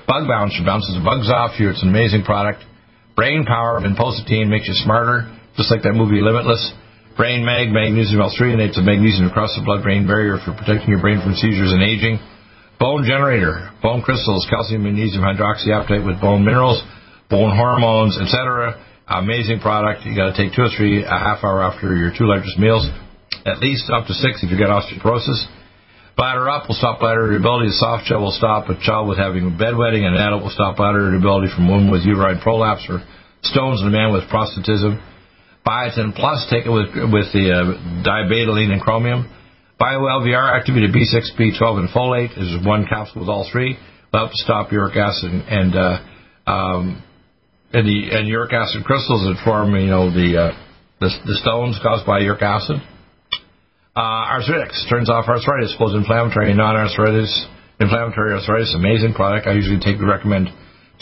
Bug 0.08 0.24
bounce 0.28 0.56
bounces 0.64 0.96
the 0.96 1.04
bugs 1.04 1.28
off 1.28 1.60
you. 1.60 1.68
It's 1.68 1.84
an 1.84 1.92
amazing 1.92 2.24
product. 2.24 2.64
Brain 3.20 3.44
power, 3.44 3.84
vinpocetine 3.84 4.48
makes 4.48 4.72
you 4.72 4.76
smarter 4.80 5.28
just 5.60 5.68
like 5.68 5.84
that 5.84 5.92
movie 5.92 6.24
Limitless. 6.24 6.72
Brain 7.20 7.44
Mag, 7.44 7.68
magnesium 7.76 8.24
L-threonate, 8.24 8.80
a 8.80 8.82
magnesium 8.82 9.28
across 9.28 9.52
the 9.60 9.64
blood-brain 9.68 10.08
barrier 10.08 10.40
for 10.40 10.56
protecting 10.56 10.88
your 10.88 11.04
brain 11.04 11.20
from 11.20 11.36
seizures 11.36 11.76
and 11.76 11.84
aging. 11.84 12.16
Bone 12.80 13.04
Generator, 13.04 13.76
bone 13.84 14.02
crystals, 14.02 14.48
calcium, 14.50 14.84
magnesium, 14.84 15.20
hydroxyapatite 15.20 16.06
with 16.06 16.22
bone 16.22 16.46
minerals, 16.46 16.82
bone 17.30 17.52
hormones, 17.52 18.18
etc. 18.18 18.80
Amazing 19.06 19.60
product. 19.60 20.06
You 20.06 20.16
got 20.16 20.32
to 20.32 20.38
take 20.38 20.56
two 20.56 20.64
or 20.64 20.72
three 20.72 21.04
a 21.04 21.10
half 21.12 21.44
hour 21.44 21.62
after 21.62 21.94
your 21.94 22.16
two 22.16 22.24
largest 22.24 22.58
meals, 22.58 22.88
at 23.46 23.60
least 23.60 23.92
up 23.92 24.08
to 24.08 24.14
six 24.14 24.40
if 24.44 24.50
you 24.50 24.58
get 24.58 24.72
osteoporosis. 24.72 25.44
Bladder 26.16 26.48
up 26.50 26.68
will 26.68 26.76
stop 26.76 27.00
bladder 27.00 27.28
irritability. 27.28 27.68
Soft 27.76 28.08
gel 28.08 28.22
will 28.24 28.32
stop 28.32 28.70
a 28.70 28.80
child 28.80 29.10
with 29.10 29.18
having 29.18 29.60
bedwetting, 29.60 30.08
and 30.08 30.16
an 30.16 30.22
adult 30.24 30.44
will 30.44 30.56
stop 30.56 30.78
bladder 30.78 31.12
irritability 31.12 31.52
from 31.52 31.68
woman 31.68 31.92
with 31.92 32.08
uterine 32.08 32.40
prolapse 32.40 32.88
or 32.88 33.04
stones 33.44 33.82
and 33.84 33.88
a 33.88 33.92
man 33.92 34.14
with 34.14 34.24
prostatism. 34.32 35.04
Biotin 35.68 36.16
Plus, 36.16 36.48
take 36.50 36.66
it 36.66 36.72
with, 36.72 36.96
with 37.12 37.28
the 37.36 37.52
uh, 37.52 38.72
and 38.72 38.82
chromium. 38.82 39.28
BioLVR, 39.80 40.58
activated 40.60 40.92
B6, 40.92 41.40
B12, 41.40 41.80
and 41.80 41.90
folate 41.90 42.38
is 42.38 42.66
one 42.66 42.86
capsule 42.86 43.22
with 43.22 43.30
all 43.30 43.48
three. 43.52 43.78
Will 44.12 44.20
help 44.20 44.32
to 44.32 44.38
stop 44.38 44.72
uric 44.72 44.98
acid 44.98 45.32
and 45.32 45.76
uh, 45.76 46.52
um, 46.52 47.04
and 47.72 47.88
the 47.88 48.18
and 48.18 48.28
uric 48.28 48.52
acid 48.54 48.84
crystals 48.84 49.22
that 49.22 49.42
form, 49.46 49.76
you 49.76 49.88
know, 49.88 50.10
the 50.10 50.50
uh, 50.50 50.58
the, 51.00 51.10
the 51.26 51.38
stones 51.42 51.80
caused 51.82 52.06
by 52.06 52.20
uric 52.20 52.42
acid. 52.42 52.78
Uh, 53.96 54.40
arthritis 54.40 54.86
turns 54.90 55.10
off 55.10 55.28
arthritis, 55.28 55.76
both 55.78 55.96
inflammatory 55.96 56.50
and 56.50 56.58
non-arthritis. 56.58 57.48
Inflammatory 57.80 58.34
arthritis, 58.34 58.76
amazing 58.76 59.14
product. 59.14 59.48
I 59.48 59.54
usually 59.54 59.80
take 59.80 60.02
recommend 60.02 60.50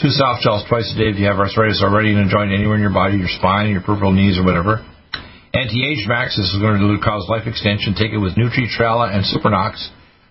Two 0.00 0.10
soft 0.10 0.44
gels 0.44 0.62
twice 0.68 0.86
a 0.94 0.98
day 0.98 1.10
if 1.10 1.18
you 1.18 1.26
have 1.26 1.42
arthritis 1.42 1.82
already 1.82 2.12
in 2.12 2.18
a 2.18 2.30
joint 2.30 2.52
anywhere 2.54 2.76
in 2.76 2.80
your 2.80 2.94
body, 2.94 3.18
your 3.18 3.26
spine, 3.26 3.70
your 3.70 3.80
peripheral 3.80 4.12
knees, 4.12 4.38
or 4.38 4.44
whatever. 4.44 4.86
Anti-Age 5.54 6.04
Max 6.04 6.36
this 6.36 6.52
is 6.52 6.60
going 6.60 6.76
to 6.76 7.00
cause 7.00 7.24
life 7.28 7.48
extension. 7.48 7.96
Take 7.96 8.12
it 8.12 8.20
with 8.20 8.36
Nutri-Trella 8.36 9.16
and 9.16 9.24
Supernox, 9.24 9.80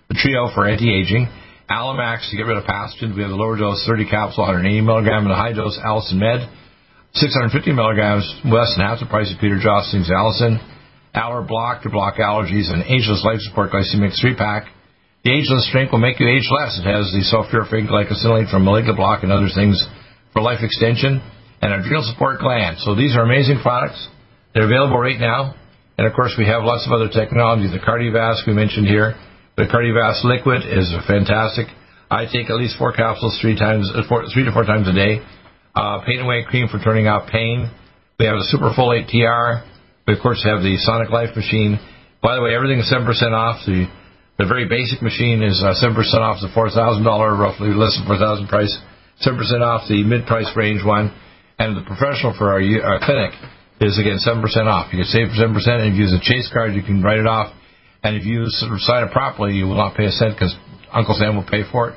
the 0.09 0.15
trio 0.15 0.53
for 0.53 0.69
anti-aging. 0.69 1.25
Allimax 1.69 2.29
to 2.29 2.37
get 2.37 2.45
rid 2.45 2.55
of 2.55 2.63
pathogens. 2.63 3.17
We 3.17 3.25
have 3.25 3.33
the 3.33 3.39
lower 3.39 3.57
dose 3.57 3.83
30 3.85 4.07
capsule, 4.07 4.45
180 4.45 4.81
milligram, 4.85 5.25
and 5.25 5.31
the 5.33 5.35
high 5.35 5.51
dose 5.51 5.75
Allicin 5.83 6.21
Med, 6.21 6.47
650 7.17 7.73
milligrams, 7.73 8.23
less 8.45 8.71
than 8.77 8.85
half 8.85 9.01
the 9.01 9.09
price 9.09 9.27
of 9.33 9.41
Peter 9.41 9.59
Josling's 9.59 10.07
Allicin. 10.07 10.61
Aller 11.17 11.41
Block 11.41 11.81
to 11.81 11.89
block 11.89 12.21
allergies 12.21 12.69
and 12.69 12.85
Ageless 12.85 13.25
Life 13.25 13.41
Support 13.49 13.71
Glycemic 13.73 14.13
3 14.21 14.37
pack. 14.37 14.69
The 15.25 15.33
ageless 15.33 15.67
drink 15.73 15.91
will 15.91 15.99
make 15.99 16.21
you 16.21 16.29
age 16.29 16.47
less. 16.47 16.77
It 16.77 16.85
has 16.85 17.09
the 17.11 17.25
sulfuric 17.25 17.89
glycosylate 17.89 18.51
from 18.51 18.63
malignant 18.63 18.95
block 18.95 19.23
and 19.23 19.31
other 19.31 19.49
things 19.53 19.81
for 20.31 20.41
life 20.41 20.61
extension 20.61 21.19
and 21.61 21.73
adrenal 21.73 22.05
support 22.05 22.39
gland. 22.39 22.77
So 22.79 22.93
these 22.95 23.17
are 23.17 23.25
amazing 23.25 23.59
products. 23.65 24.07
They're 24.53 24.65
available 24.65 24.97
right 24.97 25.19
now. 25.19 25.55
And 25.97 26.05
of 26.05 26.13
course, 26.13 26.35
we 26.37 26.45
have 26.45 26.63
lots 26.63 26.85
of 26.85 26.93
other 26.93 27.09
technology. 27.09 27.69
The 27.69 27.81
Cardiovasc 27.81 28.45
we 28.45 28.53
mentioned 28.53 28.87
here. 28.87 29.15
The 29.57 29.65
Cardiovasc 29.65 30.23
liquid 30.23 30.61
is 30.69 30.93
fantastic. 31.07 31.67
I 32.09 32.25
take 32.25 32.49
at 32.49 32.55
least 32.55 32.77
four 32.77 32.93
capsules 32.93 33.37
three 33.41 33.57
times, 33.57 33.89
uh, 33.93 34.05
four, 34.07 34.25
three 34.33 34.45
to 34.45 34.51
four 34.51 34.63
times 34.63 34.87
a 34.87 34.93
day. 34.93 35.25
Uh, 35.75 36.05
pain 36.05 36.21
away 36.21 36.45
cream 36.47 36.67
for 36.69 36.79
turning 36.79 37.07
out 37.07 37.27
pain. 37.27 37.69
We 38.19 38.25
have 38.25 38.37
the 38.37 38.47
Superfolate 38.53 39.09
TR. 39.09 39.65
We 40.05 40.13
of 40.13 40.21
course 40.21 40.41
have 40.45 40.61
the 40.61 40.77
Sonic 40.77 41.09
Life 41.09 41.35
machine. 41.35 41.79
By 42.21 42.35
the 42.35 42.41
way, 42.41 42.55
everything 42.55 42.79
is 42.79 42.89
seven 42.89 43.05
percent 43.05 43.33
off. 43.33 43.65
The 43.65 43.89
the 44.37 44.45
very 44.45 44.69
basic 44.69 45.01
machine 45.01 45.41
is 45.41 45.57
uh, 45.65 45.73
7% 45.73 45.97
off 46.21 46.37
the 46.45 46.53
$4,000, 46.53 47.01
roughly 47.41 47.73
less 47.73 47.97
than 47.97 48.05
4000 48.05 48.45
price, 48.45 48.69
7% 49.25 49.33
off 49.65 49.89
the 49.89 50.03
mid-price 50.05 50.53
range 50.55 50.85
one, 50.85 51.09
and 51.57 51.75
the 51.75 51.81
professional 51.81 52.37
for 52.37 52.53
our, 52.53 52.61
our 52.61 53.01
clinic 53.01 53.33
is, 53.81 53.99
again, 53.99 54.17
7% 54.19 54.41
off. 54.65 54.91
You 54.91 55.03
can 55.03 55.09
save 55.09 55.27
7%, 55.35 55.53
and 55.53 55.93
if 55.93 55.95
you 55.95 56.09
use 56.09 56.13
a 56.13 56.21
Chase 56.21 56.49
card, 56.51 56.73
you 56.73 56.81
can 56.81 57.01
write 57.01 57.19
it 57.19 57.27
off. 57.27 57.53
And 58.03 58.15
if 58.15 58.25
you 58.25 58.45
sign 58.49 59.03
it 59.03 59.11
properly, 59.11 59.53
you 59.53 59.65
will 59.65 59.77
not 59.77 59.95
pay 59.95 60.05
a 60.05 60.11
cent 60.11 60.35
because 60.35 60.55
Uncle 60.93 61.15
Sam 61.17 61.35
will 61.35 61.47
pay 61.49 61.63
for 61.71 61.89
it. 61.89 61.95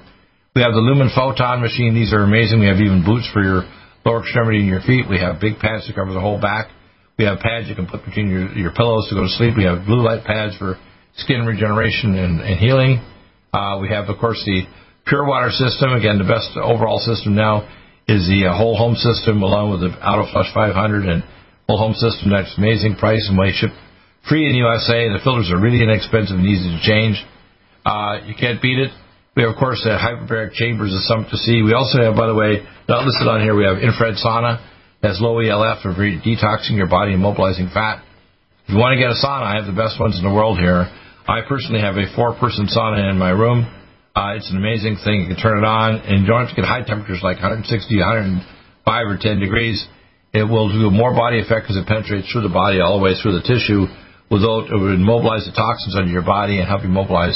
We 0.54 0.62
have 0.62 0.72
the 0.72 0.82
Lumen 0.82 1.10
Photon 1.14 1.60
machine. 1.60 1.94
These 1.94 2.12
are 2.12 2.26
amazing. 2.26 2.58
We 2.58 2.66
have 2.66 2.82
even 2.82 3.04
boots 3.04 3.28
for 3.32 3.42
your 3.42 3.62
lower 4.04 4.20
extremity 4.20 4.58
and 4.58 4.66
your 4.66 4.82
feet. 4.82 5.06
We 5.08 5.20
have 5.20 5.40
big 5.40 5.62
pads 5.62 5.86
to 5.86 5.94
cover 5.94 6.12
the 6.12 6.20
whole 6.20 6.40
back. 6.40 6.68
We 7.18 7.24
have 7.24 7.38
pads 7.38 7.68
you 7.68 7.76
can 7.76 7.86
put 7.86 8.04
between 8.04 8.30
your, 8.30 8.50
your 8.56 8.72
pillows 8.72 9.06
to 9.08 9.14
go 9.14 9.22
to 9.22 9.32
sleep. 9.36 9.54
We 9.56 9.64
have 9.64 9.86
blue 9.86 10.02
light 10.02 10.24
pads 10.24 10.56
for 10.56 10.80
skin 11.16 11.46
regeneration 11.46 12.16
and, 12.16 12.40
and 12.40 12.58
healing. 12.58 13.04
Uh, 13.52 13.78
we 13.80 13.88
have, 13.90 14.08
of 14.08 14.18
course, 14.18 14.42
the 14.44 14.64
Pure 15.06 15.26
Water 15.26 15.50
system. 15.50 15.92
Again, 15.92 16.18
the 16.18 16.26
best 16.26 16.56
overall 16.56 16.98
system 16.98 17.36
now 17.36 17.68
is 18.08 18.26
the 18.26 18.48
uh, 18.48 18.56
Whole 18.56 18.76
Home 18.76 18.96
system, 18.96 19.42
along 19.42 19.70
with 19.70 19.80
the 19.80 19.94
AutoFlush 20.00 20.54
500 20.54 21.06
and 21.06 21.22
Whole 21.70 21.78
Home 21.78 21.94
system. 21.94 22.34
That's 22.34 22.50
amazing 22.58 22.98
price 22.98 23.22
and 23.30 23.38
way 23.38 23.54
ship 23.54 23.70
free 24.26 24.50
in 24.50 24.58
USA. 24.58 25.06
The 25.06 25.22
filters 25.22 25.54
are 25.54 25.60
really 25.62 25.78
inexpensive 25.78 26.34
and 26.34 26.42
easy 26.42 26.66
to 26.66 26.82
change. 26.82 27.22
Uh, 27.86 28.26
you 28.26 28.34
can't 28.34 28.60
beat 28.60 28.78
it. 28.78 28.90
We 29.38 29.46
have, 29.46 29.54
of 29.54 29.58
course, 29.62 29.78
the 29.86 29.94
hyperbaric 29.94 30.58
chambers 30.58 30.90
is 30.90 31.06
something 31.06 31.30
to 31.30 31.38
see. 31.38 31.62
We 31.62 31.72
also 31.72 32.02
have, 32.02 32.18
by 32.18 32.26
the 32.26 32.34
way, 32.34 32.66
not 32.90 33.06
listed 33.06 33.30
on 33.30 33.40
here, 33.40 33.54
we 33.54 33.62
have 33.62 33.78
infrared 33.78 34.18
sauna. 34.18 34.58
That's 35.00 35.22
low 35.22 35.38
ELF 35.38 35.80
for 35.80 35.94
detoxing 35.94 36.74
your 36.74 36.90
body 36.90 37.14
and 37.14 37.22
mobilizing 37.22 37.70
fat. 37.72 38.02
If 38.66 38.74
you 38.74 38.78
want 38.82 38.98
to 38.98 39.00
get 39.00 39.14
a 39.14 39.18
sauna, 39.22 39.46
I 39.46 39.54
have 39.56 39.70
the 39.70 39.78
best 39.78 40.02
ones 40.02 40.18
in 40.18 40.26
the 40.26 40.34
world 40.34 40.58
here. 40.58 40.90
I 41.30 41.46
personally 41.46 41.80
have 41.80 41.94
a 41.96 42.10
four-person 42.18 42.66
sauna 42.66 43.08
in 43.08 43.16
my 43.16 43.30
room. 43.30 43.64
Uh, 44.18 44.34
it's 44.34 44.50
an 44.50 44.58
amazing 44.58 44.98
thing. 45.06 45.22
You 45.22 45.28
can 45.32 45.38
turn 45.38 45.62
it 45.62 45.64
on, 45.64 46.02
and 46.02 46.20
you 46.20 46.26
don't 46.26 46.44
have 46.44 46.50
to 46.50 46.58
get 46.58 46.66
high 46.66 46.82
temperatures 46.82 47.22
like 47.22 47.38
160, 47.38 47.70
105, 47.70 49.06
or 49.06 49.16
10 49.16 49.38
degrees. 49.38 49.86
It 50.32 50.44
will 50.44 50.70
do 50.70 50.90
more 50.90 51.12
body 51.12 51.40
effect 51.40 51.66
because 51.66 51.76
it 51.76 51.86
penetrates 51.86 52.30
through 52.30 52.46
the 52.46 52.54
body 52.54 52.80
all 52.80 52.98
the 52.98 53.04
way 53.04 53.14
through 53.18 53.38
the 53.38 53.46
tissue. 53.46 53.86
Without 54.30 54.70
it 54.70 54.78
would 54.78 55.02
mobilize 55.02 55.42
the 55.46 55.52
toxins 55.52 55.96
under 55.98 56.10
your 56.10 56.22
body 56.22 56.58
and 56.58 56.68
help 56.68 56.82
you 56.82 56.88
mobilize 56.88 57.34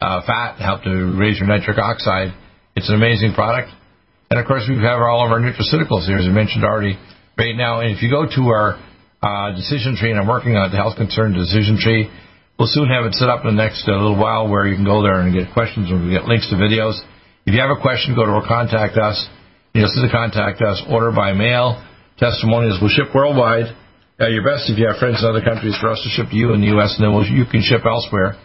uh, 0.00 0.26
fat, 0.26 0.58
help 0.58 0.82
to 0.82 1.14
raise 1.14 1.38
your 1.38 1.46
nitric 1.46 1.78
oxide. 1.78 2.34
It's 2.74 2.88
an 2.88 2.96
amazing 2.96 3.34
product. 3.34 3.70
And 4.30 4.40
of 4.40 4.46
course, 4.46 4.66
we 4.66 4.74
have 4.82 4.98
all 4.98 5.22
of 5.22 5.30
our 5.30 5.38
nutraceuticals 5.38 6.08
here, 6.08 6.18
as 6.18 6.26
I 6.26 6.34
mentioned 6.34 6.64
already, 6.64 6.98
right 7.38 7.54
now. 7.54 7.80
And 7.80 7.94
if 7.94 8.02
you 8.02 8.10
go 8.10 8.26
to 8.26 8.42
our 8.50 8.74
uh, 9.22 9.54
decision 9.54 9.94
tree, 9.94 10.10
and 10.10 10.18
I'm 10.18 10.26
working 10.26 10.56
on 10.56 10.72
the 10.72 10.76
health 10.76 10.96
concern 10.96 11.34
decision 11.34 11.78
tree, 11.78 12.10
We'll 12.58 12.70
soon 12.70 12.88
have 12.94 13.04
it 13.06 13.14
set 13.14 13.28
up 13.28 13.44
in 13.44 13.56
the 13.56 13.62
next 13.62 13.88
uh, 13.88 13.92
little 13.92 14.16
while 14.16 14.46
where 14.46 14.66
you 14.68 14.76
can 14.76 14.84
go 14.84 15.02
there 15.02 15.18
and 15.18 15.34
get 15.34 15.52
questions 15.52 15.90
and 15.90 16.04
we 16.04 16.12
get 16.12 16.30
links 16.30 16.48
to 16.50 16.54
videos. 16.54 16.94
If 17.42 17.54
you 17.54 17.60
have 17.60 17.74
a 17.74 17.80
question, 17.80 18.14
go 18.14 18.24
to 18.24 18.30
our 18.38 18.46
contact 18.46 18.96
us. 18.96 19.18
You'll 19.74 19.88
see 19.88 20.02
the 20.04 20.12
contact 20.12 20.62
us. 20.62 20.80
Order 20.88 21.10
by 21.10 21.32
mail. 21.32 21.82
Testimonials 22.18 22.80
will 22.80 22.92
ship 22.92 23.14
worldwide. 23.14 23.72
Uh, 24.20 24.28
your 24.28 24.44
best 24.44 24.68
if 24.68 24.78
you 24.78 24.86
have 24.86 25.00
friends 25.00 25.18
in 25.18 25.26
other 25.26 25.42
countries 25.42 25.74
for 25.80 25.88
us 25.88 25.98
to 26.04 26.10
ship 26.12 26.30
to 26.30 26.36
you 26.36 26.52
in 26.52 26.60
the 26.60 26.70
U.S. 26.78 26.94
and 26.96 27.02
then 27.02 27.10
we'll, 27.10 27.26
you 27.26 27.48
can 27.48 27.64
ship 27.64 27.82
elsewhere. 27.82 28.36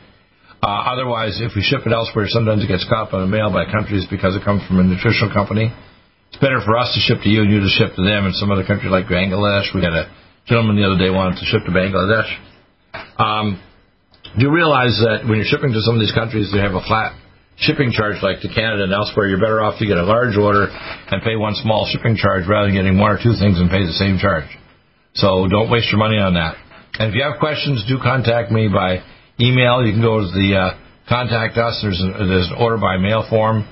Uh, 0.63 0.89
otherwise, 0.89 1.38
if 1.38 1.53
we 1.53 1.61
ship 1.61 1.86
it 1.86 1.93
elsewhere, 1.93 2.26
sometimes 2.28 2.63
it 2.63 2.68
gets 2.68 2.88
caught 2.89 3.11
by 3.11 3.22
the 3.22 3.30
mail 3.30 3.53
by 3.53 3.68
countries 3.70 4.07
because 4.09 4.34
it 4.34 4.41
comes 4.41 4.65
from 4.65 4.80
a 4.80 4.84
nutritional 4.84 5.30
company. 5.30 5.70
It's 6.34 6.41
better 6.41 6.59
for 6.65 6.78
us 6.78 6.89
to 6.95 6.99
ship 7.03 7.22
to 7.24 7.30
you 7.30 7.45
and 7.45 7.51
you 7.51 7.59
to 7.61 7.70
ship 7.70 7.93
to 7.93 8.01
them. 8.01 8.26
In 8.26 8.34
some 8.34 8.49
other 8.49 8.65
country 8.65 8.89
like 8.89 9.05
Bangladesh, 9.05 9.70
we 9.76 9.84
had 9.86 9.93
a 9.93 10.09
gentleman 10.47 10.76
the 10.76 10.88
other 10.88 10.97
day 10.97 11.13
wanted 11.13 11.38
to 11.39 11.45
ship 11.45 11.61
to 11.68 11.72
Bangladesh. 11.72 12.30
Um, 13.22 13.61
do 14.34 14.47
you 14.47 14.51
realize 14.51 14.97
that 15.05 15.30
when 15.30 15.38
you're 15.38 15.49
shipping 15.49 15.72
to 15.72 15.82
some 15.86 15.95
of 15.95 16.01
these 16.01 16.15
countries, 16.15 16.49
they 16.51 16.59
have 16.59 16.74
a 16.74 16.82
flat 16.82 17.13
shipping 17.58 17.91
charge 17.91 18.22
like 18.22 18.41
to 18.41 18.49
Canada 18.49 18.84
and 18.84 18.93
elsewhere? 18.93 19.28
You're 19.28 19.41
better 19.41 19.62
off 19.62 19.80
to 19.80 19.86
get 19.86 19.97
a 19.97 20.05
large 20.05 20.38
order 20.38 20.70
and 20.70 21.22
pay 21.24 21.36
one 21.36 21.55
small 21.55 21.89
shipping 21.91 22.16
charge 22.16 22.47
rather 22.47 22.68
than 22.68 22.76
getting 22.76 22.97
one 22.97 23.12
or 23.12 23.20
two 23.22 23.34
things 23.38 23.60
and 23.60 23.70
pay 23.70 23.86
the 23.86 23.97
same 23.97 24.18
charge. 24.18 24.49
So 25.14 25.47
don't 25.49 25.70
waste 25.70 25.89
your 25.91 25.99
money 25.99 26.18
on 26.18 26.34
that. 26.36 26.55
And 26.99 27.10
if 27.10 27.16
you 27.16 27.24
have 27.24 27.39
questions, 27.39 27.86
do 27.88 27.97
contact 27.97 28.51
me 28.51 28.70
by 28.70 29.01
email. 29.41 29.86
You 29.86 29.93
can 29.93 30.01
go 30.01 30.22
to 30.22 30.30
the 30.30 30.49
uh, 30.58 30.70
contact 31.10 31.58
us. 31.58 31.80
There's, 31.82 32.01
a, 32.01 32.26
there's 32.26 32.49
an 32.49 32.58
order 32.58 32.78
by 32.78 32.97
mail 32.97 33.26
form. 33.30 33.66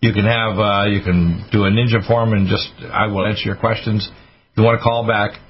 You 0.00 0.12
can 0.12 0.24
have 0.24 0.58
uh, 0.58 0.84
you 0.88 1.00
can 1.00 1.48
do 1.52 1.64
a 1.64 1.70
ninja 1.72 2.06
form 2.06 2.32
and 2.32 2.48
just 2.48 2.68
I 2.92 3.06
will 3.08 3.26
answer 3.26 3.44
your 3.44 3.56
questions. 3.56 4.08
If 4.08 4.58
you 4.58 4.64
want 4.64 4.78
to 4.78 4.84
call 4.84 5.06
back, 5.06 5.40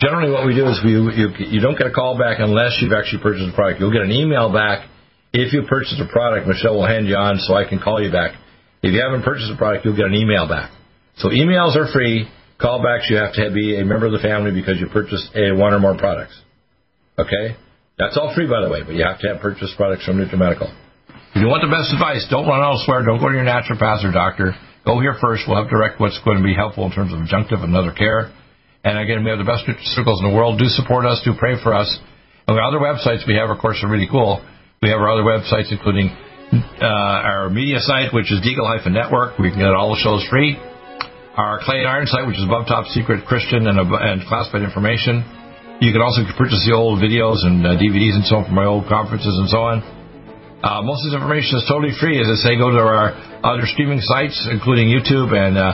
generally 0.00 0.30
what 0.30 0.46
we 0.46 0.54
do 0.54 0.66
is 0.66 0.80
we 0.84 0.92
you, 0.94 1.28
you 1.38 1.60
don't 1.60 1.76
get 1.76 1.86
a 1.86 1.94
call 1.94 2.18
back 2.18 2.38
unless 2.38 2.78
you've 2.80 2.94
actually 2.94 3.22
purchased 3.22 3.50
a 3.50 3.54
product. 3.54 3.80
You'll 3.80 3.92
get 3.92 4.02
an 4.02 4.12
email 4.12 4.52
back 4.52 4.88
if 5.36 5.52
you 5.52 5.62
purchase 5.68 6.00
a 6.00 6.10
product. 6.10 6.48
Michelle 6.48 6.76
will 6.76 6.86
hand 6.86 7.06
you 7.06 7.16
on 7.16 7.38
so 7.38 7.54
I 7.54 7.68
can 7.68 7.78
call 7.78 8.00
you 8.02 8.10
back. 8.10 8.32
If 8.82 8.92
you 8.92 9.00
haven't 9.04 9.22
purchased 9.22 9.52
a 9.52 9.56
product, 9.56 9.84
you'll 9.84 9.96
get 9.96 10.06
an 10.06 10.14
email 10.14 10.48
back. 10.48 10.72
So 11.18 11.28
emails 11.28 11.76
are 11.76 11.92
free. 11.92 12.28
Callbacks 12.60 13.10
you 13.12 13.16
have 13.16 13.34
to 13.34 13.52
be 13.52 13.76
a 13.76 13.84
member 13.84 14.06
of 14.06 14.12
the 14.12 14.24
family 14.24 14.50
because 14.50 14.80
you 14.80 14.88
purchased 14.88 15.28
a 15.36 15.52
one 15.52 15.74
or 15.76 15.78
more 15.78 15.96
products. 15.96 16.40
Okay. 17.18 17.56
That's 17.98 18.16
all 18.16 18.32
free, 18.34 18.48
by 18.48 18.60
the 18.60 18.68
way, 18.68 18.80
but 18.84 18.94
you 18.94 19.04
have 19.04 19.20
to 19.20 19.28
have 19.28 19.40
purchased 19.40 19.76
products 19.76 20.04
from 20.04 20.20
NutriMedical. 20.20 20.68
If 21.36 21.44
you 21.44 21.48
want 21.48 21.64
the 21.64 21.72
best 21.72 21.92
advice, 21.92 22.24
don't 22.28 22.48
run 22.48 22.64
elsewhere. 22.64 23.04
Don't 23.04 23.20
go 23.20 23.28
to 23.28 23.36
your 23.36 23.44
naturopath 23.44 24.04
or 24.04 24.12
doctor. 24.12 24.56
Go 24.84 25.00
here 25.00 25.16
first. 25.20 25.44
We'll 25.48 25.60
have 25.60 25.68
direct 25.68 26.00
what's 26.00 26.20
going 26.24 26.40
to 26.40 26.44
be 26.44 26.56
helpful 26.56 26.84
in 26.88 26.92
terms 26.92 27.12
of 27.12 27.20
adjunctive 27.20 27.60
and 27.64 27.76
other 27.76 27.92
care. 27.92 28.32
And 28.84 28.96
again, 28.96 29.24
we 29.24 29.28
have 29.28 29.40
the 29.40 29.48
best 29.48 29.68
nutraceuticals 29.68 30.24
in 30.24 30.32
the 30.32 30.36
world. 30.36 30.60
Do 30.60 30.68
support 30.68 31.04
us. 31.04 31.20
Do 31.24 31.32
pray 31.36 31.60
for 31.60 31.74
us. 31.74 31.88
And 32.46 32.56
the 32.56 32.62
other 32.62 32.78
websites 32.78 33.26
we 33.26 33.34
have, 33.36 33.50
of 33.50 33.58
course, 33.58 33.80
are 33.82 33.90
really 33.90 34.08
cool. 34.08 34.40
We 34.82 34.92
have 34.92 35.00
our 35.00 35.08
other 35.08 35.24
websites, 35.24 35.72
including 35.72 36.12
uh, 36.12 36.84
our 36.84 37.48
media 37.48 37.80
site, 37.80 38.12
which 38.12 38.28
is 38.28 38.44
Deagle 38.44 38.68
Network. 38.92 39.38
We 39.40 39.48
can 39.48 39.64
get 39.64 39.72
all 39.72 39.96
the 39.96 40.00
shows 40.04 40.20
free. 40.28 40.52
Our 41.32 41.64
Clay 41.64 41.80
and 41.80 41.88
Iron 41.88 42.04
site, 42.04 42.28
which 42.28 42.36
is 42.36 42.44
above 42.44 42.68
top 42.68 42.84
secret 42.92 43.24
Christian 43.24 43.68
and, 43.68 43.80
and 43.80 44.20
classified 44.28 44.60
information. 44.60 45.24
You 45.80 45.96
can 45.96 46.04
also 46.04 46.28
purchase 46.36 46.60
the 46.68 46.76
old 46.76 47.00
videos 47.00 47.40
and 47.44 47.64
uh, 47.64 47.80
DVDs 47.80 48.20
and 48.20 48.24
so 48.28 48.40
on 48.40 48.44
from 48.44 48.56
my 48.56 48.68
old 48.68 48.84
conferences 48.84 49.32
and 49.32 49.48
so 49.48 49.64
on. 49.64 49.80
Uh, 50.60 50.84
most 50.84 51.04
of 51.04 51.12
this 51.12 51.16
information 51.24 51.56
is 51.56 51.64
totally 51.64 51.96
free. 51.96 52.20
As 52.20 52.28
I 52.28 52.36
say, 52.44 52.60
go 52.60 52.68
to 52.68 52.80
our 52.80 53.16
other 53.44 53.64
streaming 53.64 54.04
sites, 54.04 54.36
including 54.52 54.92
YouTube 54.92 55.32
and 55.32 55.56
uh, 55.56 55.72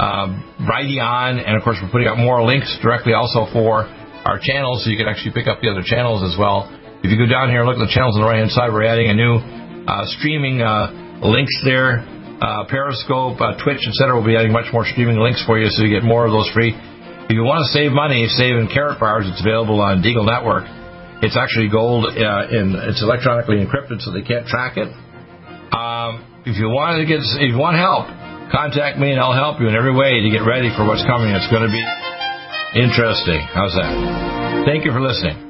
uh, 0.00 0.26
Brighteon, 0.64 1.44
and 1.44 1.56
of 1.56 1.62
course 1.64 1.76
we're 1.80 1.92
putting 1.92 2.08
up 2.08 2.16
more 2.16 2.40
links 2.40 2.72
directly 2.80 3.12
also 3.12 3.44
for 3.52 3.84
our 4.24 4.40
channels, 4.40 4.84
so 4.84 4.88
you 4.88 4.96
can 4.96 5.08
actually 5.08 5.36
pick 5.36 5.48
up 5.48 5.60
the 5.60 5.68
other 5.68 5.84
channels 5.84 6.24
as 6.24 6.40
well. 6.40 6.68
If 7.00 7.08
you 7.08 7.16
go 7.16 7.24
down 7.24 7.48
here 7.48 7.64
and 7.64 7.68
look 7.68 7.80
at 7.80 7.84
the 7.88 7.92
channels 7.92 8.12
on 8.16 8.20
the 8.20 8.28
right 8.28 8.44
hand 8.44 8.52
side, 8.52 8.68
we're 8.68 8.84
adding 8.84 9.08
a 9.08 9.16
new 9.16 9.40
uh, 9.88 10.04
streaming 10.20 10.60
uh, 10.60 11.24
links 11.24 11.56
there. 11.64 12.04
Uh, 12.40 12.64
Periscope, 12.68 13.40
uh, 13.40 13.56
Twitch, 13.60 13.80
etc. 13.84 14.16
will 14.16 14.24
be 14.24 14.36
adding 14.36 14.52
much 14.52 14.68
more 14.72 14.84
streaming 14.84 15.20
links 15.20 15.44
for 15.44 15.60
you, 15.60 15.68
so 15.68 15.84
you 15.84 15.92
get 15.92 16.04
more 16.04 16.24
of 16.24 16.32
those 16.32 16.48
free. 16.52 16.72
If 16.72 17.36
you 17.36 17.44
want 17.44 17.64
to 17.64 17.70
save 17.72 17.92
money, 17.92 18.28
save 18.32 18.56
in 18.56 18.68
Karat 18.68 19.00
Bars. 19.00 19.28
It's 19.28 19.40
available 19.40 19.80
on 19.80 20.00
Deagle 20.00 20.24
Network. 20.24 20.64
It's 21.20 21.36
actually 21.36 21.68
gold, 21.68 22.08
uh, 22.08 22.48
in, 22.48 22.72
it's 22.88 23.04
electronically 23.04 23.60
encrypted, 23.60 24.00
so 24.00 24.12
they 24.12 24.24
can't 24.24 24.48
track 24.48 24.80
it. 24.80 24.88
Um, 25.72 26.24
if 26.48 26.56
you 26.56 26.72
want 26.72 26.96
to 27.00 27.04
get, 27.04 27.20
if 27.20 27.52
you 27.52 27.60
want 27.60 27.76
help, 27.76 28.08
contact 28.48 28.98
me 28.98 29.12
and 29.12 29.20
I'll 29.20 29.36
help 29.36 29.60
you 29.60 29.68
in 29.68 29.76
every 29.76 29.92
way 29.92 30.24
to 30.24 30.28
get 30.32 30.48
ready 30.48 30.72
for 30.72 30.88
what's 30.88 31.04
coming. 31.04 31.32
It's 31.32 31.48
going 31.52 31.64
to 31.64 31.72
be 31.72 31.84
interesting. 32.76 33.40
How's 33.52 33.76
that? 33.76 34.64
Thank 34.64 34.84
you 34.84 34.92
for 34.92 35.00
listening. 35.00 35.49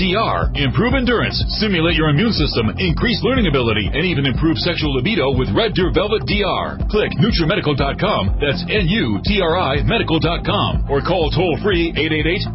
DR. 0.01 0.49
Improve 0.57 0.97
endurance, 0.97 1.37
stimulate 1.61 1.93
your 1.93 2.09
immune 2.09 2.33
system, 2.33 2.73
increase 2.81 3.21
learning 3.21 3.45
ability, 3.45 3.85
and 3.85 4.01
even 4.01 4.25
improve 4.25 4.57
sexual 4.57 4.97
libido 4.97 5.37
with 5.37 5.53
Red 5.53 5.77
Deer 5.77 5.93
Velvet 5.93 6.25
DR. 6.25 6.81
Click 6.89 7.13
NutriMedical.com, 7.21 8.41
that's 8.41 8.65
N-U-T-R-I 8.65 9.85
medical.com, 9.85 10.89
or 10.89 11.05
call 11.05 11.29
toll 11.29 11.53
free 11.61 11.93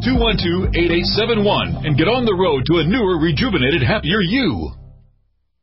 888-212-8871 0.02 1.86
and 1.86 1.94
get 1.96 2.10
on 2.10 2.26
the 2.26 2.34
road 2.34 2.66
to 2.66 2.82
a 2.82 2.84
newer, 2.84 3.22
rejuvenated, 3.22 3.86
happier 3.86 4.18
you. 4.20 4.85